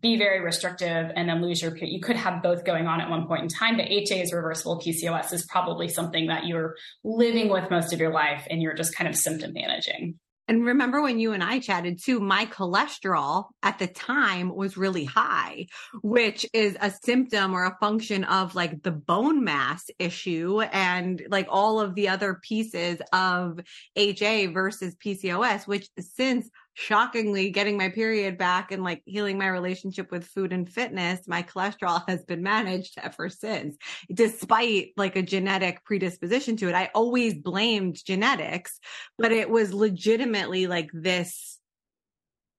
be 0.01 0.17
very 0.17 0.41
restrictive 0.41 1.13
and 1.15 1.29
then 1.29 1.41
lose 1.43 1.63
your. 1.63 1.77
You 1.77 2.01
could 2.01 2.17
have 2.17 2.43
both 2.43 2.65
going 2.65 2.87
on 2.87 3.01
at 3.01 3.09
one 3.09 3.27
point 3.27 3.43
in 3.43 3.49
time, 3.49 3.77
but 3.77 3.87
HA 3.87 4.21
is 4.23 4.33
reversible. 4.33 4.81
PCOS 4.81 5.33
is 5.33 5.47
probably 5.47 5.89
something 5.89 6.27
that 6.27 6.47
you're 6.47 6.75
living 7.05 7.49
with 7.49 7.71
most 7.71 7.93
of 7.93 8.01
your 8.01 8.13
life 8.13 8.47
and 8.51 8.61
you're 8.61 8.75
just 8.75 8.97
kind 8.97 9.09
of 9.09 9.15
symptom 9.15 9.53
managing. 9.53 10.19
And 10.49 10.65
remember 10.65 11.03
when 11.03 11.19
you 11.19 11.33
and 11.33 11.43
I 11.43 11.59
chatted 11.59 12.01
too, 12.03 12.21
my 12.21 12.47
cholesterol 12.47 13.47
at 13.63 13.79
the 13.79 13.89
time 13.89 14.55
was 14.55 14.77
really 14.77 15.05
high, 15.05 15.67
which 16.03 16.47
is 16.53 16.77
a 16.81 16.93
symptom 17.03 17.55
or 17.55 17.65
a 17.65 17.77
function 17.81 18.25
of 18.25 18.55
like 18.55 18.83
the 18.83 18.93
bone 18.93 19.43
mass 19.43 19.91
issue 19.99 20.61
and 20.61 21.23
like 21.29 21.47
all 21.51 21.81
of 21.81 21.95
the 21.95 22.09
other 22.09 22.41
pieces 22.43 23.01
of 23.13 23.59
HA 23.97 24.47
versus 24.47 24.95
PCOS, 25.05 25.67
which 25.67 25.89
since 25.99 26.49
shockingly 26.77 27.49
getting 27.51 27.79
my 27.79 27.89
period 27.89 28.37
back 28.37 28.71
and 28.71 28.85
like 28.85 29.03
healing 29.07 29.39
my 29.39 29.49
relationship 29.49 30.11
with 30.11 30.27
food 30.27 30.53
and 30.53 30.69
fitness, 30.69 31.27
my 31.27 31.43
cholesterol 31.43 32.07
has 32.07 32.23
been 32.25 32.43
managed 32.43 32.99
ever 33.03 33.31
since, 33.31 33.77
despite 34.13 34.93
like 34.95 35.17
a 35.17 35.23
genetic 35.23 35.83
predisposition 35.85 36.55
to 36.59 36.69
it. 36.69 36.75
I 36.75 36.91
always 36.95 37.33
blamed 37.33 38.05
genetics, 38.05 38.79
but 39.17 39.33
it 39.33 39.49
was 39.49 39.73
legitimately 39.73 40.67
like 40.67 40.91
this 40.93 41.59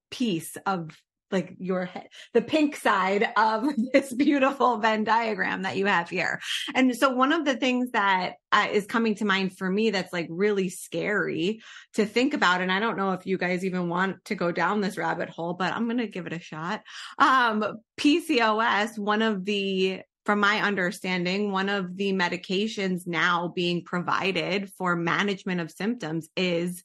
piece 0.09 0.57
of 0.65 0.97
like 1.32 1.55
your 1.59 1.86
head, 1.86 2.07
the 2.34 2.41
pink 2.41 2.75
side 2.75 3.28
of 3.36 3.67
this 3.93 4.13
beautiful 4.13 4.78
Venn 4.78 5.03
diagram 5.03 5.63
that 5.63 5.78
you 5.78 5.86
have 5.86 6.09
here. 6.09 6.39
And 6.73 6.95
so 6.95 7.09
one 7.09 7.34
of 7.34 7.45
the 7.45 7.55
things 7.55 7.91
that 7.91 8.36
uh, 8.51 8.67
is 8.71 8.86
coming 8.86 9.15
to 9.15 9.25
mind 9.25 9.57
for 9.57 9.69
me 9.69 9.89
that's 9.89 10.13
like 10.13 10.28
really 10.30 10.69
scary 10.69 11.61
to 11.93 12.05
think 12.05 12.34
about, 12.34 12.61
and 12.61 12.71
I 12.71 12.80
don't 12.80 12.97
know 12.97 13.11
if 13.11 13.25
you 13.25 13.38
guys 13.38 13.65
even 13.65 13.89
want 13.89 14.23
to 14.25 14.36
go 14.36 14.51
down 14.51 14.82
this 14.82 14.97
rabbit 14.97 15.30
hole, 15.30 15.53
but 15.53 15.73
I'm 15.73 15.86
going 15.86 15.97
to 15.97 16.07
give 16.07 16.28
it 16.28 16.34
a 16.34 16.39
shot. 16.39 16.82
Um, 17.17 17.80
PCOS, 17.99 18.97
one 18.97 19.21
of 19.21 19.45
the 19.45 20.01
from 20.25 20.41
my 20.41 20.61
understanding, 20.61 21.53
one 21.53 21.69
of 21.69 21.95
the 21.95 22.11
medications 22.11 23.07
now 23.07 23.47
being 23.55 23.82
provided 23.82 24.69
for 24.73 24.93
management 24.93 25.61
of 25.61 25.71
symptoms 25.71 26.28
is 26.36 26.84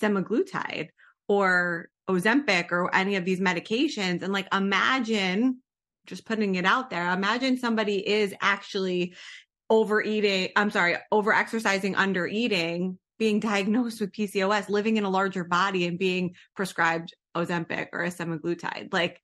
semaglutide 0.00 0.88
or 1.28 1.88
Ozempic 2.08 2.72
or 2.72 2.94
any 2.94 3.16
of 3.16 3.24
these 3.24 3.40
medications. 3.40 4.22
And 4.22 4.32
like, 4.32 4.48
imagine 4.52 5.60
just 6.06 6.24
putting 6.24 6.54
it 6.54 6.64
out 6.64 6.90
there. 6.90 7.10
Imagine 7.10 7.58
somebody 7.58 8.06
is 8.06 8.34
actually 8.40 9.14
overeating. 9.70 10.50
I'm 10.56 10.70
sorry, 10.70 10.96
over 11.12 11.32
exercising, 11.32 11.94
under 11.94 12.26
eating, 12.26 12.98
being 13.18 13.40
diagnosed 13.40 14.00
with 14.00 14.12
PCOS, 14.12 14.70
living 14.70 14.96
in 14.96 15.04
a 15.04 15.10
larger 15.10 15.44
body 15.44 15.86
and 15.86 15.98
being 15.98 16.34
prescribed 16.56 17.14
Ozempic 17.36 17.88
or 17.92 18.04
a 18.04 18.10
semaglutide. 18.10 18.92
Like 18.92 19.20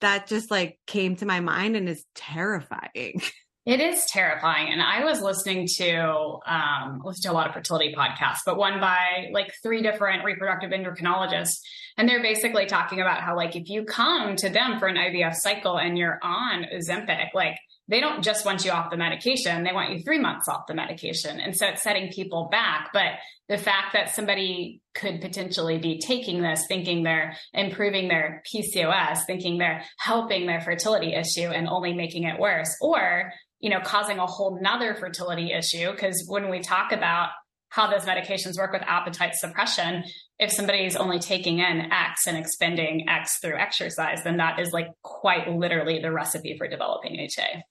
that 0.00 0.26
just 0.26 0.50
like 0.50 0.78
came 0.86 1.16
to 1.16 1.26
my 1.26 1.40
mind 1.40 1.76
and 1.76 1.88
is 1.88 2.04
terrifying. 2.14 3.22
It 3.66 3.78
is 3.80 4.06
terrifying. 4.06 4.72
And 4.72 4.80
I 4.80 5.04
was 5.04 5.20
listening 5.20 5.68
to 5.76 6.38
um 6.46 7.02
listen 7.04 7.22
to 7.24 7.32
a 7.32 7.34
lot 7.34 7.46
of 7.46 7.52
fertility 7.52 7.94
podcasts, 7.94 8.38
but 8.46 8.56
one 8.56 8.80
by 8.80 9.28
like 9.32 9.52
three 9.62 9.82
different 9.82 10.24
reproductive 10.24 10.70
endocrinologists. 10.70 11.60
And 11.98 12.08
they're 12.08 12.22
basically 12.22 12.64
talking 12.64 13.00
about 13.02 13.20
how 13.20 13.36
like 13.36 13.56
if 13.56 13.68
you 13.68 13.84
come 13.84 14.36
to 14.36 14.48
them 14.48 14.78
for 14.78 14.88
an 14.88 14.96
IVF 14.96 15.34
cycle 15.34 15.78
and 15.78 15.98
you're 15.98 16.18
on 16.22 16.64
Ozempic, 16.74 17.34
like 17.34 17.58
they 17.86 18.00
don't 18.00 18.22
just 18.22 18.46
want 18.46 18.64
you 18.64 18.70
off 18.70 18.90
the 18.90 18.96
medication, 18.96 19.62
they 19.64 19.72
want 19.72 19.92
you 19.92 20.02
three 20.02 20.18
months 20.18 20.48
off 20.48 20.66
the 20.66 20.74
medication. 20.74 21.38
And 21.38 21.54
so 21.54 21.66
it's 21.66 21.82
setting 21.82 22.10
people 22.12 22.48
back. 22.50 22.90
But 22.94 23.14
the 23.48 23.58
fact 23.58 23.92
that 23.92 24.14
somebody 24.14 24.80
could 24.94 25.20
potentially 25.20 25.76
be 25.76 25.98
taking 25.98 26.40
this, 26.40 26.64
thinking 26.66 27.02
they're 27.02 27.36
improving 27.52 28.08
their 28.08 28.42
PCOS, 28.50 29.26
thinking 29.26 29.58
they're 29.58 29.82
helping 29.98 30.46
their 30.46 30.60
fertility 30.60 31.12
issue 31.12 31.48
and 31.48 31.68
only 31.68 31.92
making 31.92 32.24
it 32.24 32.38
worse, 32.38 32.74
or 32.80 33.32
you 33.60 33.70
know, 33.70 33.80
causing 33.80 34.18
a 34.18 34.26
whole 34.26 34.58
nother 34.60 34.94
fertility 34.94 35.52
issue. 35.52 35.90
Because 35.90 36.24
when 36.26 36.50
we 36.50 36.60
talk 36.60 36.92
about 36.92 37.30
how 37.68 37.88
those 37.88 38.02
medications 38.02 38.58
work 38.58 38.72
with 38.72 38.82
appetite 38.82 39.34
suppression, 39.34 40.02
if 40.38 40.50
somebody 40.50 40.84
is 40.84 40.96
only 40.96 41.18
taking 41.18 41.60
in 41.60 41.92
X 41.92 42.26
and 42.26 42.36
expending 42.36 43.08
X 43.08 43.38
through 43.40 43.56
exercise, 43.56 44.24
then 44.24 44.38
that 44.38 44.58
is 44.58 44.72
like 44.72 44.88
quite 45.02 45.48
literally 45.48 46.00
the 46.00 46.10
recipe 46.10 46.56
for 46.58 46.66
developing 46.66 47.14
HA. 47.16 47.62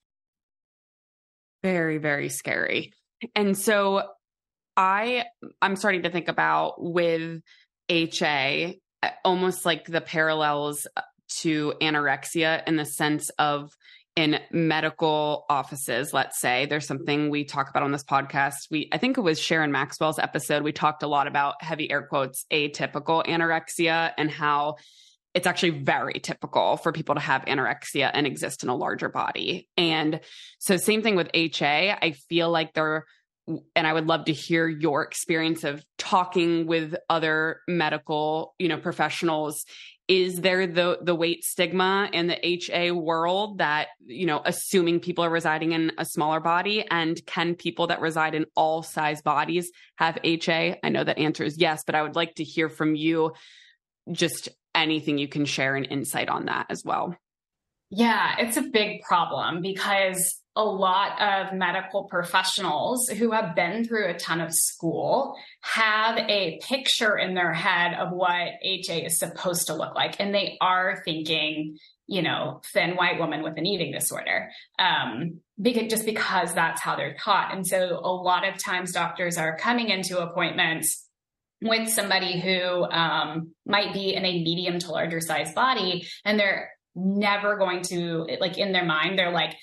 Very, 1.64 1.98
very 1.98 2.30
scary. 2.30 2.94
And 3.36 3.58
so 3.58 4.04
I 4.78 5.26
I'm 5.62 5.76
starting 5.76 6.04
to 6.04 6.10
think 6.10 6.30
about 6.30 6.76
with 6.78 7.42
HA 7.90 8.80
almost 9.26 9.66
like 9.66 9.86
the 9.86 10.02
parallels 10.02 10.88
to 11.40 11.74
anorexia 11.82 12.64
in 12.66 12.76
the 12.76 12.86
sense 12.86 13.30
of 13.38 13.72
in 14.20 14.38
medical 14.52 15.46
offices, 15.50 16.14
let's 16.14 16.42
say 16.42 16.66
there's 16.66 16.86
something 16.86 17.30
we 17.30 17.46
talk 17.46 17.70
about 17.70 17.84
on 17.84 17.94
this 17.94 18.04
podcast. 18.04 18.70
We, 18.70 18.90
I 18.92 18.98
think 18.98 19.18
it 19.18 19.22
was 19.22 19.40
Sharon 19.40 19.72
Maxwell's 19.72 20.20
episode. 20.20 20.62
We 20.62 20.74
talked 20.74 21.04
a 21.04 21.08
lot 21.08 21.28
about 21.28 21.64
heavy 21.64 21.90
air 21.90 22.02
quotes, 22.02 22.46
atypical 22.52 23.26
anorexia 23.26 24.12
and 24.18 24.30
how 24.30 24.76
it's 25.34 25.48
actually 25.48 25.70
very 25.70 26.20
typical 26.20 26.76
for 26.76 26.92
people 26.92 27.16
to 27.16 27.22
have 27.22 27.46
anorexia 27.46 28.12
and 28.14 28.28
exist 28.28 28.62
in 28.62 28.68
a 28.68 28.76
larger 28.76 29.08
body. 29.08 29.70
And 29.78 30.20
so 30.60 30.76
same 30.76 31.02
thing 31.02 31.16
with 31.16 31.30
HA. 31.34 31.92
I 32.02 32.12
feel 32.28 32.52
like 32.52 32.74
there, 32.74 33.06
and 33.76 33.88
I 33.88 33.94
would 33.94 34.08
love 34.08 34.26
to 34.26 34.34
hear 34.34 34.68
your 34.68 35.04
experience 35.04 35.64
of 35.64 35.84
talking 35.98 36.68
with 36.68 36.96
other 37.10 37.62
medical, 37.68 38.54
you 38.60 38.68
know, 38.68 38.78
professionals 38.78 39.66
is 40.10 40.42
there 40.42 40.66
the 40.66 40.98
the 41.04 41.14
weight 41.14 41.46
stigma 41.46 42.10
in 42.12 42.26
the 42.26 42.46
HA 42.46 42.92
world 42.92 43.60
that 43.60 43.90
you 44.06 44.26
know 44.26 44.42
assuming 44.44 45.00
people 45.00 45.24
are 45.24 45.30
residing 45.30 45.72
in 45.72 45.92
a 46.00 46.04
smaller 46.04 46.40
body 46.40 46.84
and 46.90 47.24
can 47.28 47.54
people 47.54 47.88
that 47.88 48.02
reside 48.02 48.34
in 48.34 48.48
all 48.56 48.82
size 48.82 49.22
bodies 49.22 49.72
have 49.98 50.18
HA? 50.24 50.80
I 50.84 50.90
know 50.90 51.04
that 51.04 51.20
answer 51.20 51.44
is 51.44 51.60
yes, 51.60 51.84
but 51.86 51.94
I 51.94 52.02
would 52.02 52.16
like 52.16 52.36
to 52.36 52.44
hear 52.44 52.70
from 52.70 52.96
you 52.96 53.34
just 54.12 54.50
anything 54.74 55.20
you 55.20 55.28
can 55.28 55.46
share 55.46 55.76
an 55.76 55.86
insight 55.86 56.28
on 56.28 56.46
that 56.46 56.66
as 56.72 56.84
well. 56.84 57.16
Yeah, 57.92 58.36
it's 58.40 58.58
a 58.58 58.64
big 58.64 59.04
problem 59.04 59.62
because 59.62 60.39
a 60.56 60.64
lot 60.64 61.22
of 61.22 61.54
medical 61.54 62.06
professionals 62.06 63.08
who 63.08 63.32
have 63.32 63.56
been 63.56 63.86
through 63.86 64.10
a 64.10 64.18
ton 64.18 64.42
of 64.42 64.54
school 64.54 65.36
have 65.62 66.18
a 66.18 66.60
picture 66.68 67.18
in 67.18 67.34
their 67.34 67.54
head 67.54 67.94
of 67.94 68.12
what 68.12 68.54
HA 68.62 69.06
is 69.06 69.20
supposed 69.20 69.68
to 69.68 69.76
look 69.76 69.96
like. 69.96 70.16
And 70.20 70.34
they 70.34 70.58
are 70.60 71.02
thinking, 71.06 71.78
you 72.08 72.22
know, 72.22 72.62
thin 72.74 72.96
white 72.96 73.20
woman 73.20 73.44
with 73.44 73.58
an 73.58 73.66
eating 73.66 73.92
disorder, 73.92 74.50
um, 74.80 75.40
because, 75.62 75.90
just 75.90 76.06
because 76.06 76.54
that's 76.54 76.82
how 76.82 76.96
they're 76.96 77.16
taught. 77.16 77.54
And 77.54 77.66
so 77.66 78.00
a 78.04 78.12
lot 78.12 78.48
of 78.48 78.62
times 78.62 78.92
doctors 78.92 79.38
are 79.38 79.58
coming 79.58 79.90
into 79.90 80.20
appointments 80.20 81.08
with 81.62 81.90
somebody 81.90 82.40
who 82.40 82.84
um, 82.86 83.54
might 83.66 83.94
be 83.94 84.14
in 84.16 84.26
a 84.26 84.44
medium 84.44 84.80
to 84.80 84.92
larger 84.92 85.20
size 85.20 85.54
body 85.54 86.08
and 86.26 86.40
they're 86.40 86.72
never 86.96 87.58
going 87.58 87.82
to 87.82 88.26
like 88.40 88.58
in 88.58 88.72
their 88.72 88.86
mind 88.86 89.18
they're 89.18 89.32
like 89.32 89.56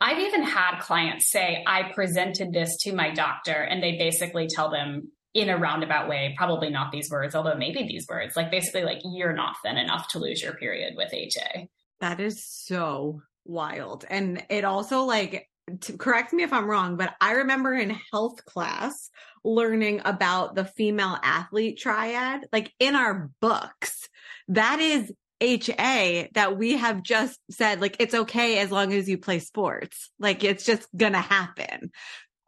I've 0.00 0.18
even 0.18 0.42
had 0.42 0.80
clients 0.80 1.30
say, 1.30 1.64
I 1.66 1.92
presented 1.94 2.52
this 2.52 2.76
to 2.82 2.92
my 2.92 3.12
doctor, 3.12 3.52
and 3.52 3.82
they 3.82 3.96
basically 3.96 4.46
tell 4.46 4.70
them 4.70 5.10
in 5.32 5.48
a 5.48 5.58
roundabout 5.58 6.08
way, 6.08 6.34
probably 6.36 6.70
not 6.70 6.92
these 6.92 7.10
words, 7.10 7.34
although 7.34 7.54
maybe 7.54 7.86
these 7.86 8.06
words, 8.08 8.36
like 8.36 8.50
basically, 8.50 8.84
like, 8.84 9.00
you're 9.04 9.34
not 9.34 9.56
thin 9.62 9.76
enough 9.76 10.08
to 10.08 10.18
lose 10.18 10.42
your 10.42 10.54
period 10.54 10.94
with 10.96 11.12
HA. 11.12 11.68
That 12.00 12.20
is 12.20 12.44
so 12.44 13.20
wild. 13.44 14.04
And 14.08 14.44
it 14.48 14.64
also, 14.64 15.02
like, 15.02 15.48
to 15.82 15.96
correct 15.96 16.32
me 16.32 16.42
if 16.42 16.52
I'm 16.52 16.68
wrong, 16.68 16.96
but 16.96 17.14
I 17.20 17.32
remember 17.32 17.74
in 17.74 17.98
health 18.12 18.44
class 18.44 19.10
learning 19.44 20.02
about 20.04 20.54
the 20.54 20.64
female 20.64 21.18
athlete 21.22 21.78
triad, 21.78 22.46
like 22.52 22.72
in 22.78 22.94
our 22.94 23.30
books. 23.40 24.08
That 24.48 24.80
is 24.80 25.12
HA 25.40 26.30
that 26.34 26.56
we 26.56 26.76
have 26.76 27.02
just 27.02 27.38
said, 27.50 27.80
like, 27.80 27.96
it's 28.00 28.14
okay 28.14 28.58
as 28.58 28.70
long 28.70 28.92
as 28.92 29.08
you 29.08 29.18
play 29.18 29.38
sports. 29.38 30.10
Like, 30.18 30.44
it's 30.44 30.64
just 30.64 30.88
gonna 30.96 31.20
happen. 31.20 31.90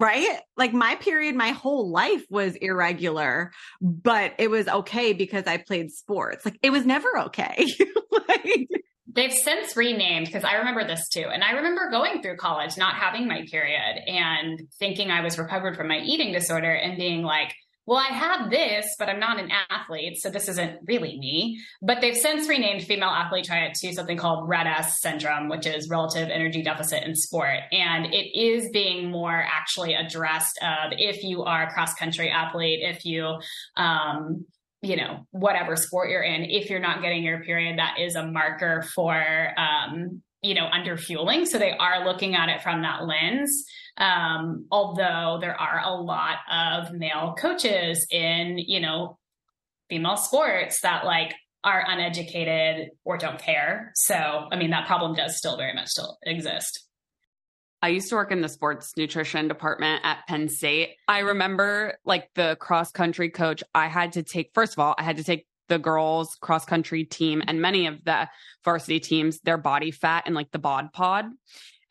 Right? 0.00 0.38
Like, 0.56 0.72
my 0.72 0.94
period, 0.94 1.34
my 1.34 1.50
whole 1.50 1.90
life 1.90 2.24
was 2.30 2.54
irregular, 2.54 3.50
but 3.80 4.34
it 4.38 4.48
was 4.48 4.68
okay 4.68 5.12
because 5.12 5.44
I 5.48 5.56
played 5.56 5.90
sports. 5.90 6.44
Like, 6.44 6.58
it 6.62 6.70
was 6.70 6.86
never 6.86 7.08
okay. 7.18 7.66
like, 8.28 8.68
They've 9.18 9.32
since 9.32 9.76
renamed 9.76 10.26
because 10.26 10.44
I 10.44 10.56
remember 10.56 10.86
this 10.86 11.08
too. 11.08 11.24
And 11.32 11.42
I 11.42 11.52
remember 11.52 11.90
going 11.90 12.22
through 12.22 12.36
college, 12.36 12.76
not 12.76 12.94
having 12.94 13.26
my 13.26 13.44
period 13.50 14.02
and 14.06 14.60
thinking 14.78 15.10
I 15.10 15.22
was 15.22 15.38
recovered 15.38 15.76
from 15.76 15.88
my 15.88 15.98
eating 15.98 16.32
disorder 16.32 16.72
and 16.72 16.96
being 16.96 17.22
like, 17.22 17.52
well, 17.88 17.96
I 17.96 18.12
have 18.12 18.50
this, 18.50 18.94
but 18.98 19.08
I'm 19.08 19.18
not 19.18 19.40
an 19.40 19.50
athlete, 19.70 20.18
so 20.20 20.28
this 20.28 20.46
isn't 20.46 20.80
really 20.86 21.18
me. 21.18 21.58
But 21.80 22.02
they've 22.02 22.14
since 22.14 22.46
renamed 22.46 22.84
female 22.84 23.08
athlete 23.08 23.46
triad 23.46 23.72
to 23.76 23.94
something 23.94 24.18
called 24.18 24.46
RED-S 24.46 25.00
syndrome, 25.00 25.48
which 25.48 25.66
is 25.66 25.88
relative 25.88 26.28
energy 26.28 26.62
deficit 26.62 27.04
in 27.04 27.16
sport. 27.16 27.60
And 27.72 28.12
it 28.12 28.38
is 28.38 28.68
being 28.74 29.10
more 29.10 29.42
actually 29.42 29.94
addressed 29.94 30.58
of 30.60 30.92
if 30.98 31.24
you 31.24 31.44
are 31.44 31.62
a 31.62 31.72
cross 31.72 31.94
country 31.94 32.28
athlete, 32.28 32.80
if 32.82 33.06
you, 33.06 33.38
um, 33.78 34.44
you 34.82 34.96
know, 34.96 35.26
whatever 35.30 35.74
sport 35.74 36.10
you're 36.10 36.22
in, 36.22 36.44
if 36.44 36.68
you're 36.68 36.80
not 36.80 37.00
getting 37.00 37.24
your 37.24 37.40
period, 37.42 37.78
that 37.78 37.96
is 37.98 38.16
a 38.16 38.26
marker 38.26 38.84
for, 38.94 39.54
um, 39.56 40.20
you 40.42 40.52
know, 40.52 40.66
under 40.66 40.98
fueling. 40.98 41.46
So 41.46 41.58
they 41.58 41.72
are 41.72 42.04
looking 42.04 42.34
at 42.34 42.50
it 42.50 42.62
from 42.62 42.82
that 42.82 43.06
lens. 43.06 43.64
Um, 43.98 44.66
although 44.70 45.38
there 45.40 45.60
are 45.60 45.82
a 45.84 45.94
lot 45.94 46.36
of 46.50 46.92
male 46.92 47.34
coaches 47.36 48.06
in, 48.10 48.58
you 48.58 48.80
know, 48.80 49.18
female 49.90 50.16
sports 50.16 50.80
that 50.82 51.04
like 51.04 51.34
are 51.64 51.84
uneducated 51.86 52.90
or 53.04 53.18
don't 53.18 53.40
care. 53.40 53.92
So, 53.94 54.14
I 54.14 54.56
mean, 54.56 54.70
that 54.70 54.86
problem 54.86 55.14
does 55.14 55.36
still 55.36 55.56
very 55.56 55.74
much 55.74 55.88
still 55.88 56.18
exist. 56.22 56.84
I 57.80 57.88
used 57.88 58.08
to 58.08 58.16
work 58.16 58.32
in 58.32 58.40
the 58.40 58.48
sports 58.48 58.92
nutrition 58.96 59.46
department 59.46 60.04
at 60.04 60.26
Penn 60.26 60.48
State. 60.48 60.96
I 61.06 61.20
remember 61.20 61.98
like 62.04 62.28
the 62.34 62.56
cross 62.60 62.90
country 62.90 63.30
coach, 63.30 63.62
I 63.74 63.86
had 63.86 64.12
to 64.12 64.22
take, 64.22 64.50
first 64.52 64.72
of 64.72 64.80
all, 64.80 64.94
I 64.98 65.02
had 65.02 65.16
to 65.18 65.24
take 65.24 65.46
the 65.68 65.78
girls 65.78 66.36
cross 66.40 66.64
country 66.64 67.04
team 67.04 67.42
and 67.46 67.60
many 67.60 67.86
of 67.86 68.04
the 68.04 68.28
varsity 68.64 69.00
teams, 69.00 69.40
their 69.40 69.58
body 69.58 69.90
fat 69.90 70.24
and 70.26 70.34
like 70.34 70.50
the 70.50 70.58
bod 70.58 70.92
pod. 70.92 71.26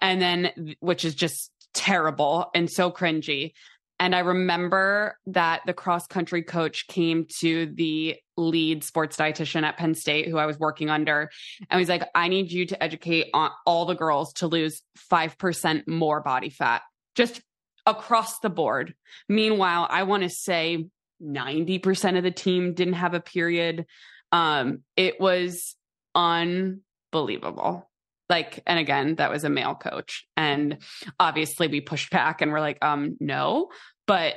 And 0.01 0.21
then, 0.21 0.75
which 0.79 1.05
is 1.05 1.15
just 1.15 1.51
terrible 1.73 2.49
and 2.53 2.69
so 2.69 2.91
cringy. 2.91 3.53
And 3.99 4.15
I 4.15 4.19
remember 4.19 5.17
that 5.27 5.61
the 5.65 5.73
cross 5.73 6.05
country 6.05 6.43
coach 6.43 6.87
came 6.87 7.25
to 7.39 7.65
the 7.73 8.15
lead 8.35 8.83
sports 8.83 9.17
dietitian 9.17 9.63
at 9.63 9.77
Penn 9.77 9.95
State, 9.95 10.27
who 10.27 10.37
I 10.37 10.45
was 10.45 10.59
working 10.59 10.89
under, 10.89 11.31
and 11.69 11.79
was 11.79 11.89
like, 11.89 12.03
I 12.13 12.27
need 12.27 12.51
you 12.51 12.67
to 12.67 12.83
educate 12.83 13.31
all 13.65 13.85
the 13.85 13.95
girls 13.95 14.33
to 14.33 14.47
lose 14.47 14.83
5% 15.11 15.87
more 15.87 16.21
body 16.21 16.51
fat, 16.51 16.83
just 17.15 17.41
across 17.87 18.39
the 18.39 18.51
board. 18.51 18.93
Meanwhile, 19.27 19.87
I 19.89 20.03
want 20.03 20.23
to 20.23 20.29
say 20.29 20.87
90% 21.23 22.17
of 22.17 22.23
the 22.23 22.31
team 22.31 22.75
didn't 22.75 22.93
have 22.95 23.15
a 23.15 23.19
period. 23.19 23.87
Um, 24.31 24.83
it 24.95 25.19
was 25.19 25.75
unbelievable 26.13 27.89
like 28.29 28.61
and 28.65 28.79
again 28.79 29.15
that 29.15 29.31
was 29.31 29.43
a 29.43 29.49
male 29.49 29.75
coach. 29.75 30.25
And 30.35 30.77
obviously 31.19 31.67
we 31.67 31.81
pushed 31.81 32.11
back 32.11 32.41
and 32.41 32.51
we're 32.51 32.59
like 32.59 32.83
um 32.83 33.17
no 33.19 33.69
but 34.05 34.35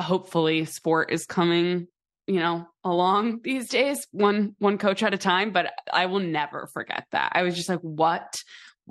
hopefully 0.00 0.64
sport 0.64 1.12
is 1.12 1.26
coming 1.26 1.86
you 2.26 2.40
know 2.40 2.66
along 2.84 3.40
these 3.42 3.68
days 3.68 4.06
one 4.12 4.54
one 4.58 4.78
coach 4.78 5.02
at 5.02 5.12
a 5.12 5.18
time 5.18 5.52
but 5.52 5.72
i 5.92 6.06
will 6.06 6.20
never 6.20 6.68
forget 6.72 7.06
that. 7.12 7.32
I 7.34 7.42
was 7.42 7.56
just 7.56 7.68
like 7.68 7.80
what 7.80 8.42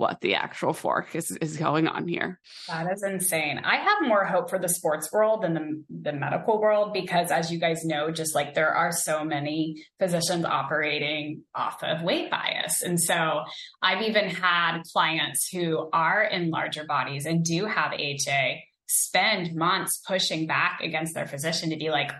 what 0.02 0.20
the 0.20 0.34
actual 0.34 0.72
fork 0.72 1.14
is, 1.14 1.30
is 1.40 1.56
going 1.56 1.86
on 1.86 2.08
here. 2.08 2.40
That 2.66 2.92
is 2.92 3.04
insane. 3.04 3.60
I 3.64 3.76
have 3.76 3.98
more 4.02 4.24
hope 4.24 4.50
for 4.50 4.58
the 4.58 4.68
sports 4.68 5.08
world 5.12 5.44
than 5.44 5.54
the, 5.54 5.84
the 5.88 6.12
medical 6.12 6.60
world 6.60 6.92
because, 6.92 7.30
as 7.30 7.52
you 7.52 7.60
guys 7.60 7.84
know, 7.84 8.10
just 8.10 8.34
like 8.34 8.52
there 8.54 8.74
are 8.74 8.90
so 8.90 9.24
many 9.24 9.84
physicians 10.00 10.44
operating 10.44 11.44
off 11.54 11.84
of 11.84 12.02
weight 12.02 12.32
bias. 12.32 12.82
And 12.82 13.00
so 13.00 13.42
I've 13.80 14.02
even 14.02 14.28
had 14.28 14.82
clients 14.92 15.48
who 15.52 15.88
are 15.92 16.24
in 16.24 16.50
larger 16.50 16.82
bodies 16.84 17.24
and 17.24 17.44
do 17.44 17.66
have 17.66 17.92
HA 17.92 18.64
spend 18.88 19.54
months 19.54 20.02
pushing 20.04 20.48
back 20.48 20.80
against 20.82 21.14
their 21.14 21.28
physician 21.28 21.70
to 21.70 21.76
be 21.76 21.90
like, 21.90 22.10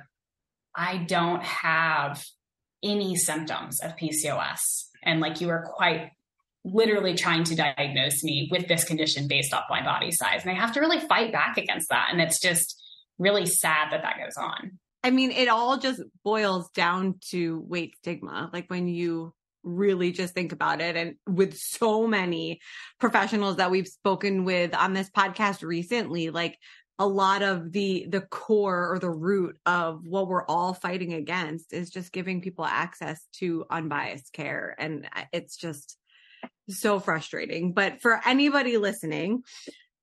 I 0.72 0.98
don't 0.98 1.42
have 1.42 2.22
any 2.80 3.16
symptoms 3.16 3.80
of 3.80 3.96
PCOS. 3.96 4.60
And 5.02 5.18
like 5.18 5.40
you 5.40 5.50
are 5.50 5.68
quite 5.74 6.12
literally 6.64 7.14
trying 7.14 7.44
to 7.44 7.56
diagnose 7.56 8.22
me 8.22 8.48
with 8.50 8.68
this 8.68 8.84
condition 8.84 9.26
based 9.28 9.52
off 9.52 9.64
my 9.68 9.82
body 9.82 10.10
size. 10.12 10.42
And 10.42 10.50
I 10.50 10.54
have 10.54 10.72
to 10.74 10.80
really 10.80 11.00
fight 11.00 11.32
back 11.32 11.58
against 11.58 11.88
that. 11.90 12.08
And 12.12 12.20
it's 12.20 12.40
just 12.40 12.80
really 13.18 13.46
sad 13.46 13.90
that 13.90 14.02
that 14.02 14.18
goes 14.18 14.36
on. 14.36 14.78
I 15.04 15.10
mean, 15.10 15.32
it 15.32 15.48
all 15.48 15.78
just 15.78 16.00
boils 16.24 16.70
down 16.70 17.16
to 17.30 17.64
weight 17.66 17.96
stigma. 17.96 18.50
Like 18.52 18.70
when 18.70 18.86
you 18.86 19.34
really 19.64 20.12
just 20.12 20.34
think 20.34 20.52
about 20.52 20.80
it 20.80 20.96
and 20.96 21.14
with 21.26 21.56
so 21.56 22.06
many 22.06 22.60
professionals 22.98 23.56
that 23.56 23.70
we've 23.70 23.86
spoken 23.86 24.44
with 24.44 24.74
on 24.74 24.92
this 24.92 25.08
podcast 25.10 25.62
recently 25.62 26.30
like 26.30 26.58
a 26.98 27.06
lot 27.06 27.42
of 27.42 27.72
the 27.72 28.06
the 28.10 28.20
core 28.20 28.92
or 28.92 28.98
the 28.98 29.10
root 29.10 29.56
of 29.64 30.00
what 30.04 30.26
we're 30.26 30.44
all 30.46 30.74
fighting 30.74 31.14
against 31.14 31.72
is 31.72 31.90
just 31.90 32.12
giving 32.12 32.40
people 32.40 32.64
access 32.64 33.24
to 33.32 33.64
unbiased 33.70 34.32
care 34.32 34.74
and 34.78 35.08
uh, 35.14 35.22
it's 35.32 35.56
just 35.56 35.96
so 36.68 37.00
frustrating. 37.00 37.72
But 37.72 38.00
for 38.00 38.20
anybody 38.24 38.78
listening, 38.78 39.42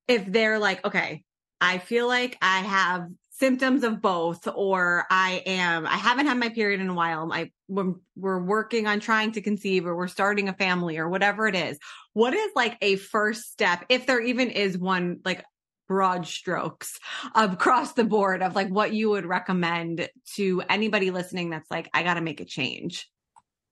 if 0.07 0.25
they're 0.25 0.59
like, 0.59 0.85
okay, 0.85 1.23
I 1.61 1.77
feel 1.77 2.07
like 2.07 2.37
I 2.41 2.59
have 2.59 3.07
symptoms 3.31 3.83
of 3.83 4.01
both, 4.01 4.47
or 4.53 5.05
I 5.09 5.41
am, 5.45 5.87
I 5.87 5.95
haven't 5.95 6.27
had 6.27 6.37
my 6.37 6.49
period 6.49 6.81
in 6.81 6.89
a 6.89 6.93
while. 6.93 7.31
I, 7.31 7.51
we're, 7.69 7.93
we're 8.15 8.43
working 8.43 8.85
on 8.85 8.99
trying 8.99 9.31
to 9.33 9.41
conceive 9.41 9.85
or 9.85 9.95
we're 9.95 10.07
starting 10.07 10.49
a 10.49 10.53
family 10.53 10.97
or 10.97 11.07
whatever 11.07 11.47
it 11.47 11.55
is. 11.55 11.79
What 12.13 12.33
is 12.33 12.51
like 12.55 12.77
a 12.81 12.97
first 12.97 13.43
step, 13.51 13.85
if 13.87 14.05
there 14.05 14.21
even 14.21 14.49
is 14.49 14.77
one, 14.77 15.19
like 15.23 15.45
broad 15.87 16.27
strokes 16.27 16.99
across 17.33 17.93
the 17.93 18.03
board 18.03 18.43
of 18.43 18.55
like 18.55 18.69
what 18.69 18.93
you 18.93 19.09
would 19.11 19.25
recommend 19.25 20.09
to 20.35 20.61
anybody 20.69 21.09
listening 21.09 21.49
that's 21.49 21.71
like, 21.71 21.89
I 21.93 22.03
got 22.03 22.15
to 22.15 22.21
make 22.21 22.41
a 22.41 22.45
change? 22.45 23.07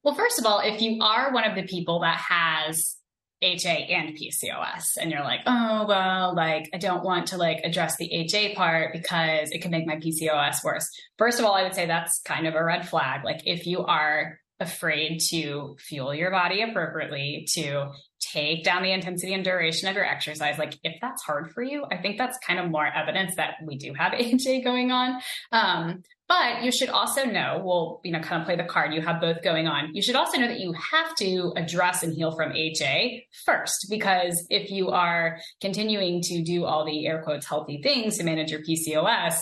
Well, 0.07 0.15
first 0.15 0.39
of 0.39 0.45
all, 0.45 0.61
if 0.61 0.81
you 0.81 0.99
are 1.01 1.33
one 1.33 1.43
of 1.43 1.53
the 1.53 1.63
people 1.63 1.99
that 1.99 2.15
has 2.15 2.95
HA 3.41 3.89
and 3.89 4.17
PCOS 4.17 4.83
and 5.01 5.11
you're 5.11 5.19
like, 5.19 5.41
oh, 5.45 5.85
well, 5.85 6.33
like 6.33 6.69
I 6.73 6.77
don't 6.77 7.03
want 7.03 7.27
to 7.27 7.37
like 7.37 7.59
address 7.65 7.97
the 7.97 8.09
HA 8.09 8.55
part 8.55 8.93
because 8.93 9.51
it 9.51 9.61
can 9.61 9.69
make 9.69 9.85
my 9.85 9.97
PCOS 9.97 10.63
worse. 10.63 10.87
First 11.17 11.39
of 11.39 11.45
all, 11.45 11.55
I 11.55 11.63
would 11.63 11.75
say 11.75 11.87
that's 11.87 12.21
kind 12.21 12.47
of 12.47 12.55
a 12.55 12.63
red 12.63 12.87
flag. 12.87 13.25
Like 13.25 13.41
if 13.43 13.67
you 13.67 13.83
are 13.83 14.39
afraid 14.61 15.19
to 15.31 15.75
fuel 15.77 16.15
your 16.15 16.31
body 16.31 16.61
appropriately, 16.61 17.45
to 17.55 17.91
take 18.31 18.63
down 18.63 18.83
the 18.83 18.93
intensity 18.93 19.33
and 19.33 19.43
duration 19.43 19.89
of 19.89 19.95
your 19.95 20.05
exercise, 20.05 20.57
like 20.57 20.77
if 20.85 20.95
that's 21.01 21.21
hard 21.21 21.51
for 21.51 21.61
you, 21.61 21.83
I 21.91 21.97
think 21.97 22.17
that's 22.17 22.37
kind 22.47 22.61
of 22.61 22.71
more 22.71 22.87
evidence 22.87 23.35
that 23.35 23.55
we 23.61 23.75
do 23.75 23.93
have 23.93 24.13
HA 24.17 24.61
going 24.61 24.93
on. 24.93 25.19
Um, 25.51 26.03
but 26.27 26.63
you 26.63 26.71
should 26.71 26.89
also 26.89 27.23
know, 27.23 27.61
we'll, 27.63 28.01
you 28.03 28.11
know, 28.11 28.19
kind 28.19 28.41
of 28.41 28.45
play 28.45 28.57
the 28.57 28.65
card. 28.65 28.93
You 28.93 29.01
have 29.01 29.21
both 29.21 29.41
going 29.43 29.67
on. 29.67 29.95
You 29.95 30.01
should 30.01 30.15
also 30.15 30.37
know 30.39 30.47
that 30.47 30.59
you 30.59 30.73
have 30.73 31.15
to 31.15 31.53
address 31.55 32.03
and 32.03 32.13
heal 32.13 32.35
from 32.35 32.51
HA 32.51 33.25
first, 33.45 33.87
because 33.89 34.45
if 34.49 34.69
you 34.69 34.89
are 34.89 35.39
continuing 35.61 36.21
to 36.23 36.43
do 36.43 36.65
all 36.65 36.85
the 36.85 37.07
air 37.07 37.21
quotes 37.23 37.47
healthy 37.47 37.81
things 37.81 38.17
to 38.17 38.23
manage 38.23 38.51
your 38.51 38.61
PCOS 38.61 39.39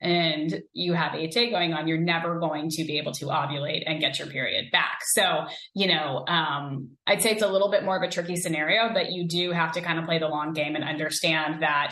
and 0.00 0.62
you 0.72 0.94
have 0.94 1.14
HA 1.14 1.50
going 1.50 1.74
on, 1.74 1.86
you're 1.86 1.98
never 1.98 2.38
going 2.38 2.70
to 2.70 2.84
be 2.84 2.98
able 2.98 3.12
to 3.12 3.26
ovulate 3.26 3.82
and 3.86 4.00
get 4.00 4.18
your 4.18 4.28
period 4.28 4.66
back. 4.72 5.00
So, 5.12 5.46
you 5.74 5.88
know, 5.88 6.24
um, 6.26 6.90
I'd 7.06 7.22
say 7.22 7.32
it's 7.32 7.42
a 7.42 7.48
little 7.48 7.70
bit 7.70 7.84
more 7.84 7.96
of 7.96 8.02
a 8.02 8.10
tricky 8.10 8.36
scenario, 8.36 8.92
but 8.94 9.10
you 9.10 9.26
do 9.28 9.50
have 9.52 9.72
to 9.72 9.80
kind 9.80 9.98
of 9.98 10.06
play 10.06 10.18
the 10.18 10.28
long 10.28 10.52
game 10.52 10.74
and 10.74 10.84
understand 10.84 11.62
that 11.62 11.90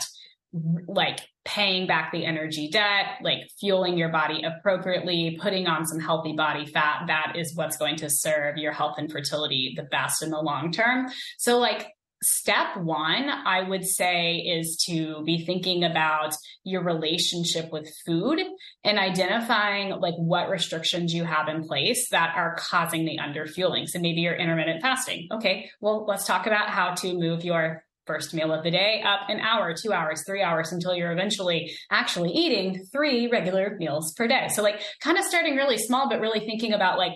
like 0.51 1.19
paying 1.45 1.87
back 1.87 2.11
the 2.11 2.25
energy 2.25 2.69
debt, 2.71 3.19
like 3.21 3.39
fueling 3.59 3.97
your 3.97 4.09
body 4.09 4.43
appropriately, 4.43 5.37
putting 5.41 5.67
on 5.67 5.85
some 5.85 5.99
healthy 5.99 6.33
body 6.33 6.65
fat, 6.65 7.03
that 7.07 7.33
is 7.35 7.55
what's 7.55 7.77
going 7.77 7.95
to 7.97 8.09
serve 8.09 8.57
your 8.57 8.71
health 8.71 8.95
and 8.97 9.11
fertility 9.11 9.73
the 9.75 9.83
best 9.83 10.23
in 10.23 10.29
the 10.29 10.39
long 10.39 10.71
term. 10.71 11.07
So, 11.37 11.57
like, 11.59 11.87
step 12.21 12.77
one, 12.77 13.29
I 13.29 13.61
would 13.61 13.85
say, 13.85 14.37
is 14.37 14.83
to 14.87 15.23
be 15.23 15.45
thinking 15.45 15.83
about 15.83 16.33
your 16.63 16.83
relationship 16.83 17.71
with 17.71 17.89
food 18.05 18.39
and 18.83 18.99
identifying 18.99 19.91
like 20.01 20.15
what 20.15 20.49
restrictions 20.49 21.13
you 21.13 21.23
have 21.23 21.47
in 21.47 21.63
place 21.63 22.09
that 22.09 22.33
are 22.35 22.55
causing 22.57 23.05
the 23.05 23.19
underfueling. 23.19 23.87
So 23.87 23.99
maybe 23.99 24.21
you're 24.21 24.35
intermittent 24.35 24.81
fasting. 24.81 25.29
Okay, 25.31 25.69
well, 25.79 26.05
let's 26.07 26.25
talk 26.25 26.45
about 26.45 26.69
how 26.69 26.93
to 26.95 27.13
move 27.13 27.45
your 27.45 27.83
first 28.09 28.33
meal 28.33 28.51
of 28.51 28.63
the 28.63 28.71
day 28.71 29.03
up 29.05 29.29
an 29.29 29.39
hour, 29.39 29.75
two 29.75 29.93
hours, 29.93 30.23
three 30.25 30.41
hours 30.41 30.71
until 30.71 30.95
you're 30.95 31.11
eventually 31.11 31.71
actually 31.91 32.31
eating 32.31 32.83
three 32.91 33.27
regular 33.27 33.75
meals 33.77 34.13
per 34.17 34.27
day. 34.27 34.47
So, 34.49 34.63
like, 34.63 34.81
kind 34.99 35.17
of 35.17 35.23
starting 35.23 35.55
really 35.55 35.77
small, 35.77 36.09
but 36.09 36.19
really 36.19 36.39
thinking 36.39 36.73
about 36.73 36.97
like, 36.97 37.13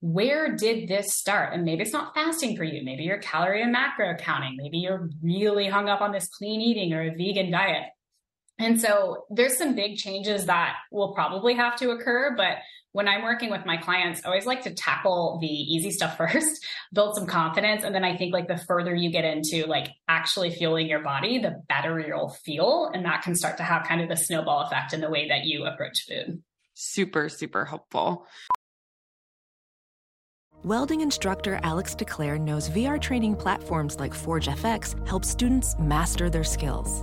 where 0.00 0.56
did 0.56 0.88
this 0.88 1.14
start? 1.14 1.52
And 1.52 1.64
maybe 1.64 1.82
it's 1.82 1.92
not 1.92 2.14
fasting 2.14 2.56
for 2.56 2.64
you. 2.64 2.82
Maybe 2.82 3.02
you're 3.02 3.18
calorie 3.18 3.62
and 3.62 3.70
macro 3.70 4.16
counting. 4.16 4.56
Maybe 4.56 4.78
you're 4.78 5.10
really 5.22 5.68
hung 5.68 5.90
up 5.90 6.00
on 6.00 6.12
this 6.12 6.28
clean 6.28 6.62
eating 6.62 6.94
or 6.94 7.02
a 7.02 7.14
vegan 7.14 7.50
diet. 7.50 7.84
And 8.58 8.80
so 8.80 9.24
there's 9.30 9.56
some 9.56 9.74
big 9.74 9.96
changes 9.96 10.46
that 10.46 10.76
will 10.90 11.12
probably 11.14 11.54
have 11.54 11.76
to 11.76 11.90
occur, 11.90 12.34
but 12.36 12.58
when 12.92 13.06
I'm 13.06 13.22
working 13.22 13.50
with 13.50 13.64
my 13.64 13.76
clients, 13.76 14.22
I 14.24 14.28
always 14.28 14.46
like 14.46 14.62
to 14.62 14.74
tackle 14.74 15.38
the 15.40 15.46
easy 15.46 15.90
stuff 15.90 16.16
first, 16.18 16.66
build 16.92 17.14
some 17.14 17.26
confidence. 17.26 17.84
And 17.84 17.94
then 17.94 18.04
I 18.04 18.16
think 18.16 18.32
like 18.32 18.48
the 18.48 18.58
further 18.58 18.94
you 18.94 19.10
get 19.10 19.24
into 19.24 19.66
like 19.66 19.88
actually 20.08 20.50
fueling 20.50 20.88
your 20.88 21.02
body, 21.02 21.38
the 21.38 21.62
better 21.68 22.00
you'll 22.00 22.30
feel. 22.30 22.90
And 22.92 23.04
that 23.04 23.22
can 23.22 23.34
start 23.34 23.56
to 23.58 23.62
have 23.62 23.86
kind 23.86 24.00
of 24.00 24.08
the 24.08 24.16
snowball 24.16 24.62
effect 24.62 24.92
in 24.92 25.00
the 25.00 25.10
way 25.10 25.28
that 25.28 25.44
you 25.44 25.64
approach 25.64 26.06
food. 26.08 26.42
Super, 26.74 27.28
super 27.28 27.64
helpful. 27.64 28.26
Welding 30.62 31.00
instructor 31.00 31.58
Alex 31.62 31.94
DeClaire 31.94 32.38
knows 32.38 32.68
VR 32.68 33.00
training 33.00 33.34
platforms 33.36 33.98
like 33.98 34.12
Forge 34.12 34.46
FX 34.46 35.08
help 35.08 35.24
students 35.24 35.74
master 35.78 36.28
their 36.28 36.44
skills. 36.44 37.02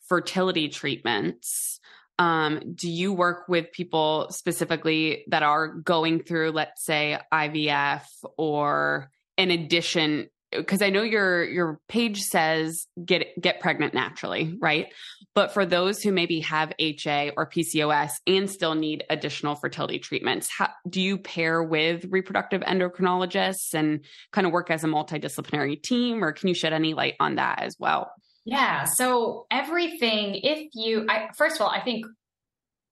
fertility 0.00 0.70
treatments, 0.70 1.77
um, 2.18 2.74
do 2.74 2.90
you 2.90 3.12
work 3.12 3.48
with 3.48 3.72
people 3.72 4.28
specifically 4.30 5.24
that 5.28 5.42
are 5.42 5.68
going 5.68 6.22
through, 6.22 6.50
let's 6.50 6.84
say, 6.84 7.18
IVF 7.32 8.04
or 8.36 9.10
in 9.36 9.50
addition 9.50 10.28
because 10.50 10.80
I 10.80 10.88
know 10.88 11.02
your 11.02 11.44
your 11.44 11.80
page 11.88 12.20
says 12.22 12.86
get 13.04 13.38
get 13.40 13.60
pregnant 13.60 13.92
naturally, 13.92 14.56
right? 14.60 14.92
But 15.34 15.52
for 15.52 15.66
those 15.66 16.02
who 16.02 16.10
maybe 16.10 16.40
have 16.40 16.72
HA 16.78 17.32
or 17.36 17.48
PCOS 17.48 18.12
and 18.26 18.50
still 18.50 18.74
need 18.74 19.04
additional 19.10 19.56
fertility 19.56 19.98
treatments, 19.98 20.48
how, 20.56 20.70
do 20.88 21.02
you 21.02 21.18
pair 21.18 21.62
with 21.62 22.06
reproductive 22.08 22.62
endocrinologists 22.62 23.74
and 23.74 24.04
kind 24.32 24.46
of 24.46 24.52
work 24.52 24.70
as 24.70 24.84
a 24.84 24.88
multidisciplinary 24.88 25.82
team, 25.82 26.24
or 26.24 26.32
can 26.32 26.48
you 26.48 26.54
shed 26.54 26.72
any 26.72 26.94
light 26.94 27.14
on 27.20 27.34
that 27.34 27.62
as 27.62 27.76
well? 27.78 28.10
Yeah. 28.48 28.84
So 28.84 29.46
everything, 29.50 30.40
if 30.42 30.70
you, 30.72 31.04
I, 31.06 31.28
first 31.36 31.56
of 31.56 31.62
all, 31.62 31.68
I 31.68 31.80
think 31.80 32.06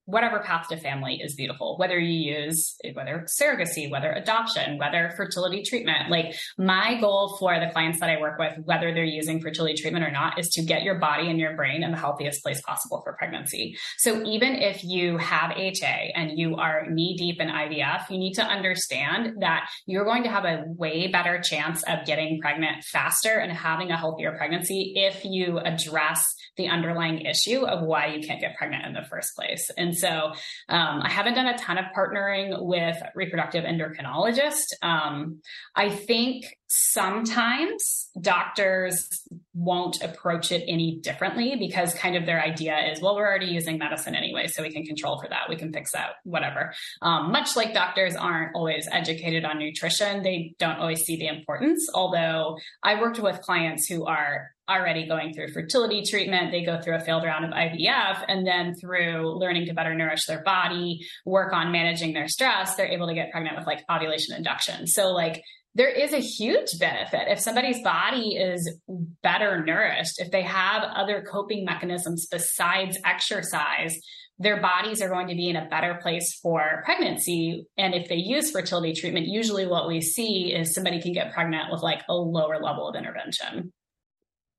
whatever 0.07 0.39
path 0.39 0.69
to 0.69 0.77
family 0.77 1.21
is 1.23 1.35
beautiful, 1.35 1.77
whether 1.79 1.99
you 1.99 2.35
use 2.35 2.77
whether 2.95 3.27
surrogacy, 3.27 3.91
whether 3.91 4.13
adoption, 4.13 4.79
whether 4.79 5.13
fertility 5.17 5.63
treatment. 5.63 6.11
Like 6.11 6.35
my 6.57 6.99
goal 7.01 7.37
for 7.39 7.59
the 7.59 7.71
clients 7.73 8.01
that 8.01 8.09
I 8.09 8.21
work 8.21 8.39
with, 8.39 8.55
whether 8.65 8.95
they're 8.95 9.05
using 9.05 9.41
fertility 9.41 9.75
treatment 9.75 10.05
or 10.05 10.11
not, 10.11 10.39
is 10.39 10.49
to 10.51 10.63
get 10.63 10.83
your 10.83 10.99
body 10.99 11.29
and 11.29 11.39
your 11.39 11.57
brain 11.57 11.83
in 11.83 11.91
the 11.91 11.97
healthiest 11.97 12.43
place 12.43 12.61
possible 12.63 13.03
for 13.03 13.15
pregnancy. 13.15 13.77
So 13.99 14.23
even 14.25 14.55
if 14.55 14.85
you 14.85 15.19
have 15.19 15.51
HA 15.57 16.13
and 16.15 16.39
you 16.39 16.57
are 16.57 16.87
knee 16.89 17.17
deep 17.17 17.41
in 17.41 17.49
IVF, 17.49 18.09
you 18.09 18.19
need 18.19 18.35
to 18.35 18.45
understand 18.45 19.43
that 19.43 19.69
you're 19.87 20.05
going 20.05 20.23
to 20.23 20.31
have 20.31 20.45
a 20.45 20.65
way 20.67 21.09
better 21.09 21.41
chance 21.41 21.83
of 21.85 22.07
getting 22.07 22.41
pregnant 22.41 22.85
faster 22.85 23.39
and 23.39 23.51
having 23.51 23.91
a 23.91 23.97
healthier 23.97 24.37
pregnancy 24.37 24.93
if 24.95 25.25
you 25.25 25.59
address 25.59 26.25
the 26.57 26.69
underlying 26.69 27.23
issue 27.23 27.67
of 27.67 27.85
why 27.85 28.07
you 28.07 28.27
can't 28.27 28.41
get 28.41 28.57
pregnant 28.57 28.87
in 28.87 28.93
the 28.93 29.05
first 29.11 29.35
place. 29.35 29.71
And 29.77 29.96
so 29.97 30.33
um, 30.69 31.03
I 31.03 31.11
haven't 31.11 31.35
done 31.35 31.47
a 31.47 31.59
ton 31.59 31.79
of 31.79 31.87
partnering 31.97 32.65
with 32.65 32.97
reproductive 33.15 33.65
endocrinologists. 33.65 34.73
Um, 34.83 35.41
I 35.75 35.91
think 35.91 36.47
sometimes 36.69 38.09
doctors 38.21 39.09
won't 39.55 40.03
approach 40.03 40.51
it 40.51 40.65
any 40.67 40.99
differently 41.01 41.57
because 41.57 41.95
kind 41.95 42.17
of 42.17 42.27
their 42.27 42.43
idea 42.43 42.77
is, 42.91 43.01
well, 43.01 43.15
we're 43.15 43.27
already 43.27 43.47
using 43.47 43.79
medicine 43.79 44.15
anyway, 44.15 44.47
so 44.49 44.63
we 44.63 44.71
can 44.71 44.85
control 44.85 45.21
for 45.21 45.29
that. 45.29 45.49
We 45.49 45.57
can 45.57 45.73
fix 45.73 45.93
that, 45.93 46.11
whatever. 46.25 46.75
Um, 47.03 47.31
much 47.31 47.57
like 47.57 47.73
doctors 47.73 48.17
aren't 48.17 48.55
always 48.55 48.89
educated 48.91 49.45
on 49.45 49.59
nutrition, 49.59 50.23
they 50.23 50.55
don't 50.59 50.79
always 50.79 51.03
see 51.03 51.17
the 51.17 51.29
importance. 51.29 51.89
Although 51.95 52.59
I 52.83 53.01
worked 53.01 53.19
with 53.19 53.41
clients 53.41 53.87
who 53.87 54.05
are 54.07 54.51
already 54.69 55.07
going 55.07 55.33
through 55.33 55.53
fertility 55.53 56.03
treatment. 56.03 56.51
They 56.51 56.65
go 56.65 56.81
through 56.81 56.97
a 56.97 57.01
failed 57.01 57.25
round 57.25 57.45
of 57.45 57.53
IVF 57.53 58.25
and 58.29 58.47
then 58.47 58.75
through 58.75 59.39
learning 59.39 59.67
to 59.67 59.75
better 59.75 59.95
nourish 59.95 60.27
their 60.27 60.43
body, 60.43 61.07
work 61.25 61.53
on 61.53 61.73
managing 61.73 62.13
their 62.13 62.29
stress, 62.29 62.75
they're 62.75 62.87
able 62.87 63.07
to 63.07 63.15
get 63.15 63.31
pregnant 63.31 63.57
with 63.57 63.67
like 63.67 63.85
ovulation 63.91 64.37
induction. 64.37 64.87
So 64.87 65.13
like 65.13 65.43
there 65.75 65.91
is 65.91 66.13
a 66.15 66.19
huge 66.19 66.79
benefit 66.79 67.29
if 67.29 67.39
somebody's 67.39 67.83
body 67.83 68.37
is 68.37 68.79
better 69.23 69.63
nourished, 69.63 70.21
if 70.21 70.31
they 70.31 70.43
have 70.43 70.83
other 70.83 71.25
coping 71.31 71.65
mechanisms 71.65 72.27
besides 72.31 72.99
exercise, 73.05 73.99
their 74.39 74.61
bodies 74.61 75.01
are 75.01 75.09
going 75.09 75.29
to 75.29 75.35
be 75.35 75.49
in 75.49 75.57
a 75.57 75.69
better 75.69 75.99
place 76.03 76.39
for 76.43 76.83
pregnancy. 76.85 77.67
And 77.79 77.95
if 77.95 78.09
they 78.09 78.17
use 78.17 78.51
fertility 78.51 78.93
treatment, 78.93 79.27
usually 79.27 79.67
what 79.67 79.89
we 79.89 80.01
see 80.01 80.53
is 80.53 80.75
somebody 80.75 81.01
can 81.01 81.13
get 81.13 81.33
pregnant 81.33 81.71
with 81.71 81.83
like 81.83 82.03
a 82.09 82.15
lower 82.15 82.61
level 82.61 82.89
of 82.89 82.97
intervention. 82.97 83.73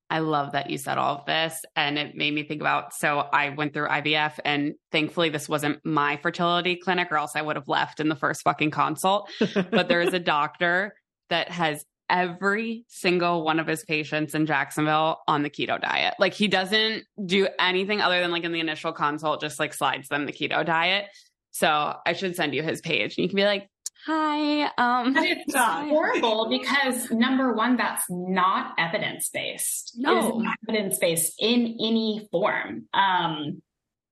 I 0.10 0.20
love 0.20 0.54
that 0.54 0.70
you 0.70 0.78
said 0.78 0.98
all 0.98 1.18
of 1.18 1.26
this. 1.26 1.64
And 1.76 1.98
it 1.98 2.16
made 2.16 2.34
me 2.34 2.44
think 2.44 2.62
about 2.62 2.94
so 2.94 3.20
I 3.20 3.50
went 3.50 3.74
through 3.74 3.88
IVF, 3.88 4.40
and 4.46 4.76
thankfully, 4.92 5.30
this 5.30 5.50
wasn't 5.50 5.86
my 5.86 6.18
fertility 6.18 6.76
clinic, 6.78 7.10
or 7.12 7.18
else 7.18 7.36
I 7.36 7.42
would 7.42 7.56
have 7.56 7.68
left 7.68 8.00
in 8.00 8.10
the 8.10 8.16
first 8.16 8.44
fucking 8.44 8.72
consult. 8.72 9.30
but 9.54 9.88
there 9.88 10.02
is 10.02 10.14
a 10.14 10.20
doctor 10.38 10.94
that 11.30 11.52
has 11.52 11.86
every 12.10 12.86
single 12.88 13.44
one 13.44 13.60
of 13.60 13.68
his 13.68 13.84
patients 13.84 14.34
in 14.34 14.46
Jacksonville 14.46 15.20
on 15.28 15.44
the 15.44 15.50
keto 15.50 15.80
diet. 15.80 16.14
Like 16.20 16.34
he 16.34 16.48
doesn't 16.48 17.04
do 17.26 17.50
anything 17.60 18.02
other 18.02 18.22
than 18.22 18.32
like 18.32 18.44
in 18.44 18.54
the 18.54 18.60
initial 18.60 18.94
consult, 18.94 19.42
just 19.42 19.60
like 19.60 19.74
slides 19.74 20.08
them 20.08 20.26
the 20.26 20.32
keto 20.32 20.66
diet. 20.66 21.06
So 21.52 21.96
I 22.06 22.14
should 22.14 22.36
send 22.36 22.54
you 22.54 22.64
his 22.64 22.82
page 22.82 23.18
and 23.18 23.24
you 23.24 23.30
can 23.30 23.36
be 23.36 23.44
like, 23.44 23.68
hi. 24.08 24.64
Um, 24.78 25.16
it's 25.18 25.54
horrible 25.56 26.48
because 26.50 27.12
number 27.12 27.54
one, 27.54 27.76
that's 27.76 28.06
not 28.10 28.74
evidence 28.80 29.30
based. 29.30 29.94
No 29.98 30.44
evidence 30.68 30.98
based 31.00 31.34
in 31.40 31.78
any 31.80 32.28
form. 32.32 32.86
Um, 32.94 33.62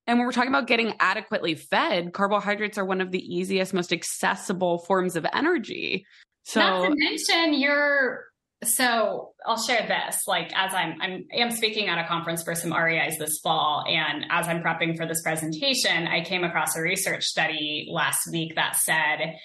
and 0.07 0.19
when 0.19 0.27
we're 0.27 0.33
talking 0.33 0.49
about 0.49 0.67
getting 0.67 0.93
adequately 0.99 1.55
fed, 1.55 2.13
carbohydrates 2.13 2.77
are 2.77 2.85
one 2.85 3.01
of 3.01 3.11
the 3.11 3.19
easiest, 3.19 3.73
most 3.73 3.91
accessible 3.91 4.79
forms 4.79 5.15
of 5.15 5.25
energy. 5.33 6.05
So, 6.43 6.59
not 6.59 6.89
to 6.89 6.95
mention 6.95 7.59
you're 7.59 8.25
so 8.63 9.33
I'll 9.45 9.61
share 9.61 9.87
this. 9.87 10.21
Like 10.27 10.51
as 10.55 10.73
I'm 10.73 11.01
I'm 11.01 11.25
am 11.33 11.51
speaking 11.51 11.87
at 11.87 12.03
a 12.03 12.07
conference 12.07 12.43
for 12.43 12.53
some 12.53 12.71
REIs 12.71 13.17
this 13.17 13.39
fall, 13.43 13.83
and 13.87 14.25
as 14.29 14.47
I'm 14.47 14.61
prepping 14.61 14.95
for 14.95 15.07
this 15.07 15.21
presentation, 15.21 16.07
I 16.07 16.23
came 16.23 16.43
across 16.43 16.75
a 16.75 16.81
research 16.81 17.23
study 17.23 17.87
last 17.91 18.29
week 18.31 18.55
that 18.55 18.75
said 18.75 19.35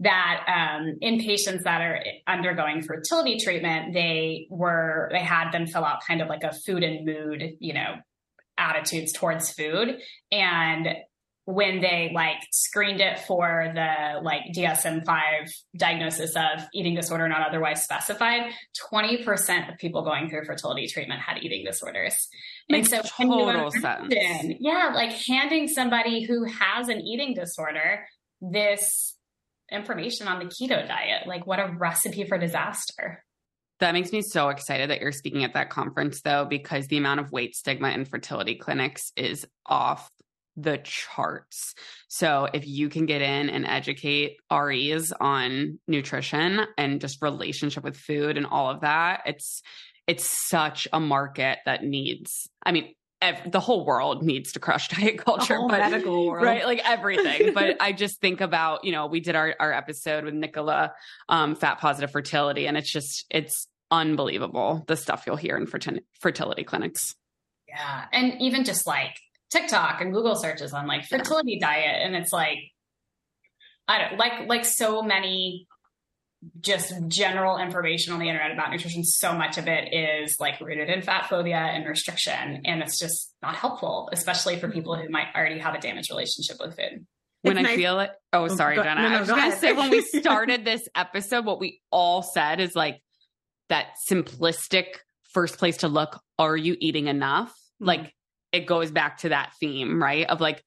that 0.00 0.44
um, 0.48 0.96
in 1.00 1.20
patients 1.20 1.64
that 1.64 1.80
are 1.80 2.00
undergoing 2.26 2.82
fertility 2.82 3.38
treatment, 3.38 3.94
they 3.94 4.46
were 4.50 5.08
they 5.12 5.20
had 5.20 5.52
them 5.52 5.66
fill 5.66 5.84
out 5.84 6.00
kind 6.06 6.20
of 6.20 6.28
like 6.28 6.42
a 6.42 6.52
food 6.52 6.82
and 6.82 7.06
mood, 7.06 7.56
you 7.60 7.74
know, 7.74 7.94
attitudes 8.58 9.12
towards 9.12 9.52
food, 9.52 9.98
and 10.30 10.88
when 11.44 11.80
they 11.80 12.10
like 12.14 12.36
screened 12.52 13.00
it 13.00 13.18
for 13.20 13.72
the 13.74 14.20
like 14.22 14.42
DSM-5 14.54 15.50
diagnosis 15.76 16.36
of 16.36 16.64
eating 16.72 16.94
disorder 16.94 17.28
not 17.28 17.46
otherwise 17.46 17.82
specified, 17.82 18.52
20% 18.92 19.72
of 19.72 19.78
people 19.78 20.04
going 20.04 20.30
through 20.30 20.44
fertility 20.44 20.86
treatment 20.86 21.20
had 21.20 21.38
eating 21.42 21.64
disorders. 21.64 22.28
Makes 22.68 22.92
and 22.92 23.04
so 23.04 23.24
total 23.24 23.70
sense. 23.72 24.14
Yeah, 24.60 24.92
like 24.94 25.12
handing 25.12 25.66
somebody 25.66 26.24
who 26.24 26.44
has 26.44 26.88
an 26.88 27.00
eating 27.00 27.34
disorder 27.34 28.06
this 28.40 29.16
information 29.72 30.28
on 30.28 30.38
the 30.38 30.44
keto 30.46 30.86
diet, 30.86 31.26
like 31.26 31.46
what 31.46 31.58
a 31.58 31.74
recipe 31.78 32.24
for 32.24 32.38
disaster. 32.38 33.24
That 33.80 33.94
makes 33.94 34.12
me 34.12 34.22
so 34.22 34.48
excited 34.48 34.90
that 34.90 35.00
you're 35.00 35.10
speaking 35.10 35.42
at 35.42 35.54
that 35.54 35.70
conference, 35.70 36.20
though, 36.22 36.44
because 36.44 36.86
the 36.86 36.98
amount 36.98 37.20
of 37.20 37.32
weight 37.32 37.56
stigma 37.56 37.90
in 37.90 38.04
fertility 38.04 38.54
clinics 38.54 39.12
is 39.16 39.44
off 39.66 40.08
the 40.56 40.78
charts. 40.84 41.74
So 42.08 42.48
if 42.52 42.66
you 42.66 42.88
can 42.88 43.06
get 43.06 43.22
in 43.22 43.48
and 43.48 43.66
educate 43.66 44.36
REs 44.52 45.12
on 45.12 45.78
nutrition 45.88 46.60
and 46.76 47.00
just 47.00 47.22
relationship 47.22 47.82
with 47.82 47.96
food 47.96 48.36
and 48.36 48.46
all 48.46 48.70
of 48.70 48.82
that, 48.82 49.22
it's 49.26 49.62
it's 50.06 50.48
such 50.48 50.88
a 50.92 51.00
market 51.00 51.58
that 51.64 51.84
needs. 51.84 52.48
I 52.64 52.72
mean, 52.72 52.94
ev- 53.22 53.50
the 53.50 53.60
whole 53.60 53.84
world 53.84 54.22
needs 54.22 54.52
to 54.52 54.60
crush 54.60 54.88
diet 54.96 55.18
culture, 55.18 55.58
but 55.68 55.78
medical 55.78 56.26
world. 56.26 56.44
right, 56.44 56.64
like 56.64 56.80
everything. 56.88 57.54
but 57.54 57.76
I 57.80 57.92
just 57.92 58.20
think 58.20 58.40
about 58.40 58.84
you 58.84 58.92
know 58.92 59.06
we 59.06 59.20
did 59.20 59.36
our 59.36 59.54
our 59.58 59.72
episode 59.72 60.24
with 60.24 60.34
Nicola, 60.34 60.92
um, 61.28 61.54
fat 61.54 61.78
positive 61.78 62.10
fertility, 62.10 62.66
and 62.66 62.76
it's 62.76 62.92
just 62.92 63.24
it's 63.30 63.68
unbelievable 63.90 64.84
the 64.88 64.96
stuff 64.96 65.24
you'll 65.26 65.36
hear 65.36 65.56
in 65.56 65.66
fertility 65.66 66.64
clinics. 66.64 67.14
Yeah, 67.68 68.04
and 68.12 68.40
even 68.40 68.64
just 68.64 68.86
like 68.86 69.16
TikTok 69.50 70.00
and 70.00 70.12
Google 70.12 70.36
searches 70.36 70.72
on 70.72 70.86
like 70.86 71.04
fertility 71.04 71.58
yeah. 71.60 71.66
diet, 71.66 72.06
and 72.06 72.16
it's 72.16 72.32
like 72.32 72.58
I 73.88 73.98
don't 73.98 74.18
like 74.18 74.48
like 74.48 74.64
so 74.64 75.02
many 75.02 75.66
just 76.60 76.92
general 77.08 77.58
information 77.58 78.12
on 78.12 78.18
the 78.18 78.28
internet 78.28 78.52
about 78.52 78.70
nutrition. 78.70 79.04
So 79.04 79.32
much 79.34 79.58
of 79.58 79.68
it 79.68 79.92
is 79.92 80.36
like 80.40 80.60
rooted 80.60 80.88
in 80.88 81.02
fat 81.02 81.28
phobia 81.28 81.56
and 81.56 81.86
restriction, 81.86 82.62
and 82.64 82.82
it's 82.82 82.98
just 82.98 83.34
not 83.42 83.54
helpful, 83.54 84.08
especially 84.12 84.58
for 84.58 84.68
people 84.68 84.96
who 84.96 85.08
might 85.08 85.28
already 85.34 85.58
have 85.58 85.74
a 85.74 85.80
damaged 85.80 86.10
relationship 86.10 86.56
with 86.60 86.76
food. 86.76 87.06
When 87.42 87.58
it's 87.58 87.66
I 87.66 87.70
nice. 87.70 87.76
feel 87.76 88.00
it, 88.00 88.10
oh, 88.32 88.48
sorry, 88.48 88.76
go, 88.76 88.84
Jenna. 88.84 89.02
No, 89.02 89.08
no, 89.08 89.16
I 89.16 89.20
was 89.20 89.28
going 89.28 89.50
to 89.50 89.56
say 89.56 89.72
when 89.72 89.90
we 89.90 90.00
started 90.20 90.64
this 90.64 90.88
episode, 90.94 91.44
what 91.44 91.58
we 91.58 91.80
all 91.90 92.22
said 92.22 92.60
is 92.60 92.76
like 92.76 93.00
that 93.68 93.86
simplistic 94.08 94.86
first 95.32 95.58
place 95.58 95.78
to 95.78 95.88
look: 95.88 96.20
Are 96.38 96.56
you 96.56 96.76
eating 96.78 97.08
enough? 97.08 97.50
Mm-hmm. 97.50 97.86
Like 97.86 98.14
it 98.52 98.66
goes 98.66 98.90
back 98.90 99.18
to 99.18 99.30
that 99.30 99.52
theme, 99.58 100.00
right? 100.00 100.28
Of 100.28 100.40
like, 100.40 100.62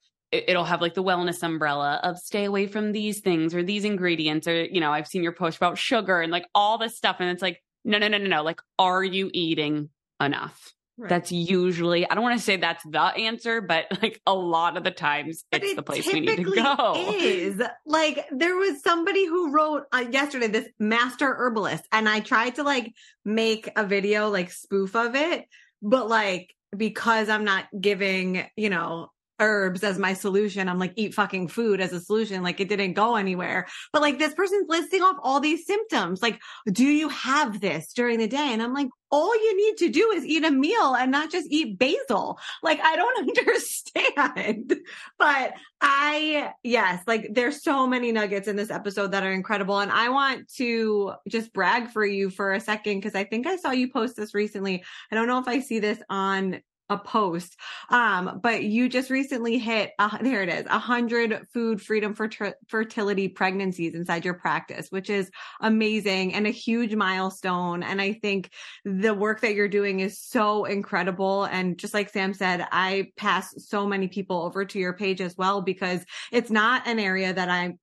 it'll 0.47 0.65
have 0.65 0.81
like 0.81 0.93
the 0.93 1.03
wellness 1.03 1.43
umbrella 1.43 1.99
of 2.03 2.17
stay 2.17 2.45
away 2.45 2.67
from 2.67 2.91
these 2.91 3.19
things 3.19 3.53
or 3.53 3.63
these 3.63 3.86
ingredients 3.86 4.47
or 4.47 4.63
you 4.65 4.79
know 4.79 4.91
i've 4.91 5.07
seen 5.07 5.23
your 5.23 5.31
post 5.31 5.57
about 5.57 5.77
sugar 5.77 6.21
and 6.21 6.31
like 6.31 6.45
all 6.53 6.77
this 6.77 6.97
stuff 6.97 7.17
and 7.19 7.29
it's 7.29 7.41
like 7.41 7.61
no 7.83 7.97
no 7.97 8.07
no 8.07 8.17
no 8.17 8.27
no 8.27 8.43
like 8.43 8.61
are 8.79 9.03
you 9.03 9.29
eating 9.33 9.89
enough? 10.21 10.71
Right. 10.97 11.09
that's 11.09 11.29
usually 11.29 12.09
i 12.09 12.15
don't 12.15 12.23
want 12.23 12.39
to 12.39 12.45
say 12.45 12.55
that's 12.55 12.81
the 12.86 13.01
answer 13.01 13.59
but 13.59 13.86
like 14.01 14.21
a 14.25 14.33
lot 14.33 14.77
of 14.77 14.86
the 14.86 14.91
times 14.91 15.43
but 15.51 15.61
it's 15.61 15.73
it 15.73 15.75
the 15.75 15.83
place 15.83 16.07
we 16.07 16.21
need 16.21 16.38
to 16.38 16.43
go. 16.43 16.93
is. 17.13 17.61
Like 17.86 18.25
there 18.31 18.55
was 18.55 18.81
somebody 18.81 19.25
who 19.25 19.51
wrote 19.51 19.83
uh, 19.91 20.05
yesterday 20.09 20.47
this 20.47 20.69
master 20.79 21.36
herbalist 21.36 21.83
and 21.91 22.07
i 22.07 22.21
tried 22.21 22.55
to 22.55 22.63
like 22.63 22.93
make 23.25 23.69
a 23.75 23.86
video 23.86 24.29
like 24.29 24.51
spoof 24.51 24.95
of 24.95 25.15
it 25.15 25.43
but 25.81 26.07
like 26.07 26.55
because 26.75 27.29
I'm 27.29 27.43
not 27.43 27.65
giving, 27.79 28.45
you 28.55 28.69
know, 28.69 29.09
herbs 29.39 29.83
as 29.83 29.99
my 29.99 30.13
solution. 30.13 30.69
I'm 30.69 30.79
like, 30.79 30.93
eat 30.95 31.13
fucking 31.13 31.49
food 31.49 31.81
as 31.81 31.93
a 31.93 31.99
solution. 31.99 32.43
Like 32.43 32.59
it 32.59 32.69
didn't 32.69 32.93
go 32.93 33.15
anywhere. 33.15 33.67
But 33.91 34.01
like 34.01 34.19
this 34.19 34.33
person's 34.33 34.67
listing 34.69 35.01
off 35.01 35.17
all 35.21 35.39
these 35.39 35.65
symptoms. 35.65 36.21
Like, 36.21 36.39
do 36.71 36.86
you 36.86 37.09
have 37.09 37.59
this 37.59 37.93
during 37.93 38.19
the 38.19 38.27
day? 38.27 38.38
And 38.38 38.61
I'm 38.61 38.73
like, 38.73 38.88
all 39.11 39.36
you 39.36 39.55
need 39.55 39.77
to 39.77 39.89
do 39.89 40.11
is 40.11 40.25
eat 40.25 40.43
a 40.43 40.51
meal 40.51 40.95
and 40.95 41.11
not 41.11 41.31
just 41.31 41.47
eat 41.49 41.77
basil. 41.77 42.39
Like, 42.63 42.79
I 42.81 42.95
don't 42.95 43.29
understand. 43.38 44.75
but 45.17 45.53
I, 45.79 46.53
yes, 46.63 47.03
like 47.05 47.29
there's 47.31 47.63
so 47.63 47.88
many 47.88 48.11
nuggets 48.11 48.47
in 48.47 48.55
this 48.55 48.71
episode 48.71 49.11
that 49.11 49.23
are 49.23 49.31
incredible. 49.31 49.79
And 49.79 49.91
I 49.91 50.09
want 50.09 50.51
to 50.55 51.13
just 51.27 51.53
brag 51.53 51.89
for 51.91 52.05
you 52.05 52.29
for 52.29 52.53
a 52.53 52.59
second 52.59 52.99
because 52.99 53.15
I 53.15 53.23
think 53.23 53.47
I 53.47 53.57
saw 53.57 53.71
you 53.71 53.91
post 53.91 54.15
this 54.15 54.33
recently. 54.33 54.83
I 55.11 55.15
don't 55.15 55.27
know 55.27 55.39
if 55.39 55.47
I 55.47 55.59
see 55.59 55.79
this 55.79 55.99
on 56.09 56.61
a 56.89 56.97
post. 56.97 57.55
Um, 57.89 58.39
but 58.41 58.63
you 58.63 58.89
just 58.89 59.09
recently 59.09 59.57
hit, 59.57 59.91
uh, 59.97 60.17
there 60.21 60.43
it 60.43 60.49
is, 60.49 60.65
a 60.67 60.79
hundred 60.79 61.47
food 61.53 61.81
freedom 61.81 62.13
for 62.13 62.29
fertility 62.67 63.27
pregnancies 63.27 63.95
inside 63.95 64.25
your 64.25 64.36
practice, 64.36 64.89
which 64.89 65.09
is 65.09 65.29
amazing 65.61 66.33
and 66.33 66.45
a 66.45 66.51
huge 66.51 66.95
milestone. 66.95 67.83
And 67.83 68.01
I 68.01 68.13
think 68.13 68.51
the 68.83 69.13
work 69.13 69.41
that 69.41 69.55
you're 69.55 69.67
doing 69.67 69.99
is 69.99 70.19
so 70.19 70.65
incredible. 70.65 71.45
And 71.45 71.77
just 71.77 71.93
like 71.93 72.09
Sam 72.09 72.33
said, 72.33 72.67
I 72.71 73.07
pass 73.17 73.53
so 73.57 73.88
many 73.88 74.07
people 74.07 74.43
over 74.43 74.65
to 74.65 74.79
your 74.79 74.93
page 74.93 75.21
as 75.21 75.36
well 75.38 75.61
because 75.61 76.05
it's 76.31 76.51
not 76.51 76.88
an 76.88 76.99
area 76.99 77.33
that 77.33 77.49
I 77.49 77.77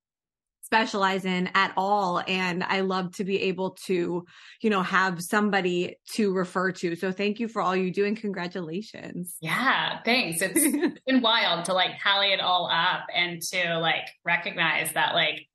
specialize 0.72 1.26
in 1.26 1.50
at 1.54 1.70
all. 1.76 2.22
And 2.26 2.64
I 2.64 2.80
love 2.80 3.14
to 3.16 3.24
be 3.24 3.42
able 3.42 3.72
to, 3.84 4.24
you 4.62 4.70
know, 4.70 4.82
have 4.82 5.22
somebody 5.22 5.96
to 6.14 6.32
refer 6.32 6.72
to. 6.72 6.96
So 6.96 7.12
thank 7.12 7.38
you 7.38 7.46
for 7.46 7.60
all 7.60 7.76
you 7.76 7.92
do 7.92 8.06
and 8.06 8.16
congratulations. 8.16 9.36
Yeah, 9.42 9.98
thanks. 10.02 10.40
It's 10.40 10.98
been 11.06 11.20
wild 11.20 11.66
to 11.66 11.74
like 11.74 11.90
tally 12.02 12.32
it 12.32 12.40
all 12.40 12.70
up 12.72 13.02
and 13.14 13.42
to 13.52 13.78
like 13.80 14.08
recognize 14.24 14.90
that 14.94 15.12
like 15.12 15.46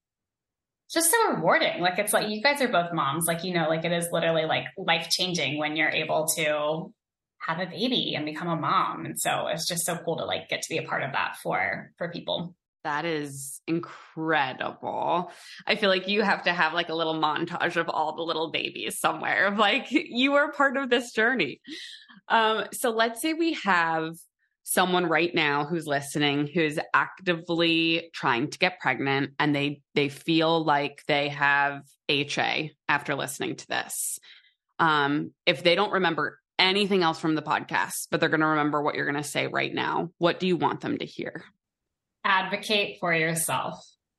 just 0.93 1.09
so 1.09 1.31
rewarding. 1.31 1.81
Like 1.81 1.97
it's 1.97 2.13
like 2.13 2.29
you 2.29 2.43
guys 2.43 2.61
are 2.61 2.67
both 2.67 2.93
moms, 2.93 3.25
like 3.25 3.43
you 3.43 3.55
know, 3.55 3.67
like 3.69 3.85
it 3.85 3.91
is 3.91 4.09
literally 4.11 4.45
like 4.45 4.65
life 4.77 5.09
changing 5.09 5.57
when 5.57 5.75
you're 5.75 5.89
able 5.89 6.27
to 6.35 6.93
have 7.39 7.59
a 7.59 7.65
baby 7.65 8.13
and 8.15 8.23
become 8.23 8.49
a 8.49 8.55
mom. 8.55 9.07
And 9.07 9.19
so 9.19 9.47
it's 9.47 9.67
just 9.67 9.83
so 9.83 9.97
cool 9.97 10.17
to 10.17 10.25
like 10.25 10.47
get 10.47 10.61
to 10.61 10.69
be 10.69 10.77
a 10.77 10.83
part 10.83 11.01
of 11.01 11.13
that 11.13 11.37
for 11.41 11.91
for 11.97 12.09
people. 12.09 12.53
That 12.87 13.03
is 13.03 13.59
incredible. 13.67 15.29
I 15.67 15.75
feel 15.75 15.89
like 15.89 16.07
you 16.07 16.21
have 16.21 16.43
to 16.43 16.53
have 16.53 16.73
like 16.73 16.87
a 16.87 16.95
little 16.95 17.15
montage 17.21 17.75
of 17.75 17.89
all 17.89 18.15
the 18.15 18.23
little 18.23 18.49
babies 18.49 18.97
somewhere 18.97 19.47
of 19.47 19.57
like 19.57 19.87
you 19.91 20.35
are 20.35 20.53
part 20.53 20.77
of 20.77 20.89
this 20.89 21.11
journey. 21.11 21.59
Um, 22.29 22.63
so 22.71 22.91
let's 22.91 23.21
say 23.21 23.33
we 23.33 23.55
have 23.65 24.15
someone 24.63 25.05
right 25.05 25.35
now 25.35 25.65
who's 25.65 25.85
listening 25.85 26.47
who's 26.47 26.79
actively 26.93 28.09
trying 28.13 28.51
to 28.51 28.57
get 28.57 28.79
pregnant 28.79 29.31
and 29.37 29.53
they 29.53 29.81
they 29.93 30.07
feel 30.07 30.63
like 30.63 31.03
they 31.09 31.27
have 31.27 31.81
HA 32.07 32.71
after 32.87 33.15
listening 33.15 33.57
to 33.57 33.67
this. 33.67 34.17
Um, 34.79 35.31
if 35.45 35.61
they 35.61 35.75
don't 35.75 35.91
remember 35.91 36.39
anything 36.57 37.03
else 37.03 37.19
from 37.19 37.35
the 37.35 37.41
podcast, 37.41 38.07
but 38.11 38.21
they're 38.21 38.29
going 38.29 38.39
to 38.39 38.47
remember 38.47 38.81
what 38.81 38.95
you're 38.95 39.11
going 39.11 39.21
to 39.21 39.29
say 39.29 39.47
right 39.47 39.73
now, 39.73 40.11
what 40.19 40.39
do 40.39 40.47
you 40.47 40.55
want 40.55 40.79
them 40.79 40.97
to 40.97 41.05
hear? 41.05 41.43
Advocate 42.27 42.97
for 42.99 43.13
yourself. 43.13 43.75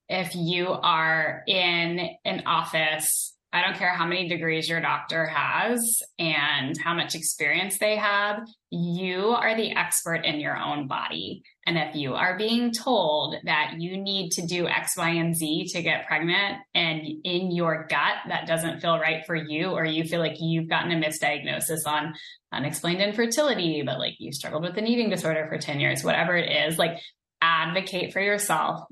If 0.09 0.35
you 0.35 0.69
are 0.69 1.43
in 1.47 2.09
an 2.25 2.45
office, 2.47 3.35
I 3.53 3.63
don't 3.63 3.77
care 3.77 3.95
how 3.95 4.07
many 4.07 4.29
degrees 4.29 4.69
your 4.69 4.81
doctor 4.81 5.27
has 5.27 6.03
and 6.19 6.77
how 6.79 6.95
much 6.95 7.15
experience 7.15 7.79
they 7.79 7.97
have, 7.97 8.41
you 8.71 9.29
are 9.29 9.57
the 9.57 9.73
expert 9.73 10.27
in 10.27 10.39
your 10.39 10.57
own 10.57 10.87
body. 10.87 11.43
And 11.67 11.79
if 11.79 11.95
you 11.95 12.15
are 12.15 12.37
being 12.37 12.73
told 12.73 13.37
that 13.45 13.75
you 13.79 13.97
need 13.97 14.33
to 14.33 14.47
do 14.47 14.67
X, 14.69 14.97
Y, 14.99 15.09
and 15.11 15.35
Z 15.35 15.69
to 15.73 15.83
get 15.83 16.07
pregnant 16.07 16.59
and 16.75 17.01
in 17.25 17.51
your 17.51 17.87
gut 17.89 18.17
that 18.29 18.47
doesn't 18.47 18.81
feel 18.81 18.99
right 18.99 19.25
for 19.27 19.35
you, 19.35 19.71
or 19.71 19.85
you 19.85 20.05
feel 20.05 20.21
like 20.21 20.37
you've 20.39 20.69
gotten 20.69 20.93
a 20.93 20.97
misdiagnosis 20.97 21.87
on 21.87 22.15
unexplained 22.53 23.01
infertility, 23.01 23.83
but 23.83 23.99
like 23.99 24.15
you 24.19 24.33
struggled 24.33 24.63
with 24.63 24.77
an 24.77 24.87
eating 24.87 25.09
disorder 25.09 25.47
for 25.49 25.59
10 25.59 25.81
years, 25.81 26.05
whatever 26.05 26.37
it 26.37 26.51
is, 26.69 26.79
like 26.79 26.99
advocate 27.41 28.13
for 28.13 28.21
yourself, 28.21 28.83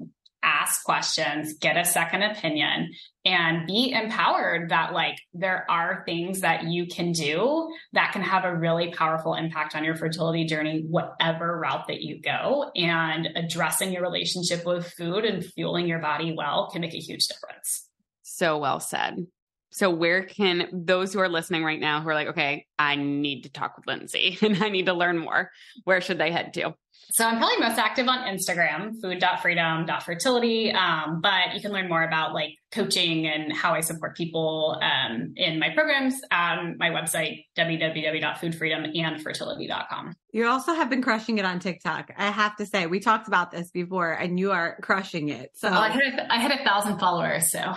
ask 0.42 0.84
questions, 0.84 1.54
get 1.54 1.76
a 1.76 1.84
second 1.84 2.22
opinion, 2.22 2.92
and 3.24 3.66
be 3.66 3.92
empowered 3.92 4.70
that 4.70 4.92
like 4.92 5.18
there 5.34 5.66
are 5.68 6.04
things 6.06 6.40
that 6.42 6.64
you 6.64 6.86
can 6.86 7.12
do 7.12 7.68
that 7.92 8.12
can 8.12 8.22
have 8.22 8.44
a 8.44 8.56
really 8.56 8.92
powerful 8.92 9.34
impact 9.34 9.74
on 9.74 9.82
your 9.82 9.96
fertility 9.96 10.44
journey, 10.44 10.84
whatever 10.88 11.58
route 11.58 11.88
that 11.88 12.02
you 12.02 12.20
go. 12.20 12.70
And 12.76 13.28
addressing 13.34 13.92
your 13.92 14.02
relationship 14.02 14.64
with 14.64 14.86
food 14.92 15.24
and 15.24 15.44
fueling 15.44 15.88
your 15.88 16.00
body 16.00 16.34
well 16.36 16.70
can 16.70 16.80
make 16.80 16.94
a 16.94 16.98
huge 16.98 17.26
difference. 17.26 17.88
So 18.22 18.58
well 18.58 18.80
said 18.80 19.26
So, 19.76 19.90
where 19.90 20.24
can 20.24 20.68
those 20.72 21.12
who 21.12 21.20
are 21.20 21.28
listening 21.28 21.62
right 21.62 21.78
now 21.78 22.00
who 22.00 22.08
are 22.08 22.14
like, 22.14 22.28
okay, 22.28 22.64
I 22.78 22.96
need 22.96 23.42
to 23.42 23.50
talk 23.50 23.76
with 23.76 23.86
Lindsey 23.86 24.38
and 24.40 24.64
I 24.64 24.70
need 24.70 24.86
to 24.86 24.94
learn 24.94 25.18
more, 25.18 25.50
where 25.84 26.00
should 26.00 26.16
they 26.16 26.32
head 26.32 26.54
to? 26.54 26.74
So 27.10 27.26
I'm 27.26 27.36
probably 27.36 27.58
most 27.58 27.78
active 27.78 28.08
on 28.08 28.20
Instagram, 28.20 28.98
food.freedom.fertility. 29.02 30.72
Um, 30.72 31.20
but 31.20 31.52
you 31.54 31.60
can 31.60 31.72
learn 31.72 31.90
more 31.90 32.04
about 32.04 32.32
like 32.32 32.54
coaching 32.72 33.26
and 33.26 33.52
how 33.52 33.74
I 33.74 33.80
support 33.80 34.16
people 34.16 34.80
um, 34.82 35.34
in 35.36 35.58
my 35.58 35.68
programs 35.74 36.14
on 36.32 36.78
my 36.78 36.88
website, 36.88 37.44
www.foodfreedomandfertility.com. 37.58 40.14
You 40.32 40.48
also 40.48 40.72
have 40.72 40.88
been 40.88 41.02
crushing 41.02 41.36
it 41.36 41.44
on 41.44 41.60
TikTok. 41.60 42.12
I 42.16 42.30
have 42.30 42.56
to 42.56 42.64
say, 42.64 42.86
we 42.86 42.98
talked 42.98 43.28
about 43.28 43.50
this 43.50 43.70
before 43.70 44.12
and 44.12 44.40
you 44.40 44.52
are 44.52 44.78
crushing 44.80 45.28
it. 45.28 45.50
So 45.54 45.70
well, 45.70 45.82
I, 45.82 45.90
hit 45.90 46.14
a, 46.14 46.32
I 46.32 46.40
hit 46.40 46.60
a 46.60 46.64
thousand 46.64 46.98
followers. 46.98 47.52
So 47.52 47.60
I'm 47.60 47.76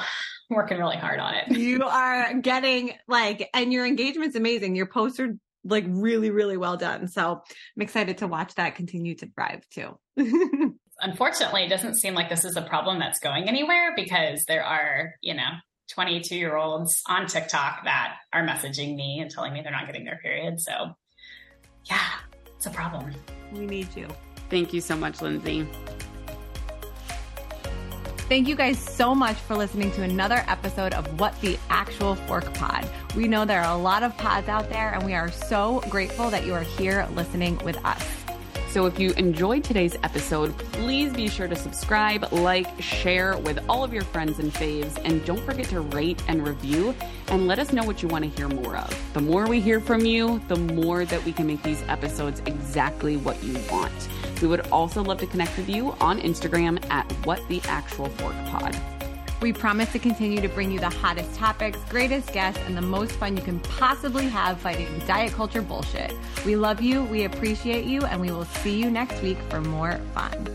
working 0.56 0.78
really 0.78 0.98
hard 0.98 1.20
on 1.20 1.36
it. 1.36 1.58
You 1.58 1.84
are 1.84 2.34
getting 2.36 2.94
like, 3.08 3.50
and 3.54 3.72
your 3.72 3.86
engagement's 3.86 4.36
amazing. 4.36 4.76
Your 4.76 4.88
posts 4.88 5.20
are 5.20 5.36
like 5.64 5.86
really, 5.88 6.32
really 6.32 6.58
well 6.58 6.78
done. 6.78 7.08
So 7.08 7.42
I'm 7.76 7.82
excited 7.82 8.20
to 8.20 8.28
watch 8.28 8.56
that 8.56 8.76
continue 8.76 9.16
to 9.16 9.28
thrive 9.28 9.62
too. 9.70 10.00
Unfortunately, 11.02 11.64
it 11.64 11.70
doesn't 11.70 11.98
seem 12.00 12.14
like 12.14 12.30
this 12.30 12.44
is 12.44 12.58
a 12.58 12.62
problem 12.62 13.00
that's 13.00 13.20
going 13.20 13.48
anywhere 13.48 13.94
because 13.96 14.44
there 14.48 14.64
are, 14.64 15.14
you 15.22 15.34
know, 15.34 15.50
22 15.92 16.36
year 16.36 16.56
olds 16.56 17.02
on 17.08 17.26
TikTok 17.26 17.84
that 17.86 18.18
are 18.34 18.46
messaging 18.46 18.96
me 18.96 19.20
and 19.20 19.30
telling 19.30 19.54
me 19.54 19.62
they're 19.62 19.72
not 19.72 19.86
getting 19.86 20.06
their 20.06 20.20
period. 20.22 20.60
So, 20.60 20.96
yeah, 21.86 22.06
it's 22.56 22.66
a 22.66 22.70
problem. 22.70 23.14
We 23.54 23.66
need 23.66 23.96
you. 23.96 24.08
Thank 24.50 24.74
you 24.74 24.82
so 24.82 24.96
much, 24.96 25.22
Lindsey. 25.22 25.68
Thank 28.30 28.48
you 28.48 28.56
guys 28.56 28.78
so 28.78 29.16
much 29.16 29.38
for 29.38 29.58
listening 29.58 29.92
to 29.94 30.04
another 30.04 30.44
episode 30.48 30.94
of 30.94 31.20
What 31.20 31.34
the 31.42 31.58
Actual 31.72 32.14
Fork 32.14 32.54
Pod. 32.54 32.88
We 33.16 33.28
know 33.28 33.44
there 33.44 33.60
are 33.60 33.76
a 33.76 33.82
lot 33.82 34.04
of 34.04 34.16
pods 34.18 34.48
out 34.48 34.70
there, 34.70 34.94
and 34.94 35.04
we 35.04 35.16
are 35.16 35.32
so 35.32 35.82
grateful 35.90 36.30
that 36.30 36.46
you 36.46 36.54
are 36.54 36.62
here 36.62 37.08
listening 37.16 37.58
with 37.66 37.84
us. 37.84 38.06
So 38.70 38.86
if 38.86 39.00
you 39.00 39.14
enjoyed 39.14 39.64
today's 39.64 39.96
episode, 40.04 40.56
please 40.74 41.12
be 41.12 41.28
sure 41.28 41.48
to 41.48 41.56
subscribe, 41.56 42.32
like, 42.32 42.68
share 42.80 43.36
with 43.40 43.58
all 43.68 43.84
of 43.84 43.92
your 43.92 44.04
friends 44.04 44.38
and 44.38 44.54
faves, 44.54 44.96
and 45.04 45.26
don't 45.26 45.44
forget 45.44 45.66
to 45.70 45.82
rate 45.82 46.22
and 46.28 46.48
review 46.48 46.94
and 47.30 47.48
let 47.48 47.58
us 47.58 47.74
know 47.74 47.84
what 47.84 48.04
you 48.04 48.10
want 48.10 48.26
to 48.26 48.30
hear 48.30 48.48
more 48.48 48.78
of. 48.78 49.14
The 49.14 49.22
more 49.22 49.48
we 49.48 49.60
hear 49.60 49.80
from 49.80 50.06
you, 50.06 50.40
the 50.50 50.56
more 50.56 51.04
that 51.04 51.26
we 51.26 51.32
can 51.32 51.48
make 51.48 51.64
these 51.64 51.82
episodes 51.88 52.44
exactly 52.46 53.18
what 53.18 53.44
you 53.44 53.58
want. 53.72 54.08
We 54.42 54.48
would 54.48 54.68
also 54.72 55.04
love 55.04 55.20
to 55.20 55.28
connect 55.28 55.58
with 55.58 55.70
you 55.70 55.92
on 56.00 56.20
Instagram 56.20 56.84
at 56.90 57.12
What 57.26 57.46
the 57.48 57.62
Actual 57.66 58.08
Fork 58.10 58.36
Pod. 58.48 58.80
We 59.42 59.54
promise 59.54 59.92
to 59.94 60.00
continue 60.00 60.42
to 60.42 60.50
bring 60.50 60.70
you 60.70 60.80
the 60.80 60.90
hottest 60.90 61.34
topics, 61.36 61.80
greatest 61.90 62.34
guests, 62.34 62.62
and 62.66 62.76
the 62.76 62.82
most 62.82 63.14
fun 63.14 63.38
you 63.38 63.44
can 63.44 63.60
possibly 63.62 64.28
have 64.28 64.60
fighting 64.60 64.88
diet 65.08 65.32
culture 65.32 65.62
bullshit. 65.62 66.14
We 66.46 66.58
love 66.58 66.82
you, 66.82 67.04
we 67.06 67.24
appreciate 67.24 67.86
you, 67.86 68.02
and 68.02 68.20
we 68.20 68.32
will 68.32 68.46
see 68.46 68.78
you 68.78 68.92
next 68.92 69.22
week 69.22 69.38
for 69.50 69.62
more 69.62 69.98
fun. 70.14 70.48